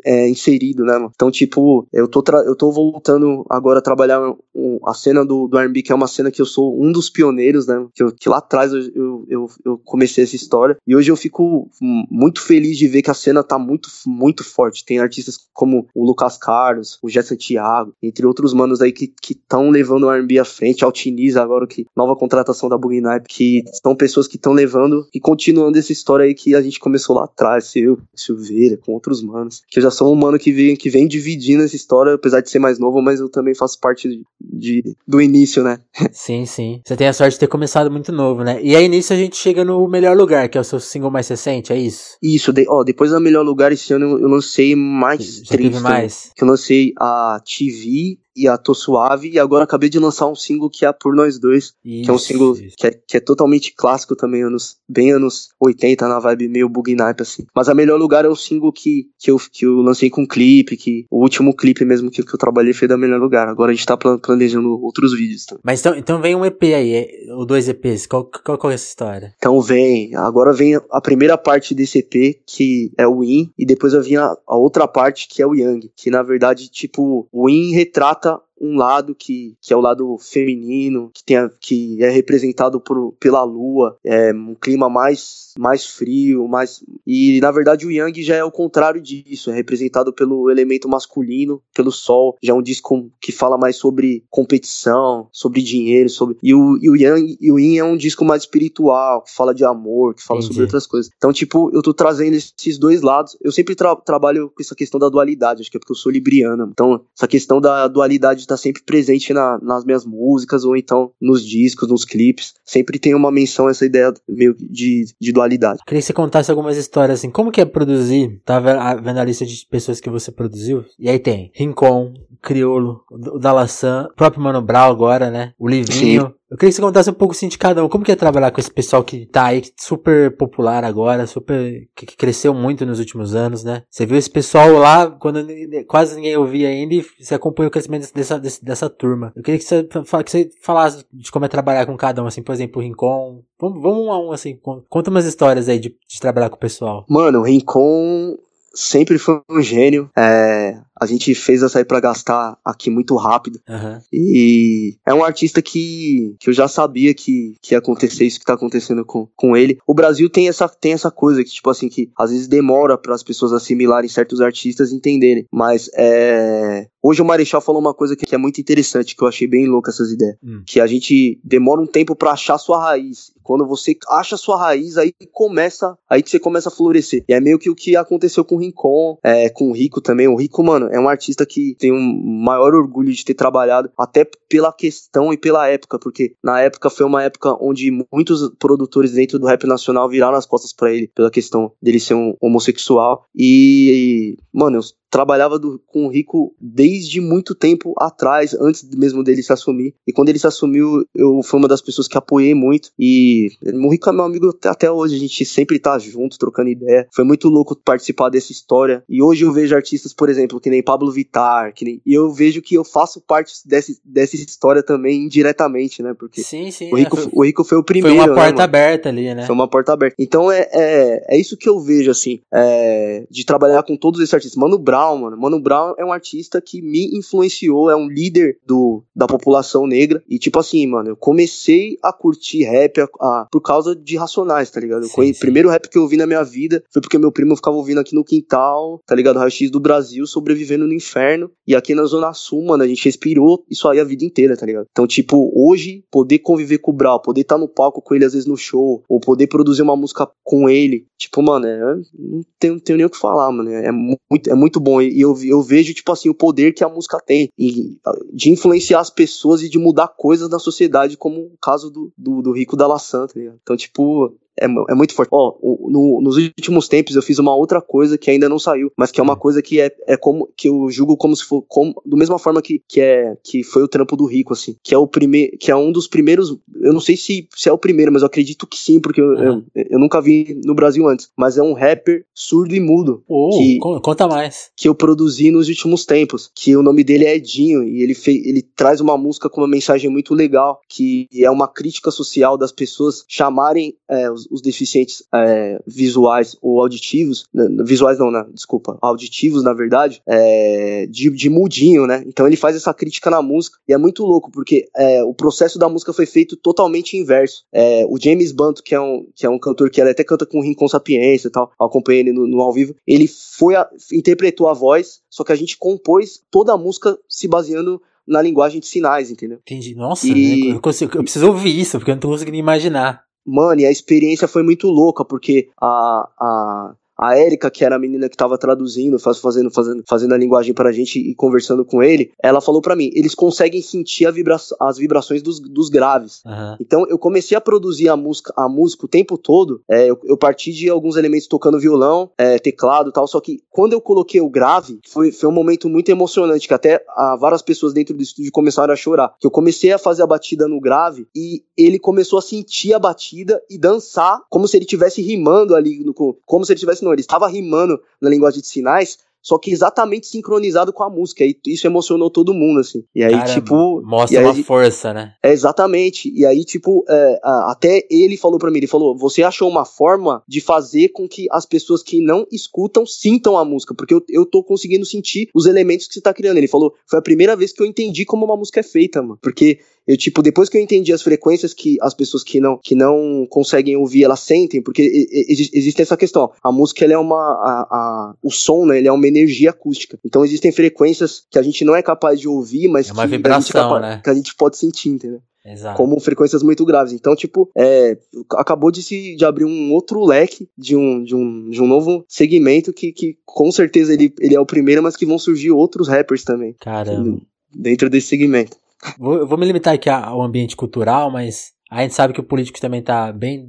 é, 0.03 0.29
inserido, 0.29 0.83
né, 0.83 0.93
mano? 0.93 1.11
Então, 1.13 1.31
tipo, 1.31 1.87
eu 1.91 2.07
tô, 2.07 2.23
eu 2.45 2.55
tô 2.55 2.71
voltando 2.71 3.45
agora 3.49 3.79
a 3.79 3.81
trabalhar 3.81 4.21
um, 4.53 4.79
a 4.85 4.93
cena 4.93 5.25
do, 5.25 5.47
do 5.47 5.57
R&B, 5.57 5.81
que 5.81 5.91
é 5.91 5.95
uma 5.95 6.07
cena 6.07 6.31
que 6.31 6.41
eu 6.41 6.45
sou 6.45 6.81
um 6.81 6.91
dos 6.91 7.09
pioneiros, 7.09 7.67
né? 7.67 7.85
Que, 7.93 8.03
eu, 8.03 8.11
que 8.11 8.29
lá 8.29 8.37
atrás 8.37 8.73
eu, 8.73 9.25
eu, 9.27 9.49
eu, 9.63 9.77
comecei 9.83 10.23
essa 10.23 10.35
história. 10.35 10.77
E 10.85 10.95
hoje 10.95 11.11
eu 11.11 11.15
fico 11.15 11.69
muito 11.79 12.41
feliz 12.41 12.77
de 12.77 12.87
ver 12.87 13.01
que 13.01 13.11
a 13.11 13.15
cena 13.15 13.43
tá 13.43 13.57
muito, 13.57 13.89
muito 14.05 14.43
forte. 14.43 14.85
Tem 14.85 14.99
artistas 14.99 15.37
como 15.53 15.87
o 15.95 16.05
Lucas 16.05 16.37
Carlos, 16.37 16.97
o 17.01 17.09
Jé 17.09 17.21
Santiago, 17.21 17.93
entre 18.01 18.25
outros 18.25 18.53
manos 18.53 18.81
aí 18.81 18.91
que 18.91 19.13
estão 19.29 19.69
levando 19.69 20.05
o 20.05 20.11
R&B 20.11 20.39
à 20.39 20.45
frente, 20.45 20.83
Altiniza 20.83 21.41
agora, 21.41 21.67
que 21.67 21.85
nova 21.95 22.15
contratação 22.15 22.67
da 22.67 22.77
Boogie 22.77 23.01
Night, 23.01 23.25
que 23.27 23.63
são 23.81 23.95
pessoas 23.95 24.27
que 24.27 24.35
estão 24.35 24.53
levando 24.53 25.07
e 25.13 25.19
continuando 25.19 25.77
essa 25.77 25.91
história 25.91 26.25
aí 26.25 26.33
que 26.33 26.55
a 26.55 26.61
gente 26.61 26.79
começou 26.79 27.15
lá 27.15 27.25
atrás, 27.25 27.75
eu, 27.75 27.99
Silveira, 28.15 28.77
com 28.77 28.93
outros 28.93 29.21
manos 29.21 29.60
que 29.69 29.79
eu 29.79 29.83
já 29.83 29.91
sou 29.91 30.11
um 30.11 30.15
mano 30.15 30.37
que 30.37 30.51
vem, 30.51 30.75
que 30.75 30.89
vem 30.89 31.07
dividindo 31.07 31.63
essa 31.63 31.75
história, 31.75 32.13
apesar 32.13 32.41
de 32.41 32.49
ser 32.49 32.59
mais 32.59 32.77
novo, 32.77 33.01
mas 33.01 33.19
eu 33.19 33.29
também 33.29 33.55
faço 33.55 33.79
parte 33.79 34.09
de, 34.09 34.23
de 34.39 34.95
do 35.07 35.21
início, 35.21 35.63
né? 35.63 35.79
Sim, 36.11 36.45
sim. 36.45 36.81
Você 36.85 36.95
tem 36.95 37.07
a 37.07 37.13
sorte 37.13 37.33
de 37.33 37.39
ter 37.39 37.47
começado 37.47 37.89
muito 37.89 38.11
novo, 38.11 38.43
né? 38.43 38.59
E 38.61 38.75
aí 38.75 38.87
nisso 38.87 39.13
a 39.13 39.15
gente 39.15 39.35
chega 39.35 39.63
no 39.63 39.87
melhor 39.87 40.15
lugar, 40.15 40.49
que 40.49 40.57
é 40.57 40.61
o 40.61 40.63
seu 40.63 40.79
single 40.79 41.09
mais 41.09 41.27
recente, 41.27 41.71
é 41.71 41.77
isso? 41.77 42.17
Isso, 42.21 42.51
de, 42.51 42.65
ó, 42.67 42.83
depois 42.83 43.11
do 43.11 43.19
melhor 43.19 43.43
lugar 43.43 43.71
esse 43.71 43.93
ano 43.93 44.05
eu, 44.05 44.19
eu 44.19 44.27
lancei 44.27 44.75
mais 44.75 45.37
já 45.37 45.55
três. 45.55 45.81
mais? 45.81 46.31
Que 46.35 46.43
eu 46.43 46.47
lancei 46.47 46.93
a 46.99 47.41
TV 47.45 48.19
e 48.35 48.47
a 48.47 48.57
Tô 48.57 48.73
Suave, 48.73 49.29
e 49.29 49.39
agora 49.39 49.63
acabei 49.63 49.89
de 49.89 49.99
lançar 49.99 50.27
um 50.27 50.35
single 50.35 50.69
que 50.69 50.85
é 50.85 50.87
a 50.87 50.93
Por 50.93 51.15
Nós 51.15 51.39
Dois, 51.39 51.73
isso, 51.83 52.03
que 52.03 52.09
é 52.09 52.13
um 52.13 52.17
single 52.17 52.55
que 52.55 52.87
é, 52.87 52.91
que 52.91 53.17
é, 53.17 53.19
totalmente 53.19 53.73
clássico 53.75 54.15
também, 54.15 54.43
anos, 54.43 54.77
bem 54.87 55.11
anos 55.11 55.49
80, 55.59 56.07
na 56.07 56.19
vibe 56.19 56.47
meio 56.47 56.69
bug 56.69 56.95
night, 56.95 57.21
assim. 57.21 57.45
Mas 57.55 57.69
a 57.69 57.73
melhor 57.73 57.99
lugar 57.99 58.25
é 58.25 58.29
o 58.29 58.35
single 58.35 58.71
que, 58.71 59.07
que, 59.19 59.31
eu, 59.31 59.37
que 59.51 59.65
eu 59.65 59.81
lancei 59.81 60.09
com 60.09 60.27
clipe, 60.27 60.77
que 60.77 61.05
o 61.09 61.21
último 61.21 61.55
clipe 61.55 61.83
mesmo 61.85 62.09
que, 62.09 62.23
que 62.23 62.33
eu 62.33 62.39
trabalhei 62.39 62.73
foi 62.73 62.87
da 62.87 62.97
melhor 62.97 63.19
lugar. 63.19 63.47
Agora 63.47 63.71
a 63.71 63.75
gente 63.75 63.85
tá 63.85 63.97
planejando 63.97 64.81
outros 64.81 65.13
vídeos 65.13 65.45
também. 65.45 65.61
Mas 65.63 65.79
então, 65.79 65.95
então 65.95 66.21
vem 66.21 66.35
um 66.35 66.45
EP 66.45 66.63
aí, 66.63 66.93
é, 66.93 67.33
ou 67.33 67.45
dois 67.45 67.67
EPs, 67.67 68.05
qual, 68.05 68.25
qual, 68.25 68.57
qual 68.57 68.71
é 68.71 68.75
essa 68.75 68.87
história? 68.87 69.33
Então 69.37 69.59
vem, 69.61 70.15
agora 70.15 70.53
vem 70.53 70.79
a 70.89 71.01
primeira 71.01 71.37
parte 71.37 71.73
desse 71.73 71.99
EP, 71.99 72.41
que 72.45 72.91
é 72.97 73.07
o 73.07 73.23
In, 73.23 73.49
e 73.57 73.65
depois 73.65 73.93
vai 73.93 74.01
vir 74.01 74.17
a, 74.17 74.35
a 74.47 74.55
outra 74.55 74.87
parte, 74.87 75.27
que 75.27 75.41
é 75.41 75.47
o 75.47 75.53
Yang, 75.53 75.91
que 75.95 76.09
na 76.09 76.23
verdade, 76.23 76.69
tipo, 76.69 77.27
o 77.31 77.49
In 77.49 77.73
retrata 77.73 78.20
puntata 78.21 78.50
um 78.61 78.77
lado 78.77 79.15
que, 79.15 79.55
que 79.59 79.73
é 79.73 79.75
o 79.75 79.81
lado 79.81 80.17
feminino, 80.19 81.09
que, 81.13 81.23
tem 81.23 81.37
a, 81.37 81.49
que 81.49 82.01
é 82.03 82.09
representado 82.09 82.79
por, 82.79 83.13
pela 83.19 83.43
lua, 83.43 83.97
é 84.03 84.31
um 84.31 84.55
clima 84.55 84.87
mais, 84.87 85.53
mais 85.57 85.85
frio, 85.85 86.47
mais. 86.47 86.83
E 87.05 87.39
na 87.41 87.51
verdade 87.51 87.87
o 87.87 87.91
Yang 87.91 88.23
já 88.23 88.35
é 88.35 88.43
o 88.43 88.51
contrário 88.51 89.01
disso, 89.01 89.49
é 89.49 89.53
representado 89.53 90.13
pelo 90.13 90.49
elemento 90.49 90.87
masculino, 90.87 91.61
pelo 91.73 91.91
sol. 91.91 92.37
Já 92.41 92.53
é 92.53 92.55
um 92.55 92.61
disco 92.61 93.11
que 93.19 93.31
fala 93.31 93.57
mais 93.57 93.75
sobre 93.77 94.23
competição, 94.29 95.27
sobre 95.31 95.61
dinheiro, 95.61 96.09
sobre. 96.09 96.37
E 96.43 96.53
o, 96.53 96.77
e 96.77 96.89
o 96.89 96.95
Yang 96.95 97.37
e 97.41 97.51
o 97.51 97.59
Yin 97.59 97.77
é 97.77 97.83
um 97.83 97.97
disco 97.97 98.23
mais 98.23 98.43
espiritual, 98.43 99.23
que 99.23 99.33
fala 99.33 99.53
de 99.53 99.65
amor, 99.65 100.13
que 100.13 100.23
fala 100.23 100.39
Entendi. 100.39 100.53
sobre 100.53 100.63
outras 100.63 100.85
coisas. 100.85 101.11
Então, 101.17 101.33
tipo, 101.33 101.71
eu 101.73 101.81
tô 101.81 101.93
trazendo 101.93 102.35
esses 102.35 102.77
dois 102.77 103.01
lados. 103.01 103.37
Eu 103.41 103.51
sempre 103.51 103.73
tra 103.75 103.95
trabalho 103.95 104.49
com 104.49 104.61
essa 104.61 104.75
questão 104.75 104.99
da 104.99 105.09
dualidade, 105.09 105.61
acho 105.61 105.71
que 105.71 105.77
é 105.77 105.79
porque 105.79 105.93
eu 105.93 105.97
sou 105.97 106.11
libriana. 106.11 106.69
Então, 106.71 107.01
essa 107.17 107.27
questão 107.27 107.59
da 107.59 107.87
dualidade 107.87 108.45
tá 108.51 108.57
sempre 108.57 108.81
presente 108.83 109.33
na, 109.33 109.59
nas 109.61 109.85
minhas 109.85 110.05
músicas 110.05 110.63
ou 110.63 110.75
então 110.75 111.11
nos 111.19 111.45
discos, 111.45 111.89
nos 111.89 112.05
clipes. 112.05 112.53
Sempre 112.63 112.99
tem 112.99 113.15
uma 113.15 113.31
menção 113.31 113.69
essa 113.69 113.85
ideia 113.85 114.13
meio 114.27 114.55
de, 114.57 115.05
de 115.19 115.31
dualidade. 115.31 115.79
Queria 115.85 116.01
que 116.01 116.05
você 116.05 116.13
contasse 116.13 116.51
algumas 116.51 116.77
histórias 116.77 117.19
assim. 117.19 117.29
Como 117.29 117.51
que 117.51 117.61
é 117.61 117.65
produzir? 117.65 118.41
Tava 118.45 118.95
vendo 118.95 119.19
a 119.19 119.23
lista 119.23 119.45
de 119.45 119.65
pessoas 119.69 119.99
que 119.99 120.09
você 120.09 120.31
produziu. 120.31 120.83
E 120.99 121.09
aí 121.09 121.19
tem 121.19 121.51
Rincon, 121.53 122.13
Criolo, 122.41 123.03
o 123.09 123.39
Dalassan, 123.39 124.09
próprio 124.15 124.41
Mano 124.41 124.61
Brown 124.61 124.89
agora, 124.91 125.29
né? 125.29 125.53
O 125.57 125.67
Livinho. 125.67 126.27
Sim. 126.27 126.40
Eu 126.51 126.57
queria 126.57 126.69
que 126.69 126.75
você 126.75 126.81
contasse 126.81 127.09
um 127.09 127.13
pouco 127.13 127.33
assim 127.33 127.47
de 127.47 127.57
cada 127.57 127.81
um. 127.81 127.87
Como 127.87 128.03
que 128.03 128.11
é 128.11 128.15
trabalhar 128.15 128.51
com 128.51 128.59
esse 128.59 128.69
pessoal 128.69 129.01
que 129.05 129.25
tá 129.25 129.45
aí 129.45 129.63
super 129.79 130.35
popular 130.35 130.83
agora, 130.83 131.25
super. 131.25 131.87
que, 131.95 132.05
cresceu 132.05 132.53
muito 132.53 132.85
nos 132.85 132.99
últimos 132.99 133.33
anos, 133.33 133.63
né? 133.63 133.83
Você 133.89 134.05
viu 134.05 134.17
esse 134.17 134.29
pessoal 134.29 134.69
lá 134.73 135.09
quando 135.09 135.47
quase 135.87 136.13
ninguém 136.17 136.35
ouvia 136.35 136.67
ainda 136.67 136.93
e 136.93 137.05
você 137.17 137.33
acompanha 137.33 137.69
o 137.69 137.71
crescimento 137.71 138.13
dessa, 138.13 138.37
dessa, 138.37 138.65
dessa 138.65 138.89
turma. 138.89 139.31
Eu 139.33 139.41
queria 139.41 139.57
que 139.57 139.63
você, 139.63 139.83
que 139.83 140.31
você 140.31 140.49
falasse 140.61 141.05
de 141.13 141.31
como 141.31 141.45
é 141.45 141.47
trabalhar 141.47 141.85
com 141.85 141.95
cada 141.95 142.21
um, 142.21 142.27
assim, 142.27 142.43
por 142.43 142.51
exemplo, 142.51 142.81
o 142.81 142.83
Rincon. 142.83 143.43
Vamos, 143.57 143.81
vamos 143.81 144.05
um 144.05 144.11
a 144.11 144.19
um, 144.19 144.31
assim. 144.33 144.59
Conta 144.89 145.09
umas 145.09 145.25
histórias 145.25 145.69
aí 145.69 145.79
de, 145.79 145.89
de 145.89 146.19
trabalhar 146.19 146.49
com 146.49 146.57
o 146.57 146.59
pessoal. 146.59 147.05
Mano, 147.07 147.39
o 147.39 147.43
Rincon 147.43 148.35
sempre 148.73 149.17
foi 149.17 149.41
um 149.49 149.61
gênio. 149.61 150.09
É, 150.17 150.77
a 151.01 151.07
gente 151.07 151.33
fez 151.33 151.63
essa 151.63 151.79
aí 151.79 151.83
pra 151.83 151.99
gastar 151.99 152.55
aqui 152.63 152.91
muito 152.91 153.15
rápido. 153.15 153.59
Aham. 153.67 153.99
E 154.13 154.95
é 155.03 155.11
um 155.11 155.23
artista 155.23 155.59
que, 155.59 156.35
que 156.39 156.49
eu 156.49 156.53
já 156.53 156.67
sabia 156.67 157.11
que, 157.11 157.55
que 157.59 157.73
ia 157.73 157.79
acontecer 157.79 158.23
isso 158.23 158.39
que 158.39 158.45
tá 158.45 158.53
acontecendo 158.53 159.03
com, 159.03 159.27
com 159.35 159.57
ele. 159.57 159.79
O 159.87 159.95
Brasil 159.95 160.29
tem 160.29 160.47
essa, 160.47 160.69
tem 160.69 160.93
essa 160.93 161.09
coisa 161.09 161.43
que, 161.43 161.49
tipo 161.49 161.71
assim, 161.71 161.89
que 161.89 162.11
às 162.15 162.29
vezes 162.29 162.47
demora 162.47 162.99
para 162.99 163.15
as 163.15 163.23
pessoas 163.23 163.51
assimilarem 163.51 164.07
certos 164.07 164.41
artistas 164.41 164.91
e 164.91 164.95
entenderem. 164.95 165.47
Mas 165.51 165.89
é. 165.95 166.87
Hoje 167.01 167.19
o 167.19 167.25
Marechal 167.25 167.61
falou 167.61 167.81
uma 167.81 167.95
coisa 167.95 168.15
que, 168.15 168.27
que 168.27 168.35
é 168.35 168.37
muito 168.37 168.61
interessante, 168.61 169.15
que 169.15 169.23
eu 169.23 169.27
achei 169.27 169.47
bem 169.47 169.67
louca 169.67 169.89
essas 169.89 170.11
ideias. 170.11 170.35
Hum. 170.43 170.61
Que 170.67 170.79
a 170.79 170.85
gente 170.85 171.39
demora 171.43 171.81
um 171.81 171.87
tempo 171.87 172.15
pra 172.15 172.33
achar 172.33 172.59
sua 172.59 172.79
raiz. 172.79 173.31
Quando 173.43 173.65
você 173.65 173.97
acha 174.07 174.37
sua 174.37 174.57
raiz, 174.57 174.97
aí 174.97 175.11
começa, 175.31 175.97
aí 176.07 176.21
você 176.23 176.39
começa 176.39 176.69
a 176.69 176.71
florescer. 176.71 177.23
E 177.27 177.33
é 177.33 177.39
meio 177.39 177.57
que 177.57 177.69
o 177.69 177.75
que 177.75 177.95
aconteceu 177.95 178.45
com 178.45 178.55
o 178.55 178.59
Rincon, 178.59 179.17
é, 179.23 179.49
com 179.49 179.69
o 179.69 179.73
Rico 179.73 179.99
também. 179.99 180.27
O 180.27 180.35
Rico, 180.35 180.63
mano, 180.63 180.90
é 180.91 180.99
um 180.99 181.07
artista 181.09 181.45
que 181.45 181.75
tem 181.79 181.91
um 181.91 182.43
maior 182.43 182.73
orgulho 182.73 183.11
de 183.11 183.23
ter 183.25 183.33
trabalhado, 183.33 183.89
até 183.97 184.27
pela 184.49 184.71
questão 184.73 185.31
e 185.33 185.37
pela 185.37 185.67
época, 185.67 185.97
porque 185.97 186.33
na 186.43 186.59
época 186.61 186.89
foi 186.89 187.05
uma 187.05 187.23
época 187.23 187.55
onde 187.61 187.89
muitos 188.11 188.51
produtores 188.59 189.13
dentro 189.13 189.39
do 189.39 189.47
rap 189.47 189.65
nacional 189.65 190.09
viraram 190.09 190.37
as 190.37 190.45
costas 190.45 190.73
pra 190.73 190.91
ele, 190.93 191.09
pela 191.15 191.31
questão 191.31 191.71
dele 191.81 191.99
ser 191.99 192.13
um 192.15 192.35
homossexual. 192.41 193.25
E, 193.35 194.37
mano, 194.53 194.77
eu 194.77 194.81
trabalhava 195.09 195.59
do- 195.59 195.77
com 195.87 196.05
o 196.05 196.09
Rico 196.09 196.55
desde 196.59 197.19
muito 197.19 197.53
tempo 197.53 197.93
atrás, 197.97 198.53
antes 198.53 198.87
mesmo 198.95 199.21
dele 199.23 199.43
se 199.43 199.51
assumir. 199.51 199.93
E 200.07 200.13
quando 200.13 200.29
ele 200.29 200.39
se 200.39 200.47
assumiu, 200.47 201.03
eu 201.13 201.41
fui 201.43 201.59
uma 201.59 201.67
das 201.67 201.81
pessoas 201.81 202.07
que 202.07 202.17
apoiei 202.17 202.53
muito. 202.53 202.91
E 202.97 203.49
o 203.61 203.91
Rico 203.91 204.09
é 204.09 204.13
meu 204.13 204.23
amigo 204.23 204.57
até 204.65 204.89
hoje, 204.89 205.15
a 205.15 205.19
gente 205.19 205.43
sempre 205.43 205.79
tá 205.79 205.99
junto, 205.99 206.37
trocando 206.37 206.69
ideia. 206.69 207.07
Foi 207.13 207.25
muito 207.25 207.49
louco 207.49 207.75
participar 207.83 208.29
dessa 208.29 208.53
história. 208.53 209.03
E 209.09 209.21
hoje 209.21 209.43
eu 209.43 209.51
vejo 209.51 209.75
artistas, 209.75 210.13
por 210.13 210.29
exemplo, 210.29 210.61
que 210.61 210.69
nem 210.69 210.80
Pablo 210.81 211.11
Vittar, 211.11 211.73
que 211.73 211.85
nem, 211.85 212.01
e 212.05 212.13
eu 212.13 212.31
vejo 212.31 212.61
que 212.61 212.75
eu 212.75 212.83
faço 212.83 213.21
parte 213.21 213.53
dessa, 213.65 213.93
dessa 214.03 214.35
história 214.35 214.83
também 214.83 215.23
indiretamente, 215.25 216.01
né? 216.01 216.13
Porque 216.17 216.41
Sim, 216.41 216.71
sim. 216.71 216.91
o 216.91 216.95
Rico, 216.97 217.17
é, 217.17 217.21
foi, 217.21 217.31
o 217.33 217.43
Rico 217.43 217.63
foi 217.63 217.77
o 217.77 217.81
foi 217.81 217.85
primeiro. 217.85 218.17
uma 218.17 218.27
né, 218.27 218.33
porta 218.33 218.51
mano? 218.51 218.61
aberta 218.61 219.09
ali, 219.09 219.33
né? 219.35 219.45
Foi 219.45 219.53
uma 219.55 219.67
porta 219.67 219.93
aberta. 219.93 220.15
Então 220.19 220.51
é, 220.51 220.67
é, 220.71 221.35
é 221.35 221.37
isso 221.39 221.57
que 221.57 221.67
eu 221.67 221.79
vejo, 221.79 222.09
assim, 222.11 222.39
é, 222.53 223.25
de 223.29 223.45
trabalhar 223.45 223.83
com 223.83 223.95
todos 223.97 224.19
esses 224.21 224.33
artistas. 224.33 224.57
Mano 224.59 224.77
Brown, 224.77 225.17
mano. 225.17 225.37
Mano 225.37 225.59
Brown 225.59 225.93
é 225.97 226.05
um 226.05 226.11
artista 226.11 226.61
que 226.61 226.81
me 226.81 227.17
influenciou, 227.17 227.89
é 227.89 227.95
um 227.95 228.07
líder 228.07 228.57
do, 228.65 229.03
da 229.15 229.27
população 229.27 229.85
negra. 229.87 230.21
E, 230.29 230.37
tipo 230.39 230.59
assim, 230.59 230.85
mano, 230.87 231.09
eu 231.09 231.15
comecei 231.15 231.97
a 232.03 232.11
curtir 232.13 232.63
rap 232.63 232.99
a- 233.01 233.09
a- 233.19 233.47
por 233.51 233.61
causa 233.61 233.95
de 233.95 234.17
Racionais, 234.17 234.69
tá 234.69 234.79
ligado? 234.79 235.05
Sim, 235.05 235.33
sim. 235.33 235.39
primeiro 235.39 235.69
rap 235.69 235.89
que 235.89 235.97
eu 235.97 236.03
ouvi 236.03 236.17
na 236.17 236.27
minha 236.27 236.43
vida 236.43 236.83
foi 236.91 237.01
porque 237.01 237.17
meu 237.17 237.31
primo 237.31 237.55
ficava 237.55 237.75
ouvindo 237.77 237.99
aqui 237.99 238.15
no 238.15 238.23
quintal, 238.23 239.01
tá 239.05 239.15
ligado? 239.15 239.37
Raio 239.37 239.51
X 239.51 239.69
do 239.69 239.79
Brasil, 239.79 240.25
sobrevivendo 240.25 240.70
no 240.77 240.93
inferno. 240.93 241.51
E 241.67 241.75
aqui 241.75 241.95
na 241.95 242.03
Zona 242.05 242.33
Sul, 242.33 242.63
mano, 242.65 242.83
a 242.83 242.87
gente 242.87 243.05
respirou 243.05 243.63
isso 243.69 243.87
aí 243.87 243.99
a 243.99 244.03
vida 244.03 244.25
inteira, 244.25 244.57
tá 244.57 244.65
ligado? 244.65 244.87
Então, 244.91 245.07
tipo, 245.07 245.51
hoje, 245.55 246.03
poder 246.11 246.39
conviver 246.39 246.79
com 246.79 246.91
o 246.91 246.93
Brau, 246.93 247.21
poder 247.21 247.41
estar 247.41 247.57
no 247.57 247.67
palco 247.67 248.01
com 248.01 248.15
ele 248.15 248.25
às 248.25 248.33
vezes 248.33 248.47
no 248.47 248.57
show, 248.57 249.03
ou 249.07 249.19
poder 249.19 249.47
produzir 249.47 249.81
uma 249.81 249.95
música 249.95 250.29
com 250.43 250.69
ele, 250.69 251.05
tipo, 251.17 251.41
mano, 251.41 251.65
é, 251.67 251.95
não, 252.13 252.41
tenho, 252.59 252.73
não 252.73 252.79
tenho 252.79 252.97
nem 252.97 253.05
o 253.05 253.09
que 253.09 253.17
falar, 253.17 253.51
mano. 253.51 253.69
É 253.69 253.91
muito, 253.91 254.49
é 254.49 254.55
muito 254.55 254.79
bom. 254.79 255.01
E 255.01 255.19
eu, 255.19 255.35
eu 255.43 255.61
vejo, 255.61 255.93
tipo 255.93 256.11
assim, 256.11 256.29
o 256.29 256.35
poder 256.35 256.73
que 256.73 256.83
a 256.83 256.89
música 256.89 257.19
tem 257.25 257.49
e, 257.57 257.97
de 258.33 258.49
influenciar 258.49 258.99
as 258.99 259.09
pessoas 259.09 259.61
e 259.61 259.69
de 259.69 259.77
mudar 259.77 260.07
coisas 260.07 260.49
na 260.49 260.59
sociedade, 260.59 261.17
como 261.17 261.41
o 261.41 261.57
caso 261.61 261.89
do, 261.89 262.11
do, 262.17 262.41
do 262.41 262.51
Rico 262.51 262.75
da 262.75 262.87
Laçã, 262.87 263.27
tá 263.27 263.33
ligado? 263.35 263.59
Então, 263.61 263.77
tipo, 263.77 264.35
é, 264.59 264.65
é 264.65 264.95
muito 264.95 265.13
forte. 265.13 265.29
Ó, 265.31 265.55
o- 265.61 265.89
no- 265.89 266.21
nos 266.21 266.37
últimos 266.37 266.87
tempos 266.87 267.15
eu 267.15 267.21
fiz 267.21 267.39
uma 267.39 267.55
outra 267.55 267.81
coisa 267.81 268.17
que 268.17 268.29
ainda 268.31 268.47
não 268.49 268.59
saiu, 268.59 268.91
mas 268.97 269.11
que 269.11 269.19
é 269.19 269.23
uma 269.23 269.35
coisa 269.35 269.61
que 269.61 269.79
é, 269.79 269.91
é 270.07 270.17
como 270.17 270.47
que 270.55 270.67
eu 270.67 270.89
julgo 270.89 271.15
como 271.17 271.35
se 271.35 271.43
for 271.43 271.63
como, 271.67 271.93
do 272.05 272.17
mesma 272.17 272.37
forma 272.39 272.61
que, 272.61 272.81
que 272.87 272.99
é 273.01 273.35
que 273.43 273.63
foi 273.63 273.83
o 273.83 273.87
trampo 273.87 274.15
do 274.15 274.25
Rico 274.25 274.53
assim, 274.53 274.75
que 274.83 274.93
é 274.93 274.97
o 274.97 275.07
primeiro, 275.07 275.57
que 275.57 275.71
é 275.71 275.75
um 275.75 275.91
dos 275.91 276.07
primeiros, 276.07 276.55
eu 276.81 276.93
não 276.93 276.99
sei 276.99 277.15
se, 277.17 277.47
se 277.55 277.69
é 277.69 277.71
o 277.71 277.77
primeiro, 277.77 278.11
mas 278.11 278.21
eu 278.21 278.27
acredito 278.27 278.67
que 278.67 278.77
sim, 278.77 278.99
porque 278.99 279.21
eu, 279.21 279.33
eu, 279.35 279.63
eu 279.75 279.99
nunca 279.99 280.21
vi 280.21 280.59
no 280.65 280.73
Brasil 280.73 281.07
antes, 281.07 281.29
mas 281.37 281.57
é 281.57 281.63
um 281.63 281.73
rapper 281.73 282.25
surdo 282.33 282.75
e 282.75 282.79
mudo 282.79 283.23
Ô, 283.27 283.49
que- 283.57 283.77
con- 283.79 283.99
conta 284.01 284.27
mais. 284.27 284.69
que 284.75 284.87
eu 284.87 284.95
produzi 284.95 285.51
nos 285.51 285.67
últimos 285.69 286.05
tempos, 286.05 286.49
que 286.55 286.75
o 286.75 286.83
nome 286.83 287.03
dele 287.03 287.25
é 287.25 287.35
Edinho 287.35 287.83
e 287.83 288.01
ele 288.01 288.13
fez, 288.13 288.45
ele 288.45 288.61
traz 288.61 289.01
uma 289.01 289.17
música 289.17 289.49
com 289.49 289.61
uma 289.61 289.67
mensagem 289.67 290.09
muito 290.09 290.33
legal, 290.33 290.79
que 290.89 291.27
é 291.33 291.49
uma 291.49 291.67
crítica 291.67 292.11
social 292.11 292.57
das 292.57 292.71
pessoas 292.71 293.23
chamarem 293.27 293.95
é, 294.09 294.29
os, 294.31 294.40
os 294.49 294.61
deficientes 294.61 295.23
é, 295.33 295.79
visuais 295.85 296.55
ou 296.61 296.79
auditivos, 296.81 297.45
né, 297.53 297.67
visuais 297.83 298.17
não, 298.19 298.31
né, 298.31 298.45
desculpa, 298.53 298.97
auditivos 299.01 299.63
na 299.63 299.73
verdade, 299.73 300.21
é, 300.27 301.05
de, 301.07 301.29
de 301.29 301.49
mudinho, 301.49 302.05
né? 302.07 302.23
Então 302.25 302.47
ele 302.47 302.55
faz 302.55 302.75
essa 302.75 302.93
crítica 302.93 303.29
na 303.29 303.41
música 303.41 303.77
e 303.87 303.93
é 303.93 303.97
muito 303.97 304.23
louco 304.25 304.49
porque 304.51 304.87
é, 304.95 305.23
o 305.23 305.33
processo 305.33 305.77
da 305.77 305.87
música 305.89 306.13
foi 306.13 306.25
feito 306.25 306.55
totalmente 306.55 307.17
inverso. 307.17 307.63
É, 307.71 308.05
o 308.07 308.17
James 308.19 308.51
Banto, 308.51 308.81
que 308.83 308.95
é 308.95 308.99
um, 309.01 309.25
que 309.35 309.45
é 309.45 309.49
um 309.49 309.59
cantor 309.59 309.89
que 309.89 309.99
ele 310.01 310.09
até 310.11 310.23
canta 310.23 310.45
com 310.45 310.61
Rincon 310.61 310.87
Sapiência 310.87 311.47
e 311.47 311.51
tal, 311.51 311.71
acompanhei 311.79 312.21
ele 312.21 312.31
no, 312.33 312.47
no 312.47 312.61
ao 312.61 312.71
vivo, 312.73 312.95
ele 313.05 313.27
foi 313.27 313.75
a- 313.75 313.89
interpretou 314.13 314.67
a 314.67 314.73
voz, 314.73 315.19
só 315.29 315.43
que 315.43 315.51
a 315.51 315.55
gente 315.55 315.77
compôs 315.77 316.41
toda 316.49 316.73
a 316.73 316.77
música 316.77 317.17
se 317.27 317.47
baseando 317.47 318.01
na 318.27 318.41
linguagem 318.41 318.79
de 318.79 318.87
sinais, 318.87 319.31
entendeu? 319.31 319.57
Entendi. 319.61 319.95
Nossa, 319.95 320.27
E- 320.27 320.69
eu, 320.71 320.79
consigo- 320.79 321.17
eu 321.17 321.23
preciso 321.23 321.47
ouvir 321.47 321.77
isso, 321.79 321.97
porque 321.97 322.11
eu 322.11 322.15
não 322.15 322.19
tô 322.19 322.29
conseguindo 322.29 322.55
imaginar. 322.57 323.23
Mano, 323.45 323.81
e 323.81 323.85
a 323.85 323.91
experiência 323.91 324.47
foi 324.47 324.63
muito 324.63 324.87
louca, 324.87 325.25
porque 325.25 325.69
a, 325.81 326.29
a, 326.39 326.95
a 327.21 327.37
Erika, 327.39 327.69
que 327.69 327.85
era 327.85 327.95
a 327.95 327.99
menina 327.99 328.27
que 328.27 328.35
tava 328.35 328.57
traduzindo, 328.57 329.19
faz- 329.19 329.37
fazendo, 329.39 329.69
fazendo, 329.69 330.03
fazendo 330.07 330.33
a 330.33 330.37
linguagem 330.37 330.73
pra 330.73 330.91
gente 330.91 331.19
e 331.19 331.35
conversando 331.35 331.85
com 331.85 332.01
ele, 332.01 332.31
ela 332.41 332.59
falou 332.59 332.81
pra 332.81 332.95
mim, 332.95 333.11
eles 333.13 333.35
conseguem 333.35 333.81
sentir 333.81 334.25
a 334.25 334.31
vibra 334.31 334.57
as 334.79 334.97
vibrações 334.97 335.41
dos, 335.41 335.59
dos 335.59 335.89
graves. 335.89 336.41
Aham. 336.45 336.77
Então 336.79 337.05
eu 337.07 337.17
comecei 337.19 337.55
a 337.55 337.61
produzir 337.61 338.09
a 338.09 338.17
música, 338.17 338.51
a 338.57 338.67
música 338.67 339.05
o 339.05 339.07
tempo 339.09 339.37
todo. 339.37 339.81
é, 339.89 340.09
eu, 340.09 340.19
eu 340.23 340.35
parti 340.37 340.71
de 340.71 340.89
alguns 340.89 341.15
elementos 341.15 341.47
tocando 341.47 341.79
violão, 341.79 342.29
é, 342.37 342.57
teclado 342.57 343.09
e 343.09 343.13
tal. 343.13 343.27
Só 343.27 343.39
que 343.39 343.59
quando 343.69 343.93
eu 343.93 344.01
coloquei 344.01 344.41
o 344.41 344.49
grave, 344.49 344.99
foi, 345.07 345.31
foi 345.31 345.47
um 345.47 345.51
momento 345.53 345.87
muito 345.87 346.09
emocionante, 346.09 346.67
que 346.67 346.73
até 346.73 347.03
ah, 347.15 347.35
várias 347.39 347.61
pessoas 347.61 347.93
dentro 347.93 348.15
do 348.15 348.23
estúdio 348.23 348.51
começaram 348.51 348.91
a 348.93 348.95
chorar. 348.97 349.35
Que 349.39 349.45
eu 349.45 349.51
comecei 349.51 349.91
a 349.91 349.97
fazer 349.99 350.23
a 350.23 350.27
batida 350.27 350.67
no 350.67 350.79
grave 350.81 351.27
e 351.35 351.63
ele 351.77 351.99
começou 351.99 352.39
a 352.39 352.41
sentir 352.41 352.93
a 352.93 352.99
batida 352.99 353.61
e 353.69 353.77
dançar 353.77 354.41
como 354.49 354.67
se 354.67 354.75
ele 354.77 354.85
estivesse 354.85 355.21
rimando 355.21 355.75
ali, 355.75 356.03
no, 356.03 356.13
como 356.45 356.65
se 356.65 356.71
ele 356.71 356.77
estivesse, 356.77 357.03
não, 357.11 357.15
ele 357.15 357.21
estava 357.21 357.47
rimando 357.47 357.99
na 358.21 358.29
linguagem 358.29 358.61
de 358.61 358.67
sinais. 358.67 359.17
Só 359.43 359.57
que 359.57 359.71
exatamente 359.71 360.27
sincronizado 360.27 360.93
com 360.93 361.03
a 361.03 361.09
música. 361.09 361.43
E 361.43 361.57
isso 361.65 361.87
emocionou 361.87 362.29
todo 362.29 362.53
mundo, 362.53 362.79
assim. 362.79 363.03
E 363.13 363.23
aí, 363.23 363.31
Caramba, 363.31 363.53
tipo. 363.53 364.01
Mostra 364.03 364.39
aí, 364.39 364.45
uma 364.45 364.53
força, 364.63 365.13
né? 365.13 365.33
é, 365.43 365.51
exatamente. 365.51 366.31
E 366.31 366.45
aí, 366.45 366.63
tipo, 366.63 367.03
é, 367.09 367.39
até 367.43 368.05
ele 368.09 368.37
falou 368.37 368.59
pra 368.59 368.69
mim, 368.69 368.77
ele 368.77 368.85
falou, 368.85 369.17
você 369.17 369.41
achou 369.41 369.67
uma 369.67 369.83
forma 369.83 370.43
de 370.47 370.61
fazer 370.61 371.09
com 371.09 371.27
que 371.27 371.47
as 371.51 371.65
pessoas 371.65 372.03
que 372.03 372.21
não 372.21 372.45
escutam 372.51 373.03
sintam 373.03 373.57
a 373.57 373.65
música, 373.65 373.95
porque 373.95 374.13
eu, 374.13 374.23
eu 374.29 374.45
tô 374.45 374.63
conseguindo 374.63 375.05
sentir 375.05 375.49
os 375.55 375.65
elementos 375.65 376.05
que 376.05 376.13
você 376.13 376.21
tá 376.21 376.33
criando. 376.33 376.57
Ele 376.57 376.67
falou, 376.67 376.93
foi 377.09 377.17
a 377.17 377.23
primeira 377.23 377.55
vez 377.55 377.73
que 377.73 377.81
eu 377.81 377.87
entendi 377.87 378.25
como 378.25 378.45
uma 378.45 378.55
música 378.55 378.81
é 378.81 378.83
feita, 378.83 379.23
mano. 379.23 379.39
Porque 379.41 379.79
eu, 380.07 380.17
tipo, 380.17 380.41
depois 380.41 380.67
que 380.69 380.77
eu 380.77 380.81
entendi 380.81 381.13
as 381.13 381.21
frequências 381.21 381.73
que 381.73 381.97
as 382.01 382.13
pessoas 382.13 382.43
que 382.43 382.59
não, 382.59 382.77
que 382.81 382.95
não 382.95 383.45
conseguem 383.49 383.95
ouvir, 383.95 384.23
elas 384.23 384.39
sentem, 384.39 384.81
porque 384.81 385.01
exi- 385.47 385.69
existe 385.73 386.01
essa 386.01 386.17
questão. 386.17 386.51
A 386.63 386.71
música, 386.71 387.03
ela 387.05 387.13
é 387.13 387.17
uma, 387.17 387.35
a, 387.37 387.87
a- 387.91 388.33
o 388.43 388.51
som, 388.51 388.85
né, 388.85 388.97
ele 388.97 389.07
é 389.07 389.11
uma 389.11 389.27
energia 389.27 389.69
acústica. 389.69 390.17
Então 390.25 390.43
existem 390.43 390.71
frequências 390.71 391.43
que 391.49 391.59
a 391.59 391.61
gente 391.61 391.85
não 391.85 391.95
é 391.95 392.01
capaz 392.01 392.39
de 392.39 392.47
ouvir, 392.47 392.87
mas 392.87 393.09
É 393.09 393.13
que, 393.13 393.19
a 393.19 393.23
gente 393.23 393.31
vibração, 393.37 393.81
capa- 393.89 393.99
né? 393.99 394.21
que 394.23 394.29
a 394.29 394.33
gente 394.33 394.55
pode 394.55 394.77
sentir, 394.77 395.09
entendeu? 395.09 395.39
Exato. 395.63 395.95
como 395.95 396.19
frequências 396.19 396.63
muito 396.63 396.83
graves. 396.83 397.13
Então, 397.13 397.35
tipo, 397.35 397.69
é, 397.77 398.17
acabou 398.53 398.89
de 398.89 399.03
se 399.03 399.35
de 399.35 399.45
abrir 399.45 399.65
um 399.65 399.91
outro 399.93 400.25
leque 400.25 400.67
de 400.75 400.95
um, 400.95 401.23
de 401.23 401.35
um, 401.35 401.69
de 401.69 401.79
um 401.79 401.85
novo 401.85 402.25
segmento 402.27 402.91
que, 402.91 403.11
que 403.11 403.37
com 403.45 403.71
certeza 403.71 404.11
ele, 404.11 404.33
ele 404.39 404.55
é 404.55 404.59
o 404.59 404.65
primeiro, 404.65 405.03
mas 405.03 405.15
que 405.15 405.23
vão 405.23 405.37
surgir 405.37 405.69
outros 405.69 406.07
rappers 406.07 406.43
também 406.43 406.75
Caramba. 406.81 407.39
dentro 407.75 408.09
desse 408.09 408.25
segmento. 408.29 408.75
Vou, 409.17 409.47
vou 409.47 409.57
me 409.57 409.65
limitar 409.65 409.93
aqui 409.93 410.09
ao 410.09 410.41
ambiente 410.41 410.75
cultural, 410.75 411.31
mas 411.31 411.71
a 411.89 412.01
gente 412.03 412.13
sabe 412.13 412.33
que 412.33 412.39
o 412.39 412.43
político 412.43 412.79
também 412.79 413.01
tá 413.01 413.31
bem, 413.33 413.67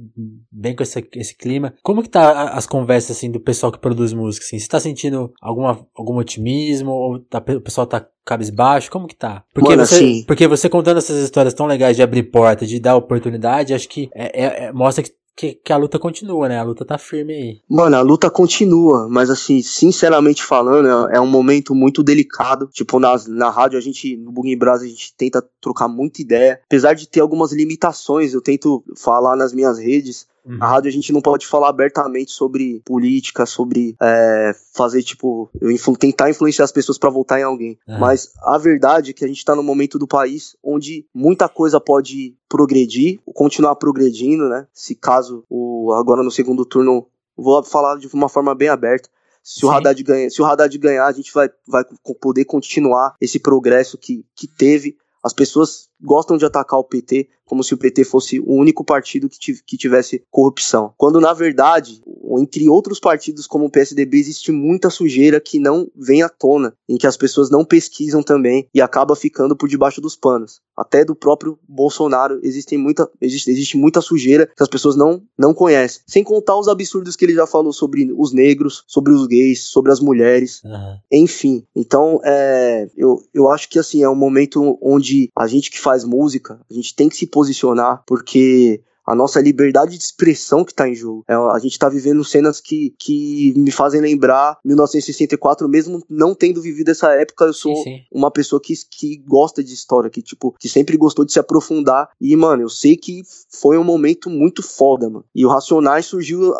bem 0.51 0.75
com 0.75 0.83
esse, 0.83 1.05
esse 1.15 1.35
clima. 1.37 1.73
Como 1.83 2.01
que 2.01 2.07
tá 2.09 2.49
as 2.51 2.65
conversas, 2.65 3.17
assim, 3.17 3.29
do 3.29 3.39
pessoal 3.39 3.71
que 3.71 3.79
produz 3.79 4.13
música, 4.13 4.45
assim? 4.45 4.57
Você 4.59 4.67
tá 4.67 4.79
sentindo 4.79 5.33
alguma, 5.41 5.85
algum 5.95 6.15
otimismo? 6.17 6.91
Ou 6.91 7.19
tá- 7.19 7.43
o 7.45 7.59
pessoal 7.61 7.85
tá 7.85 8.05
cabisbaixo? 8.25 8.89
Como 8.89 9.07
que 9.07 9.15
tá? 9.15 9.43
Porque, 9.53 9.69
Mano, 9.71 9.85
você, 9.85 9.95
assim- 9.95 10.23
porque 10.25 10.47
você 10.47 10.69
contando 10.69 10.97
essas 10.99 11.21
histórias 11.21 11.53
tão 11.53 11.65
legais 11.65 11.97
de 11.97 12.01
abrir 12.03 12.23
porta, 12.23 12.65
de 12.65 12.79
dar 12.79 12.95
oportunidade, 12.95 13.73
acho 13.73 13.89
que 13.89 14.09
é, 14.15 14.41
é- 14.43 14.65
é- 14.65 14.71
mostra 14.71 15.03
que 15.03 15.11
que, 15.35 15.55
que 15.55 15.73
a 15.73 15.77
luta 15.77 15.97
continua, 15.97 16.47
né? 16.47 16.59
A 16.59 16.63
luta 16.63 16.85
tá 16.85 16.97
firme 16.97 17.33
aí. 17.33 17.61
Mano, 17.69 17.95
a 17.95 18.01
luta 18.01 18.29
continua, 18.29 19.07
mas 19.09 19.29
assim, 19.29 19.61
sinceramente 19.61 20.43
falando, 20.43 21.09
é, 21.09 21.17
é 21.17 21.21
um 21.21 21.27
momento 21.27 21.73
muito 21.73 22.03
delicado. 22.03 22.67
Tipo, 22.71 22.99
nas, 22.99 23.27
na 23.27 23.49
rádio, 23.49 23.77
a 23.77 23.81
gente, 23.81 24.15
no 24.17 24.31
Bug 24.31 24.55
Brasa, 24.55 24.85
a 24.85 24.87
gente 24.87 25.13
tenta 25.15 25.43
trocar 25.59 25.87
muita 25.87 26.21
ideia. 26.21 26.61
Apesar 26.65 26.93
de 26.93 27.07
ter 27.07 27.19
algumas 27.19 27.51
limitações, 27.51 28.33
eu 28.33 28.41
tento 28.41 28.83
falar 28.95 29.35
nas 29.35 29.53
minhas 29.53 29.79
redes 29.79 30.27
Uhum. 30.45 30.57
A 30.59 30.67
rádio 30.67 30.89
a 30.89 30.91
gente 30.91 31.13
não 31.13 31.21
pode 31.21 31.47
falar 31.47 31.69
abertamente 31.69 32.31
sobre 32.31 32.81
política, 32.85 33.45
sobre 33.45 33.95
é, 34.01 34.51
fazer, 34.73 35.03
tipo, 35.03 35.49
influ 35.61 35.95
tentar 35.95 36.29
influenciar 36.29 36.65
as 36.65 36.71
pessoas 36.71 36.97
para 36.97 37.09
votar 37.09 37.39
em 37.39 37.43
alguém. 37.43 37.77
Uhum. 37.87 37.99
Mas 37.99 38.33
a 38.41 38.57
verdade 38.57 39.11
é 39.11 39.13
que 39.13 39.23
a 39.23 39.27
gente 39.27 39.43
tá 39.43 39.55
num 39.55 39.63
momento 39.63 39.97
do 39.97 40.07
país 40.07 40.55
onde 40.63 41.05
muita 41.13 41.47
coisa 41.47 41.79
pode 41.79 42.35
progredir, 42.49 43.19
continuar 43.33 43.75
progredindo, 43.75 44.49
né? 44.49 44.67
Se 44.73 44.95
caso 44.95 45.43
o 45.49 45.93
agora 45.93 46.23
no 46.23 46.31
segundo 46.31 46.65
turno, 46.65 47.07
vou 47.35 47.63
falar 47.63 47.97
de 47.97 48.07
uma 48.13 48.29
forma 48.29 48.53
bem 48.53 48.69
aberta. 48.69 49.09
Se 49.43 49.65
o, 49.65 49.69
Haddad 49.69 50.01
ganha, 50.03 50.29
se 50.29 50.41
o 50.41 50.45
Haddad 50.45 50.77
ganhar, 50.77 51.05
a 51.05 51.11
gente 51.11 51.33
vai, 51.33 51.49
vai 51.67 51.83
poder 52.21 52.45
continuar 52.45 53.15
esse 53.19 53.39
progresso 53.39 53.97
que, 53.97 54.25
que 54.33 54.47
teve. 54.47 54.95
As 55.21 55.33
pessoas 55.33 55.89
gostam 56.03 56.37
de 56.37 56.45
atacar 56.45 56.79
o 56.79 56.83
PT 56.83 57.29
como 57.45 57.63
se 57.63 57.73
o 57.73 57.77
PT 57.77 58.03
fosse 58.03 58.39
o 58.39 58.53
único 58.53 58.83
partido 58.83 59.29
que 59.29 59.77
tivesse 59.77 60.23
corrupção. 60.31 60.91
Quando, 60.97 61.19
na 61.19 61.33
verdade, 61.33 62.01
entre 62.39 62.67
outros 62.67 62.99
partidos 62.99 63.45
como 63.45 63.65
o 63.65 63.69
PSDB, 63.69 64.17
existe 64.17 64.51
muita 64.51 64.89
sujeira 64.89 65.39
que 65.39 65.59
não 65.59 65.87
vem 65.95 66.23
à 66.23 66.29
tona, 66.29 66.73
em 66.89 66.97
que 66.97 67.05
as 67.05 67.17
pessoas 67.17 67.51
não 67.51 67.63
pesquisam 67.63 68.23
também 68.23 68.67
e 68.73 68.81
acaba 68.81 69.15
ficando 69.15 69.55
por 69.55 69.69
debaixo 69.69 70.01
dos 70.01 70.15
panos. 70.15 70.61
Até 70.75 71.05
do 71.05 71.15
próprio 71.15 71.59
Bolsonaro 71.67 72.39
existe 72.41 72.75
muita, 72.75 73.07
existe, 73.21 73.51
existe 73.51 73.77
muita 73.77 74.01
sujeira 74.01 74.47
que 74.47 74.63
as 74.63 74.69
pessoas 74.69 74.95
não, 74.95 75.21
não 75.37 75.53
conhecem. 75.53 76.01
Sem 76.07 76.23
contar 76.23 76.57
os 76.57 76.67
absurdos 76.67 77.15
que 77.15 77.25
ele 77.25 77.35
já 77.35 77.45
falou 77.45 77.71
sobre 77.71 78.11
os 78.17 78.33
negros, 78.33 78.83
sobre 78.87 79.13
os 79.13 79.27
gays, 79.27 79.65
sobre 79.65 79.91
as 79.91 79.99
mulheres, 79.99 80.63
uhum. 80.63 80.97
enfim. 81.11 81.63
Então, 81.75 82.19
é, 82.23 82.89
eu, 82.97 83.21
eu 83.31 83.51
acho 83.51 83.69
que 83.69 83.77
assim, 83.77 84.01
é 84.01 84.09
um 84.09 84.15
momento 84.15 84.79
onde 84.81 85.29
a 85.37 85.45
gente 85.45 85.69
que 85.69 85.79
faz 85.79 85.92
faz 85.93 86.03
música, 86.03 86.59
a 86.69 86.73
gente 86.73 86.95
tem 86.95 87.07
que 87.07 87.15
se 87.15 87.27
posicionar, 87.27 88.03
porque 88.07 88.81
a 89.05 89.13
nossa 89.13 89.41
liberdade 89.41 89.97
de 89.97 90.03
expressão 90.03 90.63
que 90.63 90.71
está 90.71 90.87
em 90.87 90.95
jogo. 90.95 91.23
É, 91.27 91.33
a 91.33 91.59
gente 91.59 91.73
está 91.73 91.89
vivendo 91.89 92.23
cenas 92.23 92.61
que, 92.61 92.95
que 92.97 93.53
me 93.57 93.71
fazem 93.71 93.99
lembrar 93.99 94.57
1964, 94.63 95.67
mesmo 95.67 96.01
não 96.09 96.33
tendo 96.33 96.61
vivido 96.61 96.89
essa 96.89 97.11
época, 97.13 97.45
eu 97.45 97.53
sou 97.53 97.75
sim, 97.75 97.83
sim. 97.83 97.99
uma 98.11 98.31
pessoa 98.31 98.61
que, 98.61 98.73
que 98.89 99.17
gosta 99.27 99.63
de 99.63 99.73
história, 99.73 100.09
que 100.09 100.21
tipo, 100.21 100.55
que 100.57 100.69
sempre 100.69 100.95
gostou 100.95 101.25
de 101.25 101.33
se 101.33 101.39
aprofundar. 101.39 102.09
E, 102.19 102.35
mano, 102.35 102.63
eu 102.63 102.69
sei 102.69 102.95
que 102.95 103.23
foi 103.49 103.77
um 103.77 103.83
momento 103.83 104.29
muito 104.29 104.63
foda, 104.63 105.09
mano. 105.09 105.25
E 105.35 105.45
o 105.45 105.49
Racionais 105.49 106.05
surgiu 106.05 106.53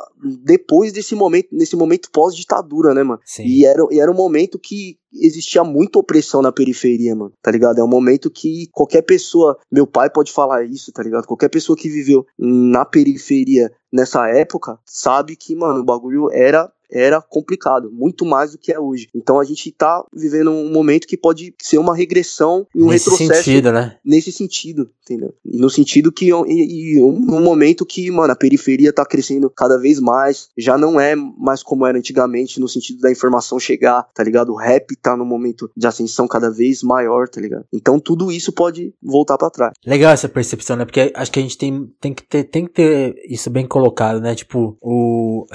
depois 0.44 0.92
desse 0.92 1.16
momento, 1.16 1.48
nesse 1.52 1.76
momento 1.76 2.12
pós-ditadura, 2.12 2.94
né, 2.94 3.04
mano? 3.04 3.22
Sim. 3.26 3.46
E 3.46 3.66
era, 3.66 3.82
e 3.90 4.00
era 4.00 4.12
um 4.12 4.16
momento 4.16 4.60
que, 4.60 4.98
existia 5.14 5.64
muita 5.64 6.00
opressão 6.00 6.42
na 6.42 6.52
periferia, 6.52 7.16
mano, 7.16 7.34
tá 7.42 7.52
ligado? 7.52 7.80
É 7.80 7.84
um 7.84 7.88
momento 7.88 8.32
que 8.32 8.68
qualquer 8.72 9.02
pessoa, 9.02 9.58
meu 9.72 9.86
pai 9.86 10.10
pode 10.10 10.32
falar 10.32 10.64
isso, 10.66 10.92
tá 10.92 11.04
ligado? 11.04 11.28
Qualquer 11.28 11.50
pessoa 11.50 11.78
que 11.78 11.90
viveu 11.90 12.26
na 12.38 12.86
periferia 12.86 13.72
nessa 13.92 14.28
época 14.30 14.80
sabe 14.86 15.36
que, 15.36 15.56
mano, 15.56 15.82
o 15.82 15.86
bagulho 15.86 16.32
era 16.32 16.72
era 16.94 17.20
complicado, 17.22 17.92
muito 17.92 18.24
mais 18.24 18.52
do 18.52 18.58
que 18.58 18.72
é 18.72 18.80
hoje. 18.80 19.10
Então 19.14 19.40
a 19.40 19.44
gente 19.44 19.72
tá 19.72 20.06
vivendo 20.14 20.52
um 20.52 20.72
momento 20.72 21.08
que 21.08 21.18
pode 21.18 21.54
ser 21.60 21.80
uma 21.80 21.96
regressão 21.96 22.68
e 22.76 22.84
um 22.84 22.90
nesse 22.90 23.10
retrocesso. 23.10 23.44
Sentido, 23.44 23.72
né? 23.72 23.98
Nesse 24.06 24.32
sentido, 24.32 24.90
entendeu? 25.02 25.34
E 25.44 25.58
no 25.58 25.70
sentido 25.70 26.12
que 26.12 26.30
e, 26.30 26.96
e 26.96 27.04
um 27.04 27.42
momento 27.42 27.86
que, 27.86 28.10
mano, 28.12 28.32
a 28.32 28.36
periferia 28.36 28.94
tá 28.94 29.06
crescendo 29.06 29.50
cada 29.50 29.78
vez 29.80 30.00
mais, 30.00 30.50
já 30.58 30.78
não 30.78 31.00
é 31.00 31.16
mais 31.16 31.64
como 31.64 31.86
era 31.86 31.98
antigamente 31.98 32.60
no 32.60 32.70
sentido 32.70 33.00
da 33.02 33.12
informação 33.12 33.60
chegar, 33.60 34.08
tá 34.14 34.24
ligado? 34.24 34.52
O 34.52 34.58
rap 34.58 34.96
tá 34.98 35.18
num 35.18 35.26
momento 35.26 35.72
de 35.76 35.88
ascensão 35.88 36.28
cada 36.28 36.52
vez 36.52 36.84
maior, 36.84 37.28
tá 37.28 37.42
ligado? 37.42 37.66
Então 37.74 38.00
tudo 38.00 38.32
isso 38.32 38.52
pode 38.52 38.94
voltar 39.02 39.38
para 39.38 39.50
trás. 39.50 39.74
Legal 39.86 40.12
essa 40.12 40.30
percepção, 40.30 40.76
né? 40.76 40.86
Porque 40.86 41.12
acho 41.16 41.32
que 41.32 41.40
a 41.40 41.42
gente 41.42 41.58
tem, 41.58 41.92
tem 42.00 42.14
que 42.14 42.24
ter 42.24 42.44
tem 42.44 42.66
que 42.66 42.74
ter 42.74 43.16
isso 43.28 43.50
bem 43.50 43.66
colocado, 43.66 44.20
né? 44.20 44.36
Tipo, 44.36 44.78
o 44.82 45.46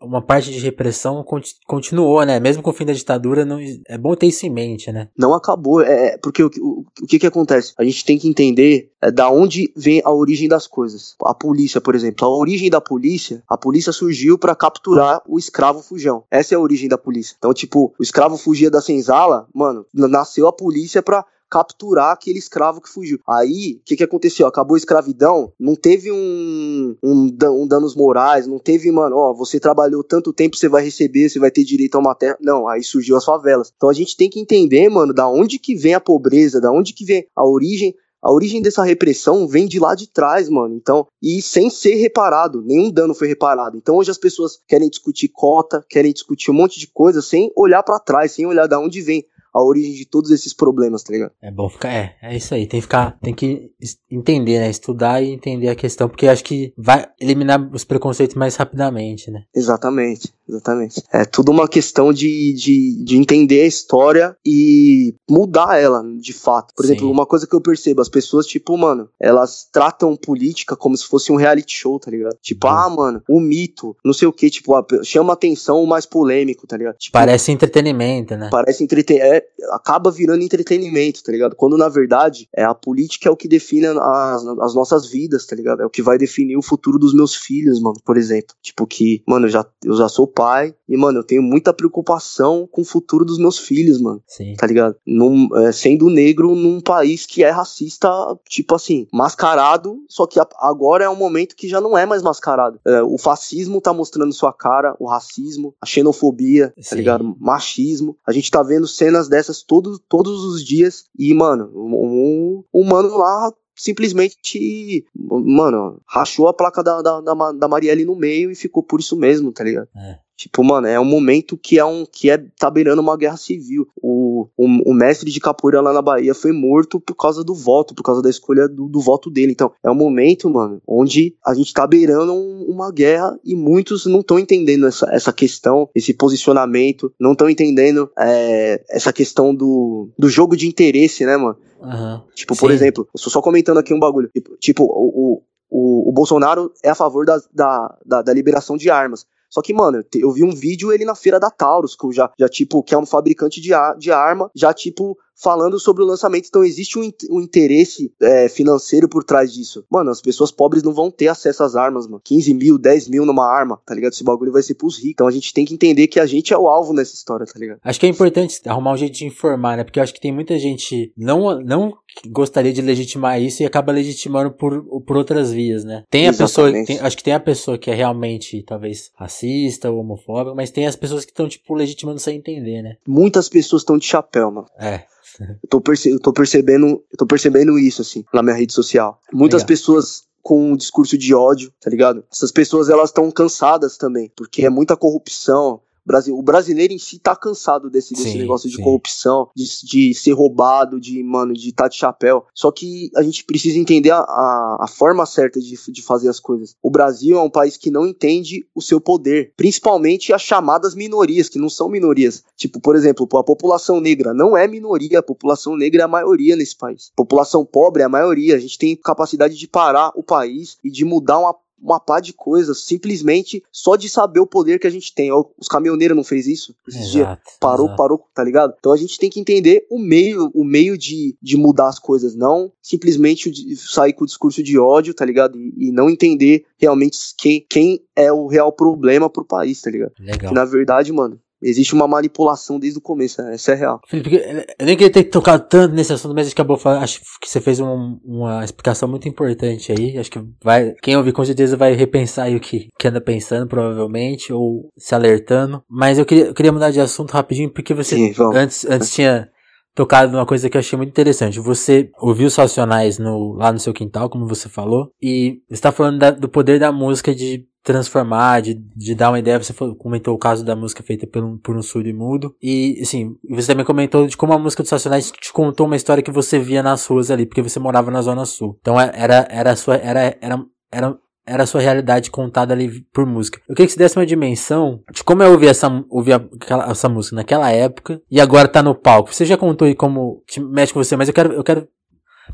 uma 0.00 0.22
parte 0.22 0.50
de 0.50 0.60
repressão 0.82 1.24
continuou, 1.66 2.24
né? 2.24 2.40
Mesmo 2.40 2.62
com 2.62 2.70
o 2.70 2.72
fim 2.72 2.84
da 2.84 2.92
ditadura, 2.92 3.44
não, 3.44 3.58
é 3.86 3.96
bom 3.96 4.14
ter 4.16 4.26
isso 4.26 4.44
em 4.44 4.50
mente, 4.50 4.90
né? 4.90 5.08
Não 5.16 5.32
acabou, 5.32 5.80
é, 5.80 6.14
é 6.14 6.18
porque 6.18 6.42
o, 6.42 6.50
o, 6.58 6.84
o 7.00 7.06
que 7.06 7.18
que 7.18 7.26
acontece? 7.26 7.72
A 7.78 7.84
gente 7.84 8.04
tem 8.04 8.18
que 8.18 8.28
entender 8.28 8.90
é, 9.00 9.10
da 9.10 9.30
onde 9.30 9.72
vem 9.76 10.02
a 10.04 10.10
origem 10.10 10.48
das 10.48 10.66
coisas. 10.66 11.14
A 11.24 11.34
polícia, 11.34 11.80
por 11.80 11.94
exemplo, 11.94 12.26
a 12.26 12.36
origem 12.36 12.68
da 12.68 12.80
polícia, 12.80 13.42
a 13.48 13.56
polícia 13.56 13.92
surgiu 13.92 14.36
para 14.36 14.56
capturar 14.56 15.22
o 15.26 15.38
escravo 15.38 15.80
fujão. 15.82 16.24
Essa 16.30 16.54
é 16.54 16.56
a 16.56 16.60
origem 16.60 16.88
da 16.88 16.98
polícia. 16.98 17.36
Então, 17.38 17.54
tipo, 17.54 17.94
o 17.98 18.02
escravo 18.02 18.36
fugia 18.36 18.70
da 18.70 18.80
senzala, 18.80 19.46
mano, 19.54 19.86
nasceu 19.94 20.48
a 20.48 20.52
polícia 20.52 21.02
pra 21.02 21.24
capturar 21.52 22.12
aquele 22.12 22.38
escravo 22.38 22.80
que 22.80 22.88
fugiu. 22.88 23.20
Aí, 23.28 23.78
o 23.78 23.84
que, 23.84 23.94
que 23.94 24.02
aconteceu? 24.02 24.46
Acabou 24.46 24.74
a 24.74 24.78
escravidão, 24.78 25.52
não 25.60 25.76
teve 25.76 26.10
um, 26.10 26.96
um, 27.02 27.36
um 27.42 27.66
danos 27.66 27.94
morais, 27.94 28.46
não 28.46 28.58
teve, 28.58 28.90
mano, 28.90 29.16
ó, 29.18 29.34
você 29.34 29.60
trabalhou 29.60 30.02
tanto 30.02 30.32
tempo, 30.32 30.56
você 30.56 30.66
vai 30.66 30.82
receber, 30.82 31.28
você 31.28 31.38
vai 31.38 31.50
ter 31.50 31.62
direito 31.62 31.96
a 31.96 31.98
uma 31.98 32.14
terra. 32.14 32.38
Não, 32.40 32.66
aí 32.66 32.82
surgiu 32.82 33.18
as 33.18 33.24
favelas. 33.26 33.70
Então 33.76 33.90
a 33.90 33.92
gente 33.92 34.16
tem 34.16 34.30
que 34.30 34.40
entender, 34.40 34.88
mano, 34.88 35.12
da 35.12 35.28
onde 35.28 35.58
que 35.58 35.74
vem 35.74 35.92
a 35.92 36.00
pobreza, 36.00 36.58
da 36.58 36.72
onde 36.72 36.94
que 36.94 37.04
vem 37.04 37.26
a 37.36 37.46
origem 37.46 37.94
a 38.22 38.32
origem 38.32 38.62
dessa 38.62 38.84
repressão 38.84 39.48
vem 39.48 39.66
de 39.66 39.80
lá 39.80 39.96
de 39.96 40.06
trás, 40.06 40.48
mano. 40.48 40.76
Então, 40.76 41.08
e 41.20 41.42
sem 41.42 41.68
ser 41.68 41.96
reparado, 41.96 42.62
nenhum 42.62 42.88
dano 42.88 43.14
foi 43.14 43.26
reparado. 43.26 43.76
Então, 43.76 43.96
hoje 43.96 44.12
as 44.12 44.16
pessoas 44.16 44.60
querem 44.68 44.88
discutir 44.88 45.26
cota, 45.26 45.84
querem 45.90 46.12
discutir 46.12 46.52
um 46.52 46.54
monte 46.54 46.78
de 46.78 46.86
coisa 46.86 47.20
sem 47.20 47.50
olhar 47.56 47.82
para 47.82 47.98
trás, 47.98 48.30
sem 48.30 48.46
olhar 48.46 48.68
da 48.68 48.78
onde 48.78 49.02
vem 49.02 49.26
a 49.52 49.62
origem 49.62 49.92
de 49.94 50.06
todos 50.06 50.30
esses 50.30 50.54
problemas, 50.54 51.02
tá 51.02 51.12
ligado? 51.12 51.32
É 51.40 51.50
bom 51.50 51.68
ficar, 51.68 51.92
é, 51.92 52.16
é 52.22 52.36
isso 52.36 52.54
aí, 52.54 52.66
tem 52.66 52.80
que 52.80 52.86
ficar, 52.86 53.18
tem 53.20 53.34
que 53.34 53.70
entender, 54.10 54.58
né, 54.58 54.70
estudar 54.70 55.22
e 55.22 55.30
entender 55.30 55.68
a 55.68 55.74
questão, 55.74 56.08
porque 56.08 56.26
acho 56.26 56.44
que 56.44 56.72
vai 56.76 57.06
eliminar 57.20 57.70
os 57.72 57.84
preconceitos 57.84 58.34
mais 58.34 58.56
rapidamente, 58.56 59.30
né? 59.30 59.44
Exatamente, 59.54 60.32
exatamente. 60.52 61.02
É 61.12 61.24
tudo 61.24 61.50
uma 61.50 61.68
questão 61.68 62.12
de, 62.12 62.52
de, 62.52 63.04
de 63.04 63.16
entender 63.16 63.62
a 63.62 63.66
história 63.66 64.36
e 64.44 65.14
mudar 65.28 65.78
ela, 65.78 66.02
de 66.20 66.32
fato. 66.32 66.74
Por 66.74 66.84
Sim. 66.84 66.92
exemplo, 66.92 67.10
uma 67.10 67.26
coisa 67.26 67.46
que 67.46 67.54
eu 67.54 67.60
percebo, 67.60 68.00
as 68.00 68.08
pessoas, 68.08 68.46
tipo, 68.46 68.76
mano, 68.76 69.08
elas 69.20 69.68
tratam 69.72 70.16
política 70.16 70.76
como 70.76 70.96
se 70.96 71.06
fosse 71.06 71.32
um 71.32 71.36
reality 71.36 71.74
show, 71.74 71.98
tá 71.98 72.10
ligado? 72.10 72.36
Tipo, 72.42 72.66
uhum. 72.66 72.72
ah, 72.72 72.90
mano, 72.90 73.22
o 73.28 73.40
mito, 73.40 73.96
não 74.04 74.12
sei 74.12 74.28
o 74.28 74.32
que, 74.32 74.50
tipo, 74.50 74.72
chama 75.02 75.32
atenção 75.32 75.82
o 75.82 75.86
mais 75.86 76.06
polêmico, 76.06 76.66
tá 76.66 76.76
ligado? 76.76 76.96
Tipo, 76.96 77.12
parece 77.12 77.52
entretenimento, 77.52 78.36
né? 78.36 78.48
Parece 78.50 78.82
entretenimento. 78.82 79.34
É, 79.34 79.42
acaba 79.70 80.10
virando 80.10 80.42
entretenimento, 80.42 81.22
tá 81.22 81.32
ligado? 81.32 81.56
Quando 81.56 81.76
na 81.76 81.88
verdade 81.88 82.48
é 82.54 82.64
a 82.64 82.74
política 82.74 83.28
é 83.28 83.32
o 83.32 83.36
que 83.36 83.48
define 83.48 83.86
as, 83.86 84.46
as 84.60 84.74
nossas 84.74 85.08
vidas, 85.08 85.46
tá 85.46 85.56
ligado? 85.56 85.82
É 85.82 85.86
o 85.86 85.90
que 85.90 86.02
vai 86.02 86.18
definir 86.18 86.56
o 86.56 86.62
futuro 86.62 86.98
dos 86.98 87.14
meus 87.14 87.34
filhos, 87.34 87.80
mano, 87.80 87.96
por 88.04 88.16
exemplo. 88.16 88.54
Tipo 88.62 88.86
que, 88.86 89.22
mano, 89.26 89.46
eu 89.46 89.50
já, 89.50 89.66
eu 89.84 89.94
já 89.94 90.08
sou 90.08 90.26
pai 90.26 90.41
e, 90.88 90.96
mano, 90.96 91.20
eu 91.20 91.24
tenho 91.24 91.42
muita 91.42 91.72
preocupação 91.72 92.68
com 92.70 92.82
o 92.82 92.84
futuro 92.84 93.24
dos 93.24 93.38
meus 93.38 93.58
filhos, 93.58 94.00
mano. 94.00 94.22
Sim. 94.26 94.54
Tá 94.56 94.66
ligado? 94.66 94.96
Num, 95.06 95.48
é, 95.56 95.72
sendo 95.72 96.10
negro 96.10 96.54
num 96.54 96.80
país 96.80 97.24
que 97.26 97.42
é 97.42 97.50
racista, 97.50 98.08
tipo 98.48 98.74
assim, 98.74 99.06
mascarado, 99.12 99.98
só 100.08 100.26
que 100.26 100.40
agora 100.58 101.04
é 101.04 101.08
um 101.08 101.16
momento 101.16 101.56
que 101.56 101.68
já 101.68 101.80
não 101.80 101.96
é 101.96 102.04
mais 102.04 102.22
mascarado. 102.22 102.78
É, 102.86 103.02
o 103.02 103.18
fascismo 103.18 103.80
tá 103.80 103.92
mostrando 103.92 104.32
sua 104.32 104.52
cara, 104.52 104.94
o 104.98 105.06
racismo, 105.06 105.74
a 105.80 105.86
xenofobia, 105.86 106.68
tá 106.68 106.82
Sim. 106.82 106.90
tá 106.90 106.96
ligado? 106.96 107.36
Machismo. 107.38 108.16
A 108.26 108.32
gente 108.32 108.50
tá 108.50 108.62
vendo 108.62 108.86
cenas 108.86 109.28
dessas 109.28 109.62
todo, 109.62 109.98
todos 109.98 110.44
os 110.44 110.64
dias. 110.64 111.04
E, 111.18 111.32
mano, 111.32 111.70
um, 111.74 112.64
um 112.72 112.84
mano 112.84 113.16
lá 113.16 113.52
simplesmente, 113.74 115.04
mano, 115.14 116.00
rachou 116.06 116.48
a 116.48 116.54
placa 116.54 116.82
da, 116.82 117.02
da, 117.02 117.20
da, 117.20 117.52
da 117.52 117.68
Marielle 117.68 118.04
no 118.04 118.14
meio 118.14 118.50
e 118.50 118.54
ficou 118.54 118.82
por 118.82 119.00
isso 119.00 119.16
mesmo, 119.16 119.52
tá 119.52 119.64
ligado? 119.64 119.88
É. 119.96 120.18
Tipo, 120.42 120.64
mano, 120.64 120.88
é 120.88 120.98
um 120.98 121.04
momento 121.04 121.56
que 121.56 121.78
é 121.78 121.84
um 121.84 122.04
que 122.04 122.28
é 122.28 122.36
tá 122.58 122.68
beirando 122.68 123.00
uma 123.00 123.16
guerra 123.16 123.36
civil. 123.36 123.86
O, 124.02 124.48
o, 124.56 124.90
o, 124.90 124.92
mestre 124.92 125.30
de 125.30 125.38
capoeira 125.38 125.80
lá 125.80 125.92
na 125.92 126.02
Bahia 126.02 126.34
foi 126.34 126.50
morto 126.50 126.98
por 126.98 127.14
causa 127.14 127.44
do 127.44 127.54
voto, 127.54 127.94
por 127.94 128.02
causa 128.02 128.20
da 128.20 128.28
escolha 128.28 128.68
do, 128.68 128.88
do 128.88 129.00
voto 129.00 129.30
dele. 129.30 129.52
Então, 129.52 129.70
é 129.84 129.88
um 129.88 129.94
momento, 129.94 130.50
mano, 130.50 130.82
onde 130.84 131.36
a 131.46 131.54
gente 131.54 131.72
tá 131.72 131.86
beirando 131.86 132.32
um, 132.32 132.64
uma 132.68 132.90
guerra 132.90 133.38
e 133.44 133.54
muitos 133.54 134.04
não 134.04 134.18
estão 134.18 134.36
entendendo 134.36 134.84
essa, 134.88 135.08
essa 135.14 135.32
questão, 135.32 135.88
esse 135.94 136.12
posicionamento, 136.12 137.14
não 137.20 137.34
estão 137.34 137.48
entendendo 137.48 138.10
é, 138.18 138.82
essa 138.90 139.12
questão 139.12 139.54
do, 139.54 140.10
do 140.18 140.28
jogo 140.28 140.56
de 140.56 140.66
interesse, 140.66 141.24
né, 141.24 141.36
mano? 141.36 141.56
Uhum. 141.80 142.20
Tipo, 142.34 142.56
por 142.56 142.72
exemplo, 142.72 143.06
eu 143.14 143.20
só 143.20 143.40
comentando 143.40 143.78
aqui 143.78 143.94
um 143.94 144.00
bagulho. 144.00 144.28
Tipo, 144.34 144.56
tipo 144.56 144.82
o, 144.82 145.40
o, 145.70 146.08
o 146.08 146.12
Bolsonaro 146.12 146.72
é 146.82 146.90
a 146.90 146.96
favor 146.96 147.24
da, 147.24 147.40
da, 147.54 147.96
da, 148.04 148.22
da 148.22 148.34
liberação 148.34 148.76
de 148.76 148.90
armas. 148.90 149.24
Só 149.52 149.60
que, 149.60 149.74
mano, 149.74 150.02
eu, 150.14 150.32
vi 150.32 150.42
um 150.42 150.54
vídeo 150.54 150.90
ele 150.90 151.04
na 151.04 151.14
feira 151.14 151.38
da 151.38 151.50
Taurus, 151.50 151.94
que 151.94 152.10
já, 152.10 152.32
já 152.38 152.48
tipo, 152.48 152.82
que 152.82 152.94
é 152.94 152.98
um 152.98 153.04
fabricante 153.04 153.60
de, 153.60 153.68
de 153.98 154.10
arma, 154.10 154.50
já, 154.54 154.72
tipo, 154.72 155.14
falando 155.34 155.78
sobre 155.78 156.02
o 156.02 156.06
lançamento. 156.06 156.46
Então 156.48 156.64
existe 156.64 156.98
um, 156.98 157.10
um 157.30 157.40
interesse 157.40 158.12
é, 158.20 158.48
financeiro 158.48 159.08
por 159.08 159.24
trás 159.24 159.52
disso. 159.52 159.84
Mano, 159.90 160.10
as 160.10 160.20
pessoas 160.20 160.50
pobres 160.50 160.82
não 160.82 160.92
vão 160.92 161.10
ter 161.10 161.28
acesso 161.28 161.62
às 161.62 161.74
armas, 161.76 162.06
mano. 162.06 162.20
15 162.24 162.54
mil, 162.54 162.78
10 162.78 163.08
mil 163.08 163.26
numa 163.26 163.46
arma, 163.46 163.80
tá 163.84 163.94
ligado? 163.94 164.12
Esse 164.12 164.24
bagulho 164.24 164.52
vai 164.52 164.62
ser 164.62 164.74
pros 164.74 164.96
ricos. 164.96 165.12
Então 165.12 165.26
a 165.26 165.30
gente 165.30 165.52
tem 165.52 165.64
que 165.64 165.74
entender 165.74 166.06
que 166.06 166.20
a 166.20 166.26
gente 166.26 166.52
é 166.52 166.58
o 166.58 166.68
alvo 166.68 166.92
nessa 166.92 167.14
história, 167.14 167.46
tá 167.46 167.58
ligado? 167.58 167.80
Acho 167.82 168.00
que 168.00 168.06
é 168.06 168.08
importante 168.08 168.60
arrumar 168.66 168.92
um 168.92 168.96
jeito 168.96 169.14
de 169.14 169.26
informar, 169.26 169.76
né? 169.76 169.84
Porque 169.84 169.98
eu 169.98 170.02
acho 170.02 170.14
que 170.14 170.20
tem 170.20 170.32
muita 170.32 170.58
gente 170.58 171.12
não, 171.16 171.60
não 171.60 171.94
gostaria 172.28 172.72
de 172.72 172.82
legitimar 172.82 173.40
isso 173.40 173.62
e 173.62 173.66
acaba 173.66 173.92
legitimando 173.92 174.52
por, 174.52 174.82
por 175.02 175.16
outras 175.16 175.52
vias, 175.52 175.84
né? 175.84 176.04
Tem 176.10 176.26
a 176.26 176.30
Exatamente. 176.30 176.86
pessoa, 176.86 176.86
tem, 176.86 177.06
acho 177.06 177.16
que 177.16 177.24
tem 177.24 177.34
a 177.34 177.40
pessoa 177.40 177.78
que 177.78 177.90
é 177.90 177.94
realmente, 177.94 178.62
talvez, 178.62 179.10
racista 179.16 179.90
ou 179.90 180.00
homofóbica, 180.00 180.54
mas 180.54 180.70
tem 180.70 180.86
as 180.86 180.96
pessoas 180.96 181.24
que 181.24 181.32
estão, 181.32 181.48
tipo, 181.48 181.74
legitimando 181.74 182.18
sem 182.18 182.36
entender, 182.36 182.82
né? 182.82 182.96
Muitas 183.06 183.48
pessoas 183.48 183.82
estão 183.82 183.96
de 183.96 184.04
chapéu, 184.04 184.50
mano. 184.50 184.66
É. 184.78 185.04
eu, 185.40 185.68
tô 185.68 185.80
perce 185.80 186.10
eu 186.10 186.20
tô 186.20 186.32
percebendo, 186.32 186.86
eu 187.10 187.16
tô 187.18 187.26
percebendo 187.26 187.78
isso, 187.78 188.02
assim, 188.02 188.24
na 188.32 188.42
minha 188.42 188.56
rede 188.56 188.72
social. 188.72 189.20
Muitas 189.32 189.62
Legal. 189.62 189.68
pessoas 189.68 190.24
com 190.42 190.72
um 190.72 190.76
discurso 190.76 191.16
de 191.16 191.34
ódio, 191.34 191.72
tá 191.80 191.88
ligado? 191.88 192.24
Essas 192.30 192.50
pessoas 192.50 192.88
elas 192.88 193.10
estão 193.10 193.30
cansadas 193.30 193.96
também, 193.96 194.30
porque 194.36 194.66
é 194.66 194.70
muita 194.70 194.96
corrupção, 194.96 195.80
Brasil, 196.04 196.36
o 196.36 196.42
brasileiro 196.42 196.92
em 196.92 196.98
si 196.98 197.18
tá 197.18 197.36
cansado 197.36 197.88
desse, 197.88 198.14
desse 198.14 198.32
sim, 198.32 198.38
negócio 198.38 198.68
de 198.68 198.76
sim. 198.76 198.82
corrupção, 198.82 199.48
de, 199.54 199.64
de 199.84 200.14
ser 200.14 200.32
roubado, 200.32 201.00
de, 201.00 201.22
mano, 201.22 201.52
de 201.54 201.68
estar 201.68 201.84
tá 201.84 201.88
de 201.88 201.96
chapéu. 201.96 202.44
Só 202.54 202.70
que 202.70 203.10
a 203.16 203.22
gente 203.22 203.44
precisa 203.44 203.78
entender 203.78 204.10
a, 204.10 204.18
a, 204.18 204.78
a, 204.80 204.86
forma 204.88 205.24
certa 205.26 205.60
de, 205.60 205.76
de 205.90 206.02
fazer 206.02 206.28
as 206.28 206.40
coisas. 206.40 206.76
O 206.82 206.90
Brasil 206.90 207.38
é 207.38 207.42
um 207.42 207.50
país 207.50 207.76
que 207.76 207.90
não 207.90 208.06
entende 208.06 208.66
o 208.74 208.82
seu 208.82 209.00
poder, 209.00 209.52
principalmente 209.56 210.32
as 210.32 210.42
chamadas 210.42 210.94
minorias, 210.94 211.48
que 211.48 211.58
não 211.58 211.68
são 211.68 211.88
minorias. 211.88 212.42
Tipo, 212.56 212.80
por 212.80 212.96
exemplo, 212.96 213.28
a 213.36 213.44
população 213.44 214.00
negra 214.00 214.34
não 214.34 214.56
é 214.56 214.66
minoria, 214.66 215.20
a 215.20 215.22
população 215.22 215.76
negra 215.76 216.02
é 216.02 216.04
a 216.04 216.08
maioria 216.08 216.56
nesse 216.56 216.76
país. 216.76 217.10
A 217.12 217.16
população 217.16 217.64
pobre 217.64 218.02
é 218.02 218.06
a 218.06 218.08
maioria. 218.08 218.56
A 218.56 218.58
gente 218.58 218.78
tem 218.78 218.96
capacidade 218.96 219.56
de 219.56 219.68
parar 219.68 220.12
o 220.16 220.22
país 220.22 220.78
e 220.82 220.90
de 220.90 221.04
mudar 221.04 221.38
uma 221.38 221.54
uma 221.82 221.98
pá 221.98 222.20
de 222.20 222.32
coisas, 222.32 222.84
simplesmente 222.84 223.62
só 223.72 223.96
de 223.96 224.08
saber 224.08 224.40
o 224.40 224.46
poder 224.46 224.78
que 224.78 224.86
a 224.86 224.90
gente 224.90 225.12
tem. 225.12 225.30
Os 225.32 225.68
caminhoneiros 225.68 226.16
não 226.16 226.24
fez 226.24 226.46
isso 226.46 226.74
esses 226.86 227.10
dias. 227.10 227.38
Parou, 227.58 227.86
exato. 227.86 227.96
parou, 227.96 228.24
tá 228.32 228.44
ligado? 228.44 228.74
Então 228.78 228.92
a 228.92 228.96
gente 228.96 229.18
tem 229.18 229.28
que 229.28 229.40
entender 229.40 229.86
o 229.90 229.98
meio, 229.98 230.50
o 230.54 230.64
meio 230.64 230.96
de, 230.96 231.36
de 231.42 231.56
mudar 231.56 231.88
as 231.88 231.98
coisas, 231.98 232.34
não 232.34 232.72
simplesmente 232.80 233.52
sair 233.76 234.12
com 234.12 234.24
o 234.24 234.26
discurso 234.26 234.62
de 234.62 234.78
ódio, 234.78 235.12
tá 235.12 235.24
ligado? 235.24 235.58
E, 235.58 235.88
e 235.88 235.92
não 235.92 236.08
entender 236.08 236.64
realmente 236.78 237.18
quem, 237.36 237.66
quem 237.68 238.00
é 238.14 238.32
o 238.32 238.46
real 238.46 238.72
problema 238.72 239.28
pro 239.28 239.44
país, 239.44 239.80
tá 239.80 239.90
ligado? 239.90 240.12
Legal. 240.20 240.48
Que 240.48 240.54
na 240.54 240.64
verdade, 240.64 241.12
mano, 241.12 241.40
Existe 241.62 241.94
uma 241.94 242.08
manipulação 242.08 242.78
desde 242.78 242.98
o 242.98 243.02
começo, 243.02 243.42
né? 243.42 243.54
essa 243.54 243.72
é 243.72 243.74
real. 243.74 244.00
Felipe, 244.08 244.34
eu 244.78 244.86
nem 244.86 244.96
queria 244.96 245.12
ter 245.12 245.24
tocado 245.24 245.66
tanto 245.68 245.94
nesse 245.94 246.12
assunto, 246.12 246.34
mas 246.34 246.50
acabou 246.50 246.76
falando, 246.76 247.02
acho 247.02 247.20
que 247.40 247.48
você 247.48 247.60
fez 247.60 247.78
um, 247.80 248.18
uma 248.24 248.64
explicação 248.64 249.08
muito 249.08 249.28
importante 249.28 249.92
aí. 249.92 250.18
Acho 250.18 250.30
que 250.30 250.40
vai, 250.62 250.94
quem 251.02 251.16
ouvir 251.16 251.32
com 251.32 251.44
certeza 251.44 251.76
vai 251.76 251.94
repensar 251.94 252.46
aí 252.46 252.56
o 252.56 252.60
que, 252.60 252.88
que 252.98 253.08
anda 253.08 253.20
pensando, 253.20 253.66
provavelmente, 253.66 254.52
ou 254.52 254.90
se 254.98 255.14
alertando. 255.14 255.82
Mas 255.88 256.18
eu 256.18 256.26
queria, 256.26 256.46
eu 256.46 256.54
queria 256.54 256.72
mudar 256.72 256.90
de 256.90 257.00
assunto 257.00 257.32
rapidinho, 257.32 257.70
porque 257.70 257.94
você 257.94 258.16
Sim, 258.16 258.34
antes, 258.54 258.84
antes 258.84 259.12
tinha 259.14 259.48
tocado 259.94 260.32
numa 260.32 260.46
coisa 260.46 260.68
que 260.68 260.76
eu 260.76 260.80
achei 260.80 260.96
muito 260.96 261.10
interessante. 261.10 261.60
Você 261.60 262.10
ouviu 262.18 262.46
os 262.46 262.56
Racionais 262.56 263.18
no, 263.18 263.52
lá 263.54 263.72
no 263.72 263.78
seu 263.78 263.92
quintal, 263.92 264.28
como 264.28 264.46
você 264.46 264.68
falou, 264.68 265.10
e 265.20 265.60
está 265.70 265.92
falando 265.92 266.18
da, 266.18 266.30
do 266.30 266.48
poder 266.48 266.78
da 266.80 266.90
música 266.90 267.34
de 267.34 267.66
transformar, 267.82 268.60
de, 268.60 268.74
de 268.74 269.14
dar 269.14 269.30
uma 269.30 269.38
ideia. 269.38 269.62
Você 269.62 269.74
comentou 269.98 270.34
o 270.34 270.38
caso 270.38 270.64
da 270.64 270.76
música 270.76 271.02
feita 271.02 271.26
por 271.26 271.42
um, 271.42 271.58
por 271.58 271.76
um 271.76 271.82
surdo 271.82 272.08
e 272.08 272.12
mudo. 272.12 272.54
E, 272.62 272.98
assim, 273.02 273.36
você 273.50 273.68
também 273.68 273.84
comentou 273.84 274.26
de 274.26 274.36
como 274.36 274.52
a 274.52 274.58
música 274.58 274.82
dos 274.82 274.90
Racionais 274.90 275.30
te 275.30 275.52
contou 275.52 275.86
uma 275.86 275.96
história 275.96 276.22
que 276.22 276.30
você 276.30 276.58
via 276.58 276.82
nas 276.82 277.04
ruas 277.06 277.30
ali, 277.30 277.46
porque 277.46 277.62
você 277.62 277.78
morava 277.78 278.10
na 278.10 278.22
Zona 278.22 278.44
Sul. 278.44 278.78
Então 278.80 279.00
é, 279.00 279.10
era, 279.14 279.46
era 279.50 279.76
sua, 279.76 279.96
era, 279.96 280.36
era, 280.40 280.64
era, 280.90 281.18
era 281.44 281.62
a 281.64 281.66
sua 281.66 281.80
realidade 281.80 282.30
contada 282.30 282.72
ali 282.72 283.04
por 283.12 283.26
música. 283.26 283.60
Eu 283.68 283.74
queria 283.74 283.86
que 283.86 283.92
você 283.92 283.98
desse 283.98 284.18
uma 284.18 284.26
dimensão 284.26 285.02
de 285.12 285.24
como 285.24 285.42
eu 285.42 285.52
ouvi 285.52 285.66
essa, 285.66 286.04
ouvi 286.08 286.32
aquela, 286.32 286.90
essa 286.90 287.08
música 287.08 287.36
naquela 287.36 287.70
época 287.70 288.20
e 288.30 288.40
agora 288.40 288.68
tá 288.68 288.82
no 288.82 288.94
palco. 288.94 289.34
Você 289.34 289.44
já 289.44 289.56
contou 289.56 289.86
aí 289.86 289.94
como 289.94 290.42
te 290.46 290.60
mexe 290.60 290.92
com 290.92 291.02
você, 291.02 291.16
mas 291.16 291.28
eu 291.28 291.34
quero, 291.34 291.52
eu 291.52 291.64
quero 291.64 291.88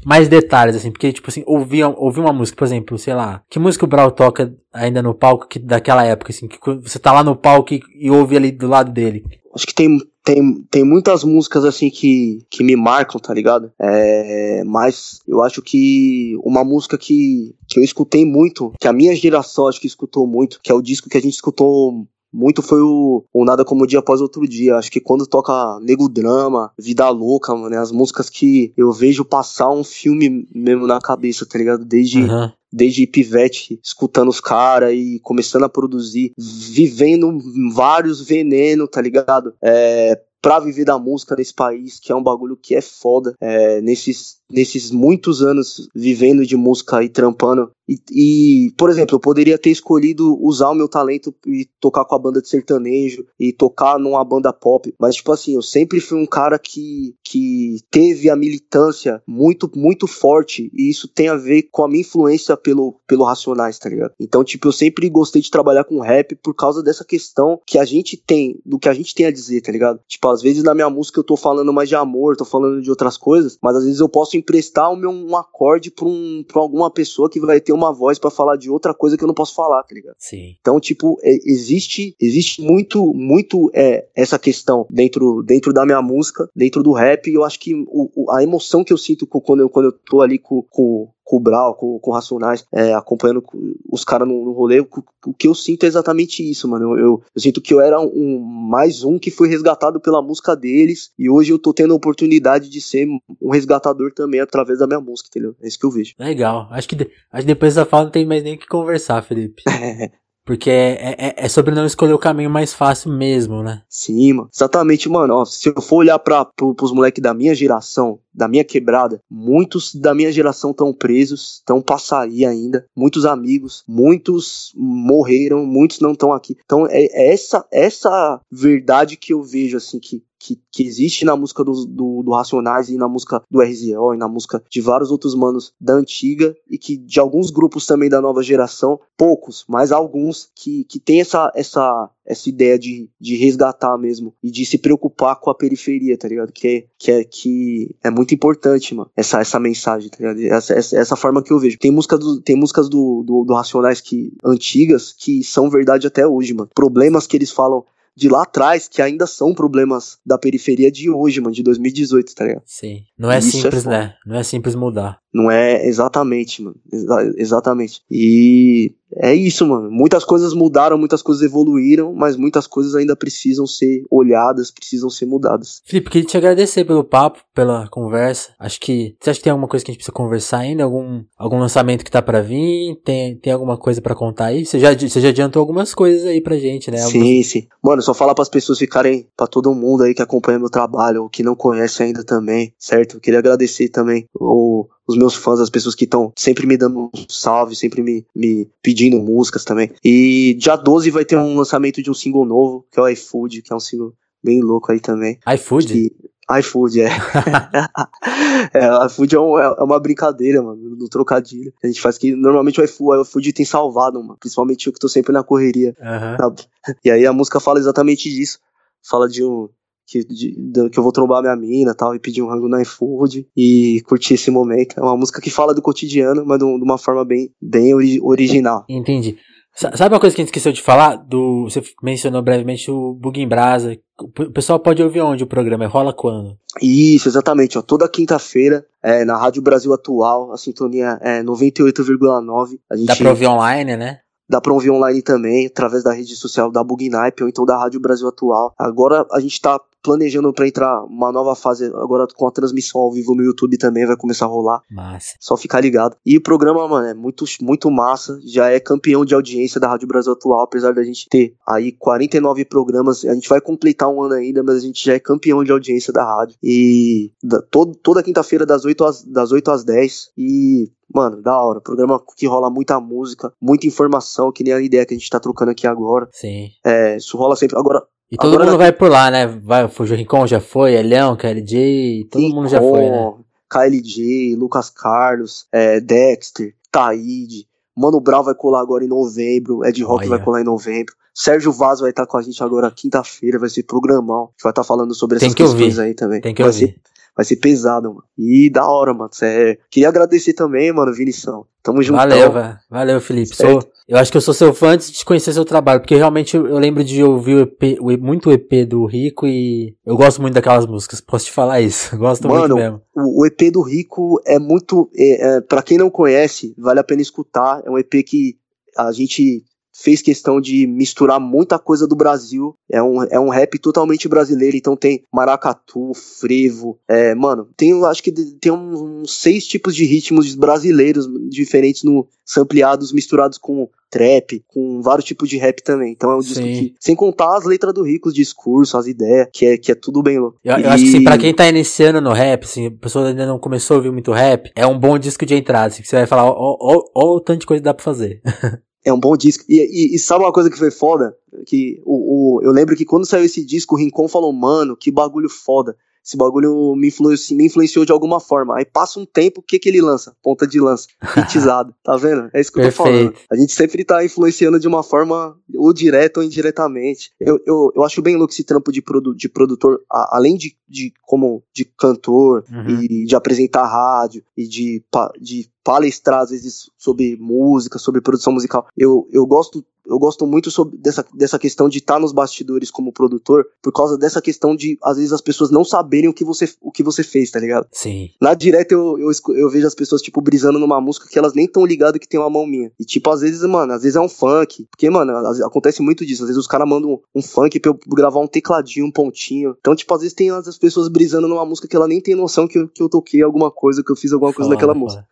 mais 0.04 0.28
detalhes, 0.28 0.76
assim, 0.76 0.90
porque, 0.90 1.12
tipo 1.12 1.30
assim, 1.30 1.42
ouvir, 1.46 1.84
ouvir 1.84 2.20
uma 2.20 2.32
música, 2.32 2.56
por 2.56 2.64
exemplo, 2.64 2.98
sei 2.98 3.14
lá, 3.14 3.42
que 3.48 3.58
música 3.58 3.84
o 3.84 3.88
Brau 3.88 4.10
toca 4.10 4.54
ainda 4.72 5.02
no 5.02 5.14
palco 5.14 5.46
que, 5.48 5.58
daquela 5.58 6.04
época, 6.04 6.32
assim, 6.32 6.48
que 6.48 6.58
você 6.80 6.98
tá 6.98 7.12
lá 7.12 7.24
no 7.24 7.36
palco 7.36 7.74
e, 7.74 7.80
e 7.94 8.10
ouve 8.10 8.36
ali 8.36 8.50
do 8.50 8.68
lado 8.68 8.92
dele? 8.92 9.24
Acho 9.54 9.66
que 9.66 9.74
tem, 9.74 9.98
tem, 10.22 10.62
tem 10.70 10.84
muitas 10.84 11.24
músicas, 11.24 11.64
assim, 11.64 11.90
que, 11.90 12.40
que 12.50 12.62
me 12.62 12.76
marcam, 12.76 13.20
tá 13.20 13.32
ligado? 13.32 13.72
É, 13.80 14.62
mas 14.64 15.20
eu 15.26 15.42
acho 15.42 15.62
que 15.62 16.36
uma 16.42 16.62
música 16.62 16.96
que, 16.98 17.54
que 17.66 17.80
eu 17.80 17.84
escutei 17.84 18.24
muito, 18.24 18.72
que 18.78 18.86
a 18.86 18.92
minha 18.92 19.14
geração 19.16 19.66
acho 19.66 19.80
que 19.80 19.86
escutou 19.86 20.26
muito, 20.26 20.60
que 20.62 20.70
é 20.70 20.74
o 20.74 20.82
disco 20.82 21.08
que 21.08 21.16
a 21.16 21.20
gente 21.20 21.34
escutou 21.34 22.06
muito 22.32 22.62
foi 22.62 22.80
o, 22.82 23.24
o 23.32 23.44
Nada 23.44 23.64
Como 23.64 23.86
Dia 23.86 24.00
Após 24.00 24.20
Outro 24.20 24.46
Dia. 24.46 24.76
Acho 24.76 24.90
que 24.90 25.00
quando 25.00 25.26
toca 25.26 25.78
Nego 25.80 26.08
Drama, 26.08 26.70
Vida 26.78 27.08
Louca, 27.08 27.54
mano, 27.54 27.70
né? 27.70 27.78
As 27.78 27.90
músicas 27.90 28.28
que 28.28 28.72
eu 28.76 28.92
vejo 28.92 29.24
passar 29.24 29.70
um 29.70 29.84
filme 29.84 30.46
mesmo 30.54 30.86
na 30.86 31.00
cabeça, 31.00 31.46
tá 31.46 31.58
ligado? 31.58 31.84
Desde, 31.84 32.22
uhum. 32.22 32.50
desde 32.72 33.06
pivete, 33.06 33.80
escutando 33.82 34.28
os 34.28 34.40
caras 34.40 34.92
e 34.92 35.18
começando 35.22 35.64
a 35.64 35.68
produzir, 35.68 36.32
vivendo 36.36 37.38
vários 37.72 38.20
venenos, 38.20 38.88
tá 38.90 39.00
ligado? 39.00 39.54
É, 39.62 40.20
pra 40.40 40.60
viver 40.60 40.84
da 40.84 40.98
música 40.98 41.34
nesse 41.36 41.54
país, 41.54 41.98
que 41.98 42.12
é 42.12 42.14
um 42.14 42.22
bagulho 42.22 42.56
que 42.56 42.74
é 42.74 42.80
foda. 42.80 43.34
É, 43.40 43.80
nesses 43.80 44.37
nesses 44.50 44.90
muitos 44.90 45.42
anos 45.42 45.88
vivendo 45.94 46.46
de 46.46 46.56
música 46.56 47.02
e 47.02 47.08
trampando. 47.08 47.70
E, 47.88 47.98
e, 48.10 48.70
por 48.76 48.90
exemplo, 48.90 49.16
eu 49.16 49.20
poderia 49.20 49.56
ter 49.56 49.70
escolhido 49.70 50.36
usar 50.44 50.70
o 50.70 50.74
meu 50.74 50.88
talento 50.88 51.34
e 51.46 51.66
tocar 51.80 52.04
com 52.04 52.14
a 52.14 52.18
banda 52.18 52.42
de 52.42 52.48
sertanejo 52.48 53.24
e 53.40 53.52
tocar 53.52 53.98
numa 53.98 54.22
banda 54.22 54.52
pop, 54.52 54.92
mas 55.00 55.16
tipo 55.16 55.32
assim, 55.32 55.54
eu 55.54 55.62
sempre 55.62 56.00
fui 56.00 56.18
um 56.18 56.26
cara 56.26 56.58
que, 56.58 57.14
que 57.24 57.78
teve 57.90 58.28
a 58.28 58.36
militância 58.36 59.22
muito, 59.26 59.70
muito 59.74 60.06
forte 60.06 60.70
e 60.74 60.90
isso 60.90 61.08
tem 61.08 61.28
a 61.28 61.36
ver 61.36 61.68
com 61.70 61.84
a 61.84 61.88
minha 61.88 62.02
influência 62.02 62.56
pelo, 62.56 63.00
pelo 63.06 63.24
Racionais, 63.24 63.78
tá 63.78 63.88
ligado? 63.88 64.12
Então, 64.20 64.44
tipo, 64.44 64.68
eu 64.68 64.72
sempre 64.72 65.08
gostei 65.08 65.40
de 65.40 65.50
trabalhar 65.50 65.84
com 65.84 66.00
rap 66.00 66.34
por 66.36 66.54
causa 66.54 66.82
dessa 66.82 67.04
questão 67.04 67.60
que 67.66 67.78
a 67.78 67.84
gente 67.84 68.16
tem, 68.16 68.60
do 68.66 68.78
que 68.78 68.88
a 68.88 68.94
gente 68.94 69.14
tem 69.14 69.26
a 69.26 69.30
dizer, 69.30 69.62
tá 69.62 69.72
ligado? 69.72 70.00
Tipo, 70.06 70.28
às 70.28 70.42
vezes 70.42 70.62
na 70.62 70.74
minha 70.74 70.90
música 70.90 71.20
eu 71.20 71.24
tô 71.24 71.36
falando 71.36 71.72
mais 71.72 71.88
de 71.88 71.94
amor, 71.94 72.36
tô 72.36 72.44
falando 72.44 72.82
de 72.82 72.90
outras 72.90 73.16
coisas, 73.16 73.58
mas 73.62 73.76
às 73.76 73.84
vezes 73.84 74.00
eu 74.00 74.08
posso 74.08 74.36
emprestar 74.38 74.92
o 74.92 74.96
meu, 74.96 75.10
um 75.10 75.36
acorde 75.36 75.90
pra, 75.90 76.06
um, 76.06 76.44
pra 76.46 76.60
alguma 76.60 76.90
pessoa 76.90 77.28
que 77.28 77.40
vai 77.40 77.60
ter 77.60 77.72
uma 77.72 77.92
voz 77.92 78.18
para 78.18 78.30
falar 78.30 78.56
de 78.56 78.70
outra 78.70 78.94
coisa 78.94 79.16
que 79.16 79.24
eu 79.24 79.28
não 79.28 79.34
posso 79.34 79.54
falar, 79.54 79.82
tá 79.82 79.94
ligado? 79.94 80.14
Sim. 80.18 80.56
Então, 80.60 80.80
tipo, 80.80 81.18
é, 81.22 81.30
existe, 81.44 82.14
existe 82.20 82.62
muito, 82.62 83.12
muito 83.14 83.70
é, 83.74 84.06
essa 84.14 84.38
questão 84.38 84.86
dentro, 84.90 85.42
dentro 85.42 85.72
da 85.72 85.84
minha 85.84 86.02
música, 86.02 86.48
dentro 86.54 86.82
do 86.82 86.92
rap, 86.92 87.28
e 87.28 87.34
eu 87.34 87.44
acho 87.44 87.58
que 87.58 87.74
o, 87.74 88.10
o, 88.14 88.30
a 88.30 88.42
emoção 88.42 88.84
que 88.84 88.92
eu 88.92 88.98
sinto 88.98 89.26
quando 89.26 89.60
eu, 89.60 89.68
quando 89.68 89.86
eu 89.86 89.92
tô 89.92 90.22
ali 90.22 90.38
com, 90.38 90.62
com 90.62 91.08
com 91.28 91.36
o 91.36 91.40
Brau, 91.40 91.74
com, 91.74 91.98
com 91.98 92.10
o 92.10 92.14
Racionais, 92.14 92.64
é, 92.72 92.94
acompanhando 92.94 93.44
os 93.86 94.02
caras 94.02 94.26
no, 94.26 94.46
no 94.46 94.52
rolê, 94.52 94.80
o, 94.80 94.88
o, 95.26 95.34
que 95.34 95.46
eu 95.46 95.54
sinto 95.54 95.84
é 95.84 95.86
exatamente 95.86 96.42
isso, 96.42 96.66
mano. 96.66 96.94
Eu, 96.94 96.98
eu, 96.98 97.22
eu, 97.34 97.40
sinto 97.40 97.60
que 97.60 97.74
eu 97.74 97.82
era 97.82 98.00
um 98.00 98.38
mais 98.38 99.04
um 99.04 99.18
que 99.18 99.30
foi 99.30 99.46
resgatado 99.46 100.00
pela 100.00 100.22
música 100.22 100.56
deles, 100.56 101.10
e 101.18 101.28
hoje 101.28 101.52
eu 101.52 101.58
tô 101.58 101.74
tendo 101.74 101.92
a 101.92 101.96
oportunidade 101.96 102.70
de 102.70 102.80
ser 102.80 103.06
um 103.42 103.50
resgatador 103.50 104.10
também 104.14 104.40
através 104.40 104.78
da 104.78 104.86
minha 104.86 105.00
música, 105.00 105.28
entendeu? 105.28 105.54
É 105.60 105.68
isso 105.68 105.78
que 105.78 105.84
eu 105.84 105.90
vejo. 105.90 106.14
Legal. 106.18 106.66
Acho 106.70 106.88
que, 106.88 106.96
de, 106.96 107.10
acho 107.30 107.42
que 107.42 107.52
depois 107.52 107.74
da 107.74 107.84
fala 107.84 108.04
não 108.04 108.10
tem 108.10 108.24
mais 108.24 108.42
nem 108.42 108.54
o 108.54 108.58
que 108.58 108.66
conversar, 108.66 109.20
Felipe. 109.22 109.62
Porque 110.48 110.70
é, 110.70 111.14
é, 111.18 111.34
é, 111.36 111.48
sobre 111.50 111.74
não 111.74 111.84
escolher 111.84 112.14
o 112.14 112.18
caminho 112.18 112.48
mais 112.48 112.72
fácil 112.72 113.12
mesmo, 113.12 113.62
né? 113.62 113.82
Sim, 113.86 114.32
mano. 114.32 114.48
Exatamente, 114.50 115.06
mano. 115.06 115.34
Ó, 115.34 115.44
se 115.44 115.68
eu 115.68 115.82
for 115.82 115.96
olhar 115.96 116.18
pra, 116.18 116.42
pro, 116.42 116.74
pros 116.74 116.90
moleques 116.90 117.22
da 117.22 117.34
minha 117.34 117.54
geração, 117.54 118.18
da 118.32 118.48
minha 118.48 118.64
quebrada, 118.64 119.20
muitos 119.30 119.94
da 119.94 120.14
minha 120.14 120.32
geração 120.32 120.70
estão 120.70 120.90
presos, 120.90 121.56
estão 121.56 121.82
pra 121.82 121.98
sair 121.98 122.46
ainda. 122.46 122.86
Muitos 122.96 123.26
amigos, 123.26 123.84
muitos 123.86 124.72
morreram, 124.74 125.66
muitos 125.66 126.00
não 126.00 126.12
estão 126.12 126.32
aqui. 126.32 126.56
Então 126.64 126.86
é, 126.86 127.04
é, 127.12 127.30
essa, 127.30 127.66
essa 127.70 128.40
verdade 128.50 129.18
que 129.18 129.34
eu 129.34 129.42
vejo, 129.42 129.76
assim, 129.76 130.00
que, 130.00 130.22
que, 130.38 130.60
que 130.70 130.82
existe 130.82 131.24
na 131.24 131.36
música 131.36 131.64
do, 131.64 131.84
do, 131.86 132.22
do, 132.22 132.32
Racionais 132.32 132.88
e 132.88 132.96
na 132.96 133.08
música 133.08 133.42
do 133.50 133.60
RZO 133.60 134.14
e 134.14 134.16
na 134.16 134.28
música 134.28 134.62
de 134.70 134.80
vários 134.80 135.10
outros 135.10 135.34
manos 135.34 135.72
da 135.80 135.94
antiga 135.94 136.56
e 136.70 136.78
que 136.78 136.96
de 136.96 137.18
alguns 137.18 137.50
grupos 137.50 137.86
também 137.86 138.08
da 138.08 138.20
nova 138.20 138.42
geração, 138.42 139.00
poucos, 139.16 139.64
mas 139.68 139.90
alguns 139.90 140.48
que, 140.54 140.84
que 140.84 141.00
tem 141.00 141.20
essa, 141.20 141.50
essa, 141.54 142.10
essa 142.24 142.48
ideia 142.48 142.78
de, 142.78 143.10
de 143.20 143.36
resgatar 143.36 143.98
mesmo 143.98 144.32
e 144.42 144.50
de 144.50 144.64
se 144.64 144.78
preocupar 144.78 145.36
com 145.36 145.50
a 145.50 145.54
periferia, 145.54 146.16
tá 146.16 146.28
ligado? 146.28 146.52
Que 146.52 146.68
é, 146.68 146.84
que 146.98 147.10
é, 147.10 147.24
que 147.24 147.96
é 148.02 148.10
muito 148.10 148.34
importante, 148.34 148.94
mano, 148.94 149.10
essa, 149.16 149.40
essa 149.40 149.58
mensagem, 149.58 150.08
tá 150.08 150.18
ligado? 150.20 150.40
Essa, 150.54 150.74
essa, 150.74 150.98
essa 150.98 151.16
forma 151.16 151.42
que 151.42 151.52
eu 151.52 151.58
vejo. 151.58 151.78
Tem, 151.78 151.90
música 151.90 152.16
do, 152.16 152.40
tem 152.40 152.54
músicas 152.54 152.88
do, 152.88 153.24
do, 153.24 153.44
do 153.44 153.54
Racionais 153.54 154.00
que, 154.00 154.32
antigas 154.44 155.12
que 155.12 155.42
são 155.42 155.68
verdade 155.68 156.06
até 156.06 156.26
hoje, 156.26 156.54
mano. 156.54 156.70
Problemas 156.74 157.26
que 157.26 157.36
eles 157.36 157.50
falam 157.50 157.84
de 158.18 158.28
lá 158.28 158.42
atrás 158.42 158.88
que 158.88 159.00
ainda 159.00 159.28
são 159.28 159.54
problemas 159.54 160.18
da 160.26 160.36
periferia 160.36 160.90
de 160.90 161.08
hoje, 161.08 161.40
mano, 161.40 161.54
de 161.54 161.62
2018, 161.62 162.34
tá 162.34 162.44
ligado? 162.44 162.62
Sim. 162.66 163.04
Não 163.16 163.30
é 163.30 163.38
Isso 163.38 163.58
é 163.58 163.60
simples, 163.62 163.86
é 163.86 163.88
né? 163.88 164.14
Não 164.26 164.36
é 164.36 164.42
simples 164.42 164.74
mudar. 164.74 165.20
Não 165.32 165.48
é 165.48 165.86
exatamente, 165.86 166.60
mano. 166.60 166.76
Exa 166.92 167.32
exatamente. 167.36 168.02
E 168.10 168.92
é 169.16 169.34
isso, 169.34 169.66
mano. 169.66 169.90
Muitas 169.90 170.24
coisas 170.24 170.52
mudaram, 170.52 170.98
muitas 170.98 171.22
coisas 171.22 171.42
evoluíram, 171.42 172.14
mas 172.14 172.36
muitas 172.36 172.66
coisas 172.66 172.94
ainda 172.94 173.16
precisam 173.16 173.66
ser 173.66 174.04
olhadas, 174.10 174.70
precisam 174.70 175.08
ser 175.08 175.26
mudadas. 175.26 175.80
Felipe, 175.84 176.10
queria 176.10 176.28
te 176.28 176.36
agradecer 176.36 176.84
pelo 176.84 177.04
papo, 177.04 177.40
pela 177.54 177.88
conversa. 177.88 178.50
Acho 178.58 178.80
que. 178.80 179.16
Você 179.20 179.30
acha 179.30 179.40
que 179.40 179.44
tem 179.44 179.50
alguma 179.50 179.68
coisa 179.68 179.84
que 179.84 179.90
a 179.90 179.92
gente 179.92 179.98
precisa 179.98 180.14
conversar 180.14 180.58
ainda? 180.58 180.84
Algum, 180.84 181.22
algum 181.36 181.58
lançamento 181.58 182.04
que 182.04 182.10
tá 182.10 182.20
para 182.20 182.42
vir? 182.42 182.96
Tem, 183.04 183.36
tem 183.36 183.52
alguma 183.52 183.76
coisa 183.76 184.00
para 184.00 184.14
contar 184.14 184.46
aí? 184.46 184.64
Você 184.64 184.78
já, 184.78 184.94
você 184.94 185.20
já 185.20 185.28
adiantou 185.28 185.60
algumas 185.60 185.94
coisas 185.94 186.26
aí 186.26 186.40
pra 186.40 186.58
gente, 186.58 186.90
né? 186.90 187.02
Algumas... 187.02 187.26
Sim, 187.26 187.42
sim. 187.42 187.66
Mano, 187.82 188.02
só 188.02 188.12
falar 188.12 188.34
para 188.34 188.42
as 188.42 188.48
pessoas 188.48 188.78
ficarem, 188.78 189.28
para 189.36 189.46
todo 189.46 189.74
mundo 189.74 190.02
aí 190.02 190.14
que 190.14 190.22
acompanha 190.22 190.58
meu 190.58 190.70
trabalho, 190.70 191.22
ou 191.22 191.28
que 191.28 191.42
não 191.42 191.54
conhece 191.54 192.02
ainda 192.02 192.22
também, 192.24 192.74
certo? 192.78 193.16
Eu 193.16 193.20
queria 193.20 193.38
agradecer 193.38 193.88
também 193.88 194.26
o 194.34 194.86
os 195.08 195.16
meus 195.16 195.34
fãs, 195.34 195.58
as 195.58 195.70
pessoas 195.70 195.94
que 195.94 196.04
estão 196.04 196.30
sempre 196.36 196.66
me 196.66 196.76
dando 196.76 197.04
um 197.06 197.10
salve, 197.28 197.74
sempre 197.74 198.02
me, 198.02 198.26
me 198.36 198.70
pedindo 198.82 199.18
músicas 199.18 199.64
também. 199.64 199.90
E 200.04 200.54
dia 200.60 200.76
12 200.76 201.10
vai 201.10 201.24
ter 201.24 201.36
um 201.36 201.56
lançamento 201.56 202.02
de 202.02 202.10
um 202.10 202.14
single 202.14 202.44
novo, 202.44 202.86
que 202.92 203.00
é 203.00 203.02
o 203.02 203.08
iFood, 203.08 203.62
que 203.62 203.72
é 203.72 203.76
um 203.76 203.80
single 203.80 204.12
bem 204.44 204.60
louco 204.60 204.92
aí 204.92 205.00
também. 205.00 205.38
iFood? 205.54 205.86
Que, 205.86 206.12
iFood, 206.60 207.00
é. 207.00 207.08
é 208.74 209.06
iFood 209.06 209.34
é, 209.34 209.40
um, 209.40 209.58
é, 209.58 209.82
uma 209.82 209.98
brincadeira, 209.98 210.62
mano, 210.62 210.96
no 210.96 211.08
trocadilho. 211.08 211.72
A 211.82 211.86
gente 211.86 212.02
faz 212.02 212.18
que 212.18 212.36
normalmente 212.36 212.78
o 212.78 212.84
iFood, 212.84 213.18
o 213.18 213.22
iFood 213.22 213.52
tem 213.54 213.64
salvado, 213.64 214.22
mano. 214.22 214.36
Principalmente 214.38 214.86
eu 214.86 214.92
que 214.92 215.00
tô 215.00 215.08
sempre 215.08 215.32
na 215.32 215.42
correria. 215.42 215.94
Uhum. 215.98 216.94
E 217.02 217.10
aí 217.10 217.26
a 217.26 217.32
música 217.32 217.58
fala 217.58 217.78
exatamente 217.78 218.28
disso. 218.28 218.58
Fala 219.02 219.26
de 219.26 219.42
um, 219.42 219.70
que, 220.08 220.24
de, 220.24 220.56
de, 220.56 220.88
que 220.88 220.98
eu 220.98 221.02
vou 221.02 221.12
trombar 221.12 221.42
minha 221.42 221.54
mina 221.54 221.94
tal, 221.94 222.14
e 222.14 222.18
pedir 222.18 222.42
um 222.42 222.48
rango 222.48 222.66
na 222.66 222.80
iFood 222.80 223.46
e 223.54 224.02
curtir 224.06 224.34
esse 224.34 224.50
momento. 224.50 224.98
É 224.98 225.02
uma 225.02 225.16
música 225.16 225.40
que 225.40 225.50
fala 225.50 225.74
do 225.74 225.82
cotidiano, 225.82 226.44
mas 226.46 226.58
de, 226.58 226.64
de 226.64 226.82
uma 226.82 226.96
forma 226.96 227.24
bem, 227.24 227.50
bem 227.60 227.94
ori 227.94 228.18
original. 228.22 228.86
Entendi. 228.88 229.36
Sabe 229.74 230.12
uma 230.12 230.18
coisa 230.18 230.34
que 230.34 230.40
a 230.40 230.44
gente 230.44 230.48
esqueceu 230.48 230.72
de 230.72 230.82
falar? 230.82 231.14
Do, 231.14 231.64
você 231.64 231.80
mencionou 232.02 232.42
brevemente 232.42 232.90
o 232.90 233.14
Bug 233.14 233.40
em 233.40 233.46
Brasa. 233.46 233.96
O 234.20 234.50
pessoal 234.50 234.80
pode 234.80 235.00
ouvir 235.00 235.20
onde 235.20 235.44
o 235.44 235.46
programa? 235.46 235.86
Rola 235.86 236.12
quando? 236.12 236.58
Isso, 236.82 237.28
exatamente. 237.28 237.78
Ó, 237.78 237.82
toda 237.82 238.08
quinta-feira, 238.08 238.84
é, 239.00 239.24
na 239.24 239.36
Rádio 239.36 239.62
Brasil 239.62 239.92
Atual, 239.92 240.50
a 240.52 240.56
sintonia 240.56 241.16
é 241.22 241.44
98,9. 241.44 242.70
Gente... 242.96 243.06
Dá 243.06 243.14
pra 243.14 243.30
ouvir 243.30 243.46
online, 243.46 243.96
né? 243.96 244.18
Dá 244.48 244.60
pra 244.60 244.72
ouvir 244.72 244.90
online 244.90 245.22
também, 245.22 245.66
através 245.66 246.02
da 246.02 246.12
rede 246.12 246.34
social 246.34 246.70
da 246.70 246.82
Bugnipe 246.82 247.42
ou 247.42 247.48
então 247.48 247.64
da 247.64 247.76
Rádio 247.76 248.00
Brasil 248.00 248.28
Atual. 248.28 248.74
Agora 248.78 249.26
a 249.30 249.40
gente 249.40 249.60
tá 249.60 249.78
planejando 250.02 250.52
para 250.52 250.66
entrar 250.66 251.04
uma 251.04 251.30
nova 251.32 251.54
fase 251.54 251.86
agora 251.86 252.26
com 252.34 252.46
a 252.46 252.50
transmissão 252.50 253.00
ao 253.00 253.12
vivo 253.12 253.34
no 253.34 253.42
YouTube 253.42 253.76
também 253.76 254.06
vai 254.06 254.16
começar 254.16 254.46
a 254.46 254.48
rolar. 254.48 254.82
Massa. 254.90 255.34
Só 255.40 255.56
ficar 255.56 255.80
ligado. 255.80 256.16
E 256.24 256.36
o 256.36 256.42
programa, 256.42 256.86
mano, 256.88 257.06
é 257.08 257.14
muito, 257.14 257.44
muito 257.60 257.90
massa. 257.90 258.38
Já 258.44 258.70
é 258.70 258.80
campeão 258.80 259.24
de 259.24 259.34
audiência 259.34 259.80
da 259.80 259.88
Rádio 259.88 260.08
Brasil 260.08 260.32
Atual, 260.32 260.60
apesar 260.60 260.94
da 260.94 261.02
gente 261.02 261.28
ter 261.28 261.54
aí 261.66 261.92
49 261.92 262.64
programas. 262.64 263.24
A 263.24 263.34
gente 263.34 263.48
vai 263.48 263.60
completar 263.60 264.08
um 264.08 264.22
ano 264.22 264.34
ainda, 264.34 264.62
mas 264.62 264.76
a 264.76 264.80
gente 264.80 265.04
já 265.04 265.14
é 265.14 265.20
campeão 265.20 265.62
de 265.64 265.72
audiência 265.72 266.12
da 266.12 266.24
rádio. 266.24 266.56
E 266.62 267.32
da, 267.42 267.60
todo, 267.60 267.94
toda 267.96 268.22
quinta-feira, 268.22 268.64
das 268.64 268.84
8 268.84 269.04
às, 269.04 269.22
das 269.24 269.52
8 269.52 269.70
às 269.70 269.84
10. 269.84 270.30
E 270.38 270.90
Mano, 271.12 271.40
da 271.42 271.60
hora. 271.60 271.80
Programa 271.80 272.22
que 272.36 272.46
rola 272.46 272.70
muita 272.70 273.00
música, 273.00 273.52
muita 273.60 273.86
informação, 273.86 274.52
que 274.52 274.62
nem 274.62 274.72
a 274.72 274.80
ideia 274.80 275.06
que 275.06 275.14
a 275.14 275.16
gente 275.16 275.30
tá 275.30 275.40
trocando 275.40 275.70
aqui 275.70 275.86
agora. 275.86 276.28
Sim. 276.32 276.70
É, 276.84 277.16
isso 277.16 277.36
rola 277.36 277.56
sempre. 277.56 277.78
Agora, 277.78 278.02
e 278.30 278.36
todo 278.36 278.52
Agora, 278.52 278.66
mundo 278.66 278.78
vai 278.78 278.92
por 278.92 279.10
lá, 279.10 279.30
né? 279.30 279.46
Vai, 279.46 279.84
o 279.84 280.02
Rincon 280.04 280.46
já 280.46 280.60
foi, 280.60 280.94
Elhão, 280.94 281.36
KLJ, 281.36 282.28
todo 282.30 282.42
Rincon, 282.42 282.56
mundo 282.56 282.68
já 282.68 282.80
foi, 282.80 283.08
né? 283.08 283.34
KLJ, 283.70 284.54
Lucas 284.56 284.90
Carlos, 284.90 285.66
é, 285.72 286.00
Dexter, 286.00 286.74
Taíde, 286.90 287.66
Mano 287.96 288.20
Brown 288.20 288.44
vai 288.44 288.54
colar 288.54 288.80
agora 288.80 289.04
em 289.04 289.08
novembro, 289.08 289.84
Ed 289.84 290.02
Rock 290.04 290.20
Olha. 290.22 290.30
vai 290.30 290.44
colar 290.44 290.60
em 290.60 290.64
novembro. 290.64 291.14
Sérgio 291.34 291.72
Vaz 291.72 292.00
vai 292.00 292.10
estar 292.10 292.26
com 292.26 292.36
a 292.36 292.42
gente 292.42 292.62
agora 292.62 292.90
quinta-feira, 292.90 293.58
vai 293.58 293.68
ser 293.68 293.82
programão. 293.84 294.50
Que 294.56 294.62
vai 294.62 294.70
estar 294.70 294.84
falando 294.84 295.14
sobre 295.14 295.36
essas 295.36 295.54
que 295.54 295.62
questões 295.62 295.96
ouvir. 295.98 296.00
aí 296.00 296.14
também. 296.14 296.40
Tem 296.40 296.54
que 296.54 296.62
vai 296.62 296.70
ouvir. 296.70 296.86
Ser, 296.86 297.00
vai 297.38 297.44
ser 297.44 297.54
pesado, 297.54 298.08
mano. 298.08 298.24
E 298.36 298.68
da 298.68 298.84
hora, 298.84 299.14
mano. 299.14 299.30
Cê, 299.32 299.78
queria 299.88 300.08
agradecer 300.08 300.54
também, 300.54 300.92
mano, 300.92 301.14
Vinição. 301.14 301.64
Tamo 301.84 302.02
junto. 302.02 302.16
Valeu, 302.16 302.50
velho. 302.50 302.76
Valeu, 302.90 303.20
Felipe. 303.20 303.54
Sou, 303.54 303.80
eu 304.08 304.18
acho 304.18 304.32
que 304.32 304.36
eu 304.36 304.40
sou 304.40 304.52
seu 304.52 304.74
fã 304.74 304.88
antes 304.88 305.12
de 305.12 305.24
conhecer 305.24 305.52
seu 305.52 305.64
trabalho, 305.64 306.00
porque 306.00 306.16
realmente 306.16 306.56
eu, 306.56 306.66
eu 306.66 306.78
lembro 306.78 307.04
de 307.04 307.22
ouvir 307.22 307.54
o 307.54 307.60
EP, 307.60 307.96
o, 308.00 308.10
muito 308.18 308.50
o 308.50 308.52
EP 308.52 308.84
do 308.84 309.06
Rico 309.06 309.46
e 309.46 309.94
eu 310.04 310.16
gosto 310.16 310.42
muito 310.42 310.54
daquelas 310.54 310.84
músicas, 310.84 311.20
posso 311.20 311.44
te 311.44 311.52
falar 311.52 311.80
isso. 311.80 312.14
Gosto 312.18 312.48
Mano, 312.48 312.60
muito 312.60 312.74
mesmo. 312.74 313.02
O, 313.14 313.42
o 313.42 313.46
EP 313.46 313.72
do 313.72 313.82
Rico 313.82 314.42
é 314.44 314.58
muito. 314.58 315.08
É, 315.14 315.58
é, 315.58 315.60
para 315.60 315.80
quem 315.80 315.96
não 315.96 316.10
conhece, 316.10 316.74
vale 316.76 316.98
a 316.98 317.04
pena 317.04 317.22
escutar. 317.22 317.80
É 317.86 317.90
um 317.90 317.96
EP 317.96 318.12
que 318.26 318.58
a 318.96 319.12
gente 319.12 319.64
fez 319.98 320.22
questão 320.22 320.60
de 320.60 320.86
misturar 320.86 321.40
muita 321.40 321.78
coisa 321.78 322.06
do 322.06 322.14
Brasil. 322.14 322.74
É 322.90 323.02
um, 323.02 323.22
é 323.24 323.38
um 323.38 323.48
rap 323.48 323.78
totalmente 323.78 324.28
brasileiro, 324.28 324.76
então 324.76 324.96
tem 324.96 325.24
maracatu, 325.32 326.12
frevo. 326.14 326.98
É, 327.08 327.34
mano, 327.34 327.68
tem, 327.76 327.92
acho 328.04 328.22
que 328.22 328.32
tem 328.32 328.70
uns, 328.70 329.00
uns 329.00 329.40
seis 329.40 329.66
tipos 329.66 329.94
de 329.94 330.04
ritmos 330.04 330.54
brasileiros 330.54 331.26
diferentes 331.50 332.04
no 332.04 332.26
sampleados, 332.44 333.12
misturados 333.12 333.58
com 333.58 333.88
trap, 334.10 334.64
com 334.66 335.02
vários 335.02 335.24
tipos 335.24 335.48
de 335.48 335.58
rap 335.58 335.82
também. 335.82 336.12
Então 336.12 336.30
é 336.30 336.36
um 336.36 336.40
disco 336.40 336.62
que, 336.62 336.94
sem 336.98 337.14
contar 337.14 337.56
as 337.56 337.64
letras 337.64 337.92
do 337.92 338.02
Rico, 338.02 338.28
os 338.28 338.34
discursos, 338.34 338.94
as 338.94 339.06
ideias, 339.06 339.48
que 339.52 339.66
é, 339.66 339.76
que 339.76 339.92
é 339.92 339.94
tudo 339.94 340.22
bem 340.22 340.38
louco. 340.38 340.58
Eu, 340.64 340.78
eu 340.78 340.90
acho 340.90 341.02
que 341.02 341.10
assim, 341.10 341.24
pra 341.24 341.36
quem 341.36 341.52
tá 341.52 341.68
iniciando 341.68 342.20
no 342.20 342.32
rap, 342.32 342.64
assim, 342.64 342.86
a 342.86 342.90
pessoa 342.90 343.28
ainda 343.28 343.46
não 343.46 343.58
começou 343.58 343.96
a 343.96 343.98
ouvir 343.98 344.12
muito 344.12 344.32
rap, 344.32 344.70
é 344.74 344.86
um 344.86 344.98
bom 344.98 345.18
disco 345.18 345.44
de 345.44 345.54
entrada, 345.54 345.88
assim, 345.88 346.02
que 346.02 346.08
você 346.08 346.16
vai 346.16 346.26
falar, 346.26 346.46
ó, 346.46 346.76
ó, 346.80 347.02
ó 347.14 347.36
o 347.36 347.40
tanto 347.40 347.60
de 347.60 347.66
coisa 347.66 347.80
que 347.80 347.84
dá 347.84 347.92
pra 347.92 348.04
fazer. 348.04 348.40
É 349.04 349.12
um 349.12 349.20
bom 349.20 349.36
disco. 349.36 349.64
E, 349.68 349.78
e, 349.78 350.14
e, 350.14 350.18
sabe 350.18 350.44
uma 350.44 350.52
coisa 350.52 350.70
que 350.70 350.78
foi 350.78 350.90
foda? 350.90 351.34
Que 351.66 352.00
o, 352.04 352.58
o, 352.58 352.62
eu 352.62 352.72
lembro 352.72 352.96
que 352.96 353.04
quando 353.04 353.26
saiu 353.26 353.44
esse 353.44 353.64
disco, 353.64 353.94
o 353.94 353.98
Rincon 353.98 354.28
falou, 354.28 354.52
mano, 354.52 354.96
que 354.96 355.10
bagulho 355.10 355.48
foda 355.48 355.96
esse 356.28 356.36
bagulho 356.36 356.94
me 356.94 357.08
influenciou, 357.08 357.56
me 357.56 357.64
influenciou 357.64 358.04
de 358.04 358.12
alguma 358.12 358.38
forma. 358.38 358.76
Aí 358.76 358.84
passa 358.84 359.18
um 359.18 359.24
tempo, 359.24 359.60
o 359.60 359.62
que 359.62 359.78
que 359.78 359.88
ele 359.88 360.02
lança? 360.02 360.36
Ponta 360.42 360.66
de 360.66 360.78
lança, 360.78 361.08
hitizado, 361.38 361.94
tá 362.04 362.16
vendo? 362.18 362.50
É 362.52 362.60
isso 362.60 362.70
que 362.70 362.80
eu 362.80 362.84
tô 362.84 362.92
falando. 362.92 363.34
A 363.50 363.56
gente 363.56 363.72
sempre 363.72 364.04
tá 364.04 364.22
influenciando 364.22 364.78
de 364.78 364.86
uma 364.86 365.02
forma, 365.02 365.56
ou 365.74 365.90
direta 365.90 366.40
ou 366.40 366.44
indiretamente. 366.44 367.32
Eu, 367.40 367.58
eu, 367.66 367.92
eu 367.96 368.04
acho 368.04 368.20
bem 368.20 368.36
louco 368.36 368.52
esse 368.52 368.62
trampo 368.62 368.92
de, 368.92 369.00
produ, 369.00 369.34
de 369.34 369.48
produtor, 369.48 370.02
a, 370.12 370.36
além 370.36 370.54
de, 370.56 370.76
de 370.86 371.14
como 371.22 371.62
de 371.74 371.86
cantor 371.86 372.62
uhum. 372.70 373.00
e 373.00 373.24
de 373.24 373.34
apresentar 373.34 373.86
rádio 373.86 374.44
e 374.54 374.68
de, 374.68 375.02
de 375.40 375.70
palestrar 375.88 376.40
às 376.40 376.50
vezes 376.50 376.90
sobre 376.98 377.34
música, 377.40 377.98
sobre 377.98 378.20
produção 378.20 378.52
musical. 378.52 378.86
Eu, 378.94 379.26
eu 379.32 379.46
gosto 379.46 379.82
eu 380.08 380.18
gosto 380.18 380.46
muito 380.46 380.70
sobre, 380.70 380.96
dessa, 380.96 381.24
dessa 381.34 381.58
questão 381.58 381.86
de 381.86 381.98
estar 381.98 382.14
tá 382.14 382.20
nos 382.20 382.32
bastidores 382.32 382.90
como 382.90 383.12
produtor, 383.12 383.66
por 383.82 383.92
causa 383.92 384.16
dessa 384.16 384.40
questão 384.40 384.74
de, 384.74 384.96
às 385.04 385.18
vezes, 385.18 385.34
as 385.34 385.42
pessoas 385.42 385.70
não 385.70 385.84
saberem 385.84 386.30
o 386.30 386.32
que 386.32 386.44
você, 386.44 386.66
o 386.80 386.90
que 386.90 387.02
você 387.02 387.22
fez, 387.22 387.50
tá 387.50 387.60
ligado? 387.60 387.86
Sim. 387.92 388.30
Na 388.40 388.54
direta 388.54 388.94
eu, 388.94 389.18
eu, 389.18 389.30
eu 389.54 389.68
vejo 389.68 389.86
as 389.86 389.94
pessoas, 389.94 390.22
tipo, 390.22 390.40
brisando 390.40 390.78
numa 390.78 390.98
música 390.98 391.28
que 391.28 391.38
elas 391.38 391.52
nem 391.52 391.68
tão 391.68 391.84
ligadas 391.84 392.18
que 392.18 392.26
tem 392.26 392.40
uma 392.40 392.48
mão 392.48 392.66
minha. 392.66 392.90
E, 392.98 393.04
tipo, 393.04 393.28
às 393.28 393.42
vezes, 393.42 393.60
mano, 393.62 393.92
às 393.92 394.02
vezes 394.02 394.16
é 394.16 394.20
um 394.20 394.30
funk. 394.30 394.86
Porque, 394.90 395.10
mano, 395.10 395.30
acontece 395.62 396.00
muito 396.00 396.24
disso. 396.24 396.42
Às 396.42 396.48
vezes 396.48 396.60
os 396.60 396.66
caras 396.66 396.88
mandam 396.88 397.10
um, 397.10 397.20
um, 397.34 397.42
funk 397.42 397.78
pra 397.78 397.90
eu 397.90 397.98
gravar 398.08 398.40
um 398.40 398.46
tecladinho, 398.46 399.04
um 399.04 399.12
pontinho. 399.12 399.76
Então, 399.78 399.94
tipo, 399.94 400.14
às 400.14 400.22
vezes 400.22 400.34
tem 400.34 400.48
as 400.50 400.78
pessoas 400.78 401.08
brisando 401.08 401.46
numa 401.46 401.66
música 401.66 401.86
que 401.86 401.94
ela 401.94 402.08
nem 402.08 402.18
tem 402.18 402.34
noção 402.34 402.66
que 402.66 402.78
eu, 402.78 402.88
que 402.88 403.02
eu 403.02 403.10
toquei 403.10 403.42
alguma 403.42 403.70
coisa, 403.70 404.02
que 404.02 404.10
eu 404.10 404.16
fiz 404.16 404.32
alguma 404.32 404.54
coisa 404.54 404.70
naquela 404.70 404.94
música. 404.94 405.26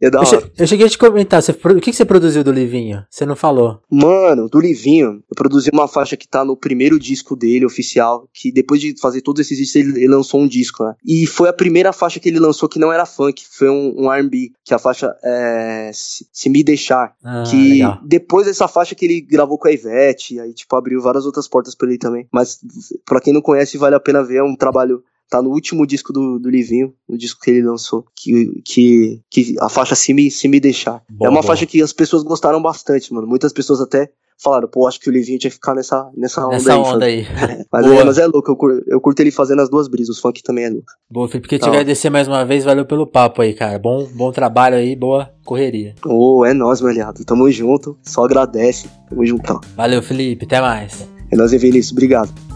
É 0.00 0.10
hora. 0.20 0.52
Eu, 0.58 0.66
cheguei 0.66 0.86
a 0.86 0.88
te 0.88 0.98
comentar, 0.98 1.42
você, 1.42 1.52
o 1.52 1.80
que, 1.80 1.90
que 1.90 1.96
você 1.96 2.04
produziu 2.04 2.44
do 2.44 2.52
Livinho? 2.52 3.04
Você 3.08 3.24
não 3.24 3.34
falou. 3.34 3.80
Mano, 3.90 4.48
do 4.48 4.60
Livinho, 4.60 5.22
eu 5.28 5.34
produzi 5.34 5.70
uma 5.72 5.88
faixa 5.88 6.16
que 6.16 6.28
tá 6.28 6.44
no 6.44 6.56
primeiro 6.56 6.98
disco 6.98 7.34
dele, 7.34 7.64
oficial, 7.64 8.28
que 8.32 8.52
depois 8.52 8.80
de 8.80 8.94
fazer 9.00 9.22
todos 9.22 9.40
esses 9.40 9.56
discos, 9.56 9.76
ele, 9.76 9.98
ele 9.98 10.08
lançou 10.08 10.40
um 10.40 10.48
disco, 10.48 10.84
né? 10.84 10.94
E 11.04 11.26
foi 11.26 11.48
a 11.48 11.52
primeira 11.52 11.92
faixa 11.92 12.20
que 12.20 12.28
ele 12.28 12.38
lançou 12.38 12.68
que 12.68 12.78
não 12.78 12.92
era 12.92 13.06
funk, 13.06 13.42
foi 13.50 13.70
um, 13.70 13.94
um 14.04 14.12
R&B, 14.12 14.52
que 14.64 14.74
a 14.74 14.78
faixa 14.78 15.14
é 15.24 15.90
Se, 15.94 16.26
Se 16.32 16.48
Me 16.50 16.62
Deixar. 16.62 17.14
Ah, 17.24 17.44
que 17.48 17.70
legal. 17.70 18.00
depois 18.04 18.46
dessa 18.46 18.68
faixa 18.68 18.94
que 18.94 19.04
ele 19.04 19.20
gravou 19.20 19.58
com 19.58 19.68
a 19.68 19.72
Ivete, 19.72 20.38
aí 20.40 20.52
tipo 20.52 20.74
abriu 20.76 21.00
várias 21.00 21.24
outras 21.24 21.48
portas 21.48 21.74
pra 21.74 21.88
ele 21.88 21.98
também. 21.98 22.26
Mas 22.32 22.58
pra 23.04 23.20
quem 23.20 23.32
não 23.32 23.40
conhece, 23.40 23.78
vale 23.78 23.94
a 23.94 24.00
pena 24.00 24.22
ver, 24.22 24.36
é 24.36 24.42
um 24.42 24.56
trabalho 24.56 25.02
tá 25.28 25.42
no 25.42 25.50
último 25.50 25.86
disco 25.86 26.12
do, 26.12 26.38
do 26.38 26.50
Livinho, 26.50 26.94
o 27.06 27.16
disco 27.16 27.40
que 27.40 27.50
ele 27.50 27.62
lançou, 27.62 28.04
que, 28.16 28.62
que, 28.64 29.20
que 29.30 29.56
a 29.60 29.68
faixa 29.68 29.94
Se 29.94 30.14
Me, 30.14 30.30
Se 30.30 30.48
Me 30.48 30.60
Deixar. 30.60 31.02
Bom, 31.10 31.26
é 31.26 31.28
uma 31.28 31.42
bom. 31.42 31.46
faixa 31.46 31.66
que 31.66 31.82
as 31.82 31.92
pessoas 31.92 32.22
gostaram 32.22 32.60
bastante, 32.60 33.12
mano. 33.12 33.26
Muitas 33.26 33.52
pessoas 33.52 33.80
até 33.80 34.10
falaram, 34.42 34.68
pô, 34.68 34.86
acho 34.86 35.00
que 35.00 35.10
o 35.10 35.12
Livinho 35.12 35.38
tinha 35.38 35.50
que 35.50 35.56
ficar 35.56 35.74
nessa, 35.74 36.08
nessa 36.16 36.46
onda 36.46 36.52
nessa 36.52 36.72
aí. 36.72 36.78
Onda 36.78 37.04
aí. 37.06 37.26
mas, 37.72 37.86
é, 37.86 38.04
mas 38.04 38.18
é 38.18 38.26
louco, 38.26 38.50
eu 38.50 38.56
curto, 38.56 38.84
eu 38.86 39.00
curto 39.00 39.20
ele 39.20 39.30
fazendo 39.30 39.60
as 39.60 39.68
duas 39.68 39.88
brisas, 39.88 40.16
o 40.16 40.20
funk 40.20 40.42
também 40.42 40.64
é 40.64 40.70
louco. 40.70 40.86
Boa, 41.10 41.28
Felipe, 41.28 41.48
queria 41.48 41.64
te 41.64 41.68
agradecer 41.68 42.08
mais 42.08 42.28
uma 42.28 42.44
vez, 42.44 42.64
valeu 42.64 42.86
pelo 42.86 43.06
papo 43.06 43.42
aí, 43.42 43.52
cara. 43.52 43.78
Bom, 43.78 44.06
bom 44.14 44.30
trabalho 44.30 44.76
aí, 44.76 44.94
boa 44.94 45.30
correria. 45.44 45.94
Ô, 46.04 46.38
oh, 46.38 46.44
é 46.44 46.54
nóis, 46.54 46.80
meu 46.80 46.90
aliado. 46.90 47.24
Tamo 47.24 47.50
junto, 47.50 47.98
só 48.02 48.24
agradece, 48.24 48.88
tamo 49.08 49.26
juntão. 49.26 49.60
Valeu, 49.76 50.02
Felipe, 50.02 50.44
até 50.44 50.60
mais. 50.60 51.08
É 51.30 51.36
nóis, 51.36 51.50
Vinícius. 51.52 51.92
Obrigado. 51.92 52.47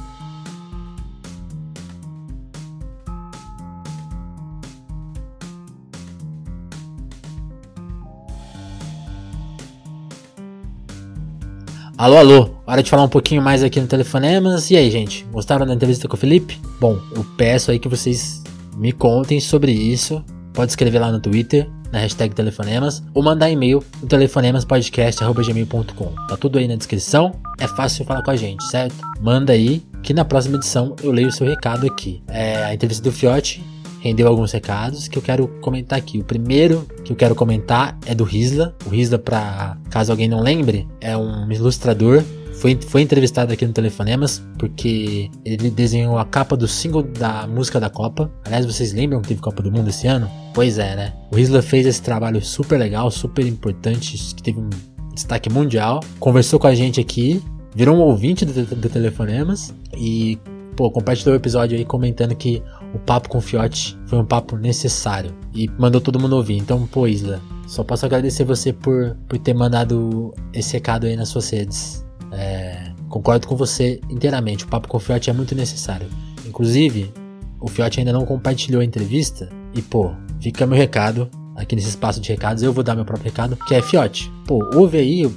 Alô, 12.03 12.17
alô, 12.17 12.51
hora 12.67 12.83
de 12.83 12.91
falar 12.91 13.05
um 13.05 13.09
pouquinho 13.09 13.41
mais 13.41 13.63
aqui 13.63 13.81
no 13.81 13.87
Telefonemas. 13.87 14.73
E 14.73 14.77
aí, 14.77 14.91
gente, 14.91 15.25
gostaram 15.31 15.65
da 15.65 15.73
entrevista 15.73 16.09
com 16.09 16.17
o 16.17 16.19
Felipe? 16.19 16.61
Bom, 16.81 16.99
eu 17.15 17.25
peço 17.37 17.71
aí 17.71 17.79
que 17.79 17.87
vocês 17.87 18.43
me 18.77 18.91
contem 18.91 19.39
sobre 19.39 19.71
isso. 19.71 20.21
Pode 20.53 20.73
escrever 20.73 20.99
lá 20.99 21.13
no 21.13 21.21
Twitter, 21.21 21.71
na 21.93 22.01
hashtag 22.01 22.35
Telefonemas, 22.35 23.05
ou 23.15 23.23
mandar 23.23 23.51
e-mail 23.51 23.85
no 24.01 24.09
telefonemaspodcast.gmail.com. 24.09 26.27
Tá 26.27 26.37
tudo 26.37 26.59
aí 26.59 26.67
na 26.67 26.75
descrição, 26.75 27.37
é 27.61 27.69
fácil 27.69 28.05
falar 28.05 28.25
com 28.25 28.33
a 28.33 28.37
gente, 28.37 28.65
certo? 28.65 28.97
Manda 29.21 29.53
aí, 29.53 29.81
que 30.03 30.13
na 30.13 30.25
próxima 30.25 30.57
edição 30.57 30.97
eu 31.05 31.13
leio 31.13 31.29
o 31.29 31.33
seu 31.33 31.47
recado 31.47 31.87
aqui. 31.87 32.21
É, 32.27 32.65
a 32.65 32.75
entrevista 32.75 33.05
do 33.05 33.13
Fiote 33.13 33.63
rendeu 34.03 34.27
alguns 34.27 34.51
recados 34.51 35.07
que 35.07 35.17
eu 35.17 35.23
quero 35.23 35.47
comentar 35.61 35.97
aqui. 35.97 36.19
O 36.19 36.25
primeiro 36.25 36.87
que 37.05 37.13
eu 37.13 37.17
quero 37.17 37.37
comentar 37.37 37.97
é 38.05 38.15
do 38.15 38.25
Risla. 38.25 38.75
O 38.85 38.89
Risla, 38.89 39.17
para 39.17 39.79
caso 39.89 40.11
alguém 40.11 40.29
não 40.29 40.41
lembre, 40.41 40.89
é 41.01 41.17
um 41.17 41.51
ilustrador. 41.51 42.23
Foi, 42.55 42.79
foi 42.81 43.03
entrevistado 43.03 43.53
aqui 43.53 43.65
no 43.65 43.73
Telefonemas 43.73 44.43
porque 44.59 45.31
ele 45.45 45.71
desenhou 45.71 46.19
a 46.19 46.25
capa 46.25 46.57
do 46.57 46.67
single 46.67 47.03
da 47.03 47.47
música 47.47 47.79
da 47.79 47.89
Copa. 47.89 48.31
Aliás, 48.45 48.67
vocês 48.67 48.93
lembram 48.93 49.23
que 49.23 49.29
teve 49.29 49.41
Copa 49.41 49.63
do 49.63 49.71
Mundo 49.71 49.89
esse 49.89 50.09
ano? 50.09 50.29
Pois 50.53 50.79
é, 50.79 50.97
né? 50.97 51.13
O 51.31 51.37
Risla 51.37 51.63
fez 51.63 51.87
esse 51.87 52.03
trabalho 52.03 52.45
super 52.45 52.79
legal, 52.79 53.09
super 53.11 53.47
importante, 53.47 54.17
que 54.35 54.43
teve 54.43 54.59
um 54.59 54.69
destaque 55.15 55.49
mundial. 55.49 56.01
Conversou 56.19 56.59
com 56.59 56.67
a 56.67 56.75
gente 56.75 57.01
aqui, 57.01 57.41
virou 57.75 57.97
um 57.97 58.01
ouvinte 58.01 58.45
do, 58.45 58.53
do 58.65 58.89
Telefonemas 58.89 59.73
e 59.97 60.39
pô, 60.77 60.91
compartilhou 60.91 61.35
o 61.35 61.37
episódio 61.37 61.79
aí 61.79 61.85
comentando 61.85 62.35
que 62.35 62.63
o 62.95 62.99
papo 62.99 63.29
com 63.29 63.39
o 63.39 63.41
Fiote 63.41 63.99
foi 64.07 64.19
um 64.19 64.25
papo 64.25 64.57
necessário 64.57 65.35
e 65.55 65.69
mandou 65.79 66.01
todo 66.01 66.19
mundo 66.19 66.37
ouvir. 66.37 66.57
Então, 66.57 66.87
pô, 66.87 67.07
Isla, 67.07 67.41
só 67.67 67.83
posso 67.83 68.05
agradecer 68.05 68.45
você 68.45 68.73
por, 68.73 69.17
por 69.29 69.39
ter 69.39 69.55
mandado 69.55 70.35
esse 70.53 70.75
recado 70.75 71.07
aí 71.07 71.17
nas 71.17 71.29
suas 71.29 71.49
redes. 71.51 72.05
É, 72.31 72.93
concordo 73.09 73.47
com 73.47 73.57
você 73.57 74.01
inteiramente, 74.09 74.65
o 74.65 74.69
papo 74.69 74.89
com 74.89 74.97
o 74.97 75.01
Fiote 75.01 75.31
é 75.31 75.33
muito 75.33 75.55
necessário. 75.55 76.09
Inclusive, 76.47 77.13
o 77.61 77.69
Fiote 77.69 78.01
ainda 78.01 78.13
não 78.13 78.27
compartilhou 78.27 78.83
a 78.83 78.85
entrevista 78.85 79.49
e, 79.75 79.81
pô, 79.81 80.13
fica 80.41 80.67
meu 80.67 80.77
recado 80.77 81.31
aqui 81.57 81.77
nesse 81.77 81.89
espaço 81.89 82.21
de 82.21 82.29
recados. 82.29 82.63
Eu 82.63 82.73
vou 82.73 82.83
dar 82.83 82.95
meu 82.95 83.05
próprio 83.05 83.31
recado, 83.31 83.57
que 83.57 83.75
é 83.75 83.81
Fiote. 83.81 84.31
Pô, 84.47 84.59
ouve 84.75 84.99
aí 84.99 85.31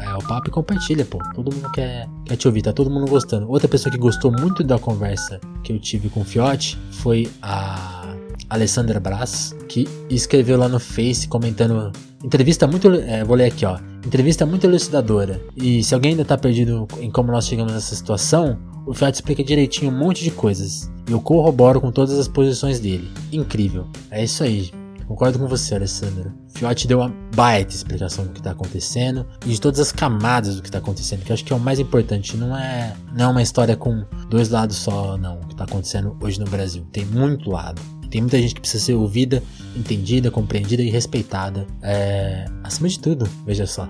é, 0.00 0.14
o 0.14 0.26
papo 0.26 0.48
e 0.48 0.50
compartilha, 0.50 1.04
pô. 1.04 1.18
Todo 1.34 1.54
mundo 1.54 1.70
quer, 1.72 2.08
quer 2.24 2.36
te 2.36 2.48
ouvir, 2.48 2.62
tá 2.62 2.72
todo 2.72 2.90
mundo 2.90 3.06
gostando. 3.08 3.48
Outra 3.50 3.68
pessoa 3.68 3.92
que 3.92 3.98
gostou 3.98 4.32
muito 4.32 4.64
da 4.64 4.78
conversa 4.78 5.38
que 5.62 5.72
eu 5.72 5.78
tive 5.78 6.08
com 6.08 6.20
o 6.20 6.24
Fiote 6.24 6.78
foi 6.90 7.30
a 7.42 8.16
Alessandra 8.48 8.98
Brás, 8.98 9.54
que 9.68 9.86
escreveu 10.08 10.58
lá 10.58 10.68
no 10.68 10.80
Face 10.80 11.28
comentando. 11.28 11.92
Entrevista 12.24 12.66
muito. 12.66 12.90
É, 12.92 13.22
vou 13.24 13.36
ler 13.36 13.46
aqui, 13.46 13.64
ó. 13.64 13.78
Entrevista 14.04 14.46
muito 14.46 14.64
elucidadora. 14.64 15.40
E 15.54 15.84
se 15.84 15.94
alguém 15.94 16.12
ainda 16.12 16.24
tá 16.24 16.36
perdido 16.38 16.88
em 16.98 17.10
como 17.10 17.30
nós 17.30 17.46
chegamos 17.46 17.72
nessa 17.72 17.94
situação, 17.94 18.58
o 18.86 18.94
Fiote 18.94 19.16
explica 19.16 19.44
direitinho 19.44 19.92
um 19.92 19.96
monte 19.96 20.24
de 20.24 20.30
coisas. 20.30 20.90
E 21.08 21.12
eu 21.12 21.20
corroboro 21.20 21.80
com 21.80 21.92
todas 21.92 22.18
as 22.18 22.26
posições 22.26 22.80
dele. 22.80 23.08
Incrível. 23.30 23.86
É 24.10 24.24
isso 24.24 24.42
aí. 24.42 24.70
Concordo 25.10 25.40
com 25.40 25.48
você, 25.48 25.74
Alessandra. 25.74 26.32
Fiote 26.54 26.86
deu 26.86 27.00
uma 27.00 27.12
baita 27.34 27.74
explicação 27.74 28.26
do 28.26 28.30
que 28.30 28.38
está 28.38 28.52
acontecendo 28.52 29.26
e 29.44 29.48
de 29.48 29.60
todas 29.60 29.80
as 29.80 29.90
camadas 29.90 30.54
do 30.54 30.62
que 30.62 30.68
está 30.68 30.78
acontecendo, 30.78 31.24
que 31.24 31.32
eu 31.32 31.34
acho 31.34 31.44
que 31.44 31.52
é 31.52 31.56
o 31.56 31.58
mais 31.58 31.80
importante. 31.80 32.36
Não 32.36 32.56
é, 32.56 32.94
não 33.12 33.24
é 33.24 33.28
uma 33.28 33.42
história 33.42 33.76
com 33.76 34.04
dois 34.28 34.50
lados 34.50 34.76
só, 34.76 35.18
não, 35.18 35.40
o 35.40 35.46
que 35.48 35.54
está 35.54 35.64
acontecendo 35.64 36.16
hoje 36.22 36.38
no 36.38 36.46
Brasil. 36.46 36.86
Tem 36.92 37.04
muito 37.04 37.50
lado. 37.50 37.82
Tem 38.08 38.20
muita 38.20 38.40
gente 38.40 38.54
que 38.54 38.60
precisa 38.60 38.84
ser 38.84 38.94
ouvida, 38.94 39.42
entendida, 39.74 40.30
compreendida 40.30 40.80
e 40.80 40.90
respeitada. 40.90 41.66
É, 41.82 42.44
acima 42.62 42.88
de 42.88 43.00
tudo, 43.00 43.28
veja 43.44 43.66
só. 43.66 43.88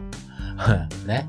né? 1.04 1.28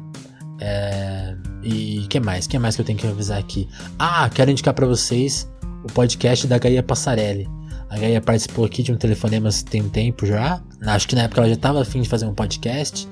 É, 0.61 1.35
e 1.63 2.07
que 2.09 2.21
mais? 2.21 2.47
que 2.47 2.57
mais 2.57 2.77
que 2.77 2.81
eu 2.81 2.85
tenho 2.85 2.97
que 2.97 3.07
avisar 3.07 3.37
aqui? 3.37 3.67
Ah, 3.99 4.29
quero 4.29 4.51
indicar 4.51 4.73
para 4.73 4.87
vocês 4.87 5.51
o 5.83 5.91
podcast 5.91 6.47
da 6.47 6.57
Gaia 6.57 6.81
Passarelli. 6.81 7.45
A 7.91 7.97
Gaia 7.97 8.21
participou 8.21 8.63
aqui 8.63 8.81
de 8.81 8.93
um 8.93 8.95
telefonemas 8.95 9.61
tem 9.61 9.81
um 9.81 9.89
tempo 9.89 10.25
já. 10.25 10.61
Acho 10.81 11.05
que 11.09 11.13
na 11.13 11.23
época 11.23 11.41
ela 11.41 11.49
já 11.49 11.55
estava 11.55 11.81
afim 11.81 12.01
de 12.01 12.07
fazer 12.07 12.25
um 12.25 12.33
podcast. 12.33 13.05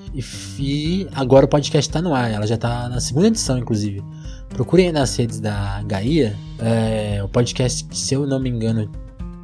E, 0.58 1.06
agora 1.14 1.46
o 1.46 1.50
podcast 1.50 1.90
está 1.90 2.02
no 2.02 2.16
ar. 2.16 2.32
Ela 2.32 2.48
já 2.48 2.56
está 2.56 2.88
na 2.88 3.02
segunda 3.02 3.28
edição, 3.28 3.58
inclusive. 3.58 4.02
Procurem 4.48 4.90
nas 4.94 5.14
redes 5.18 5.42
da 5.42 5.84
Gaia. 5.84 6.34
É, 6.60 7.22
o 7.22 7.28
podcast, 7.28 7.86
se 7.92 8.14
eu 8.14 8.26
não 8.26 8.40
me 8.40 8.50
engano, 8.50 8.90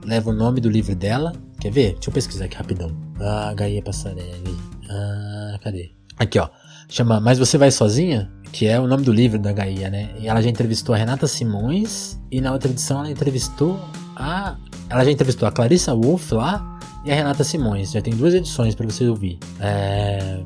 leva 0.06 0.30
o 0.30 0.34
nome 0.34 0.62
do 0.62 0.70
livro 0.70 0.96
dela. 0.96 1.34
Quer 1.60 1.70
ver? 1.70 1.94
Deixa 1.96 2.10
eu 2.10 2.14
pesquisar 2.14 2.46
aqui 2.46 2.56
rapidão. 2.56 2.96
Ah, 3.20 3.54
Gaia 3.54 3.82
Passarelli. 3.82 4.58
Ah, 4.90 5.60
cadê? 5.62 5.92
Aqui, 6.18 6.40
ó. 6.40 6.48
Chama 6.88 7.20
Mas 7.20 7.38
Você 7.38 7.58
Vai 7.58 7.72
Sozinha? 7.72 8.32
Que 8.54 8.68
é 8.68 8.80
o 8.80 8.88
nome 8.88 9.04
do 9.04 9.12
livro 9.12 9.38
da 9.38 9.52
Gaia, 9.52 9.90
né? 9.90 10.12
E 10.18 10.30
ela 10.30 10.42
já 10.42 10.50
entrevistou 10.50 10.96
a 10.96 10.98
Renata 10.98 11.28
Simões. 11.28 12.18
E 12.32 12.40
na 12.40 12.54
outra 12.54 12.72
edição 12.72 13.00
ela 13.00 13.12
entrevistou 13.12 13.78
a 14.16 14.56
ela 14.90 15.04
já 15.04 15.12
entrevistou 15.12 15.48
a 15.48 15.52
Clarissa 15.52 15.94
Wolff 15.94 16.34
lá 16.34 16.80
e 17.04 17.12
a 17.12 17.16
Renata 17.16 17.44
Simões. 17.44 17.92
Já 17.92 18.02
tem 18.02 18.16
duas 18.16 18.34
edições 18.34 18.76
para 18.76 18.86
você 18.86 19.08
ouvir. 19.08 19.40
É... 19.60 20.42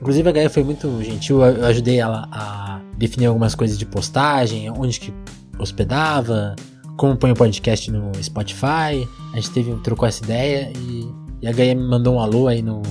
Inclusive 0.00 0.28
a 0.28 0.32
Gaia 0.32 0.50
foi 0.50 0.62
muito 0.62 1.02
gentil, 1.02 1.42
eu 1.42 1.64
ajudei 1.64 1.98
ela 1.98 2.28
a 2.30 2.80
definir 2.98 3.26
algumas 3.26 3.54
coisas 3.54 3.78
de 3.78 3.86
postagem, 3.86 4.70
onde 4.70 5.00
que 5.00 5.12
hospedava, 5.58 6.54
como 6.98 7.16
põe 7.16 7.32
o 7.32 7.34
podcast 7.34 7.90
no 7.90 8.12
Spotify. 8.22 9.08
A 9.32 9.36
gente 9.36 9.50
teve, 9.50 9.74
trocou 9.76 10.06
essa 10.06 10.22
ideia 10.22 10.70
e, 10.76 11.10
e 11.40 11.48
a 11.48 11.52
Gaia 11.52 11.74
me 11.74 11.82
mandou 11.82 12.16
um 12.16 12.20
alô 12.20 12.46
aí 12.46 12.60
no, 12.60 12.82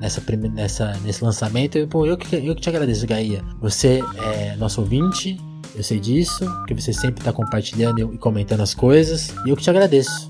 nessa, 0.00 0.20
nessa, 0.52 0.92
nesse 1.04 1.22
lançamento. 1.22 1.86
Pô, 1.86 2.04
eu 2.04 2.16
que, 2.16 2.34
eu 2.34 2.54
que 2.54 2.60
te 2.60 2.68
agradeço, 2.68 3.06
Gaia. 3.06 3.44
Você 3.60 4.02
é 4.24 4.56
nosso 4.56 4.80
ouvinte, 4.80 5.38
eu 5.74 5.82
sei 5.82 6.00
disso, 6.00 6.44
que 6.66 6.74
você 6.74 6.92
sempre 6.92 7.20
está 7.20 7.32
compartilhando 7.32 8.12
e 8.12 8.18
comentando 8.18 8.60
as 8.60 8.74
coisas. 8.74 9.32
E 9.46 9.50
eu 9.50 9.56
que 9.56 9.62
te 9.62 9.70
agradeço. 9.70 10.26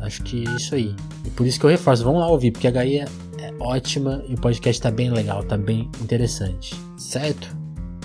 Acho 0.00 0.22
que 0.22 0.46
é 0.46 0.52
isso 0.52 0.74
aí. 0.74 0.94
E 1.24 1.30
por 1.30 1.46
isso 1.46 1.58
que 1.58 1.66
eu 1.66 1.70
reforço, 1.70 2.04
vamos 2.04 2.20
lá 2.20 2.28
ouvir, 2.28 2.52
porque 2.52 2.66
a 2.66 2.70
Gaia 2.70 3.06
é 3.38 3.52
ótima 3.60 4.22
e 4.28 4.34
o 4.34 4.40
podcast 4.40 4.80
tá 4.80 4.90
bem 4.90 5.10
legal, 5.10 5.42
tá 5.42 5.56
bem 5.56 5.90
interessante. 6.00 6.74
Certo? 6.96 7.56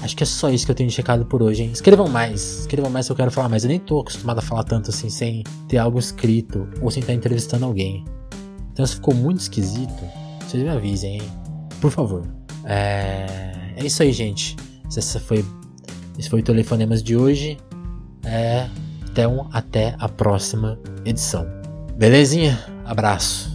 Acho 0.01 0.17
que 0.17 0.23
é 0.23 0.25
só 0.25 0.49
isso 0.49 0.65
que 0.65 0.71
eu 0.71 0.75
tenho 0.75 0.89
de 0.89 0.97
recado 0.97 1.25
por 1.25 1.41
hoje, 1.41 1.63
hein? 1.63 1.71
Escrevam 1.71 2.09
mais, 2.09 2.59
escrevam 2.61 2.89
mais 2.89 3.05
se 3.05 3.11
eu 3.11 3.15
quero 3.15 3.31
falar 3.31 3.47
mais. 3.47 3.63
Eu 3.63 3.69
nem 3.69 3.79
tô 3.79 4.01
acostumado 4.01 4.39
a 4.39 4.41
falar 4.41 4.63
tanto 4.63 4.89
assim 4.89 5.09
sem 5.09 5.43
ter 5.69 5.77
algo 5.77 5.97
escrito 5.97 6.67
ou 6.81 6.91
sem 6.91 6.99
estar 6.99 7.13
entrevistando 7.13 7.63
alguém. 7.63 8.03
Então 8.73 8.85
se 8.85 8.95
ficou 8.95 9.13
muito 9.13 9.39
esquisito, 9.39 10.03
vocês 10.45 10.61
me 10.61 10.69
avisem, 10.69 11.15
hein? 11.15 11.31
Por 11.79 11.89
favor. 11.89 12.23
É, 12.65 13.73
é 13.77 13.85
isso 13.85 14.03
aí, 14.03 14.11
gente. 14.11 14.57
Essa 14.85 15.19
foi 15.19 15.43
esse 16.17 16.29
foi 16.29 16.41
o 16.41 16.43
Telefonemas 16.43 17.01
de 17.01 17.15
hoje. 17.15 17.57
É, 18.23 18.67
então, 19.09 19.47
até 19.51 19.95
a 19.99 20.09
próxima 20.09 20.79
edição. 21.05 21.45
Belezinha? 21.97 22.59
Abraço. 22.85 23.52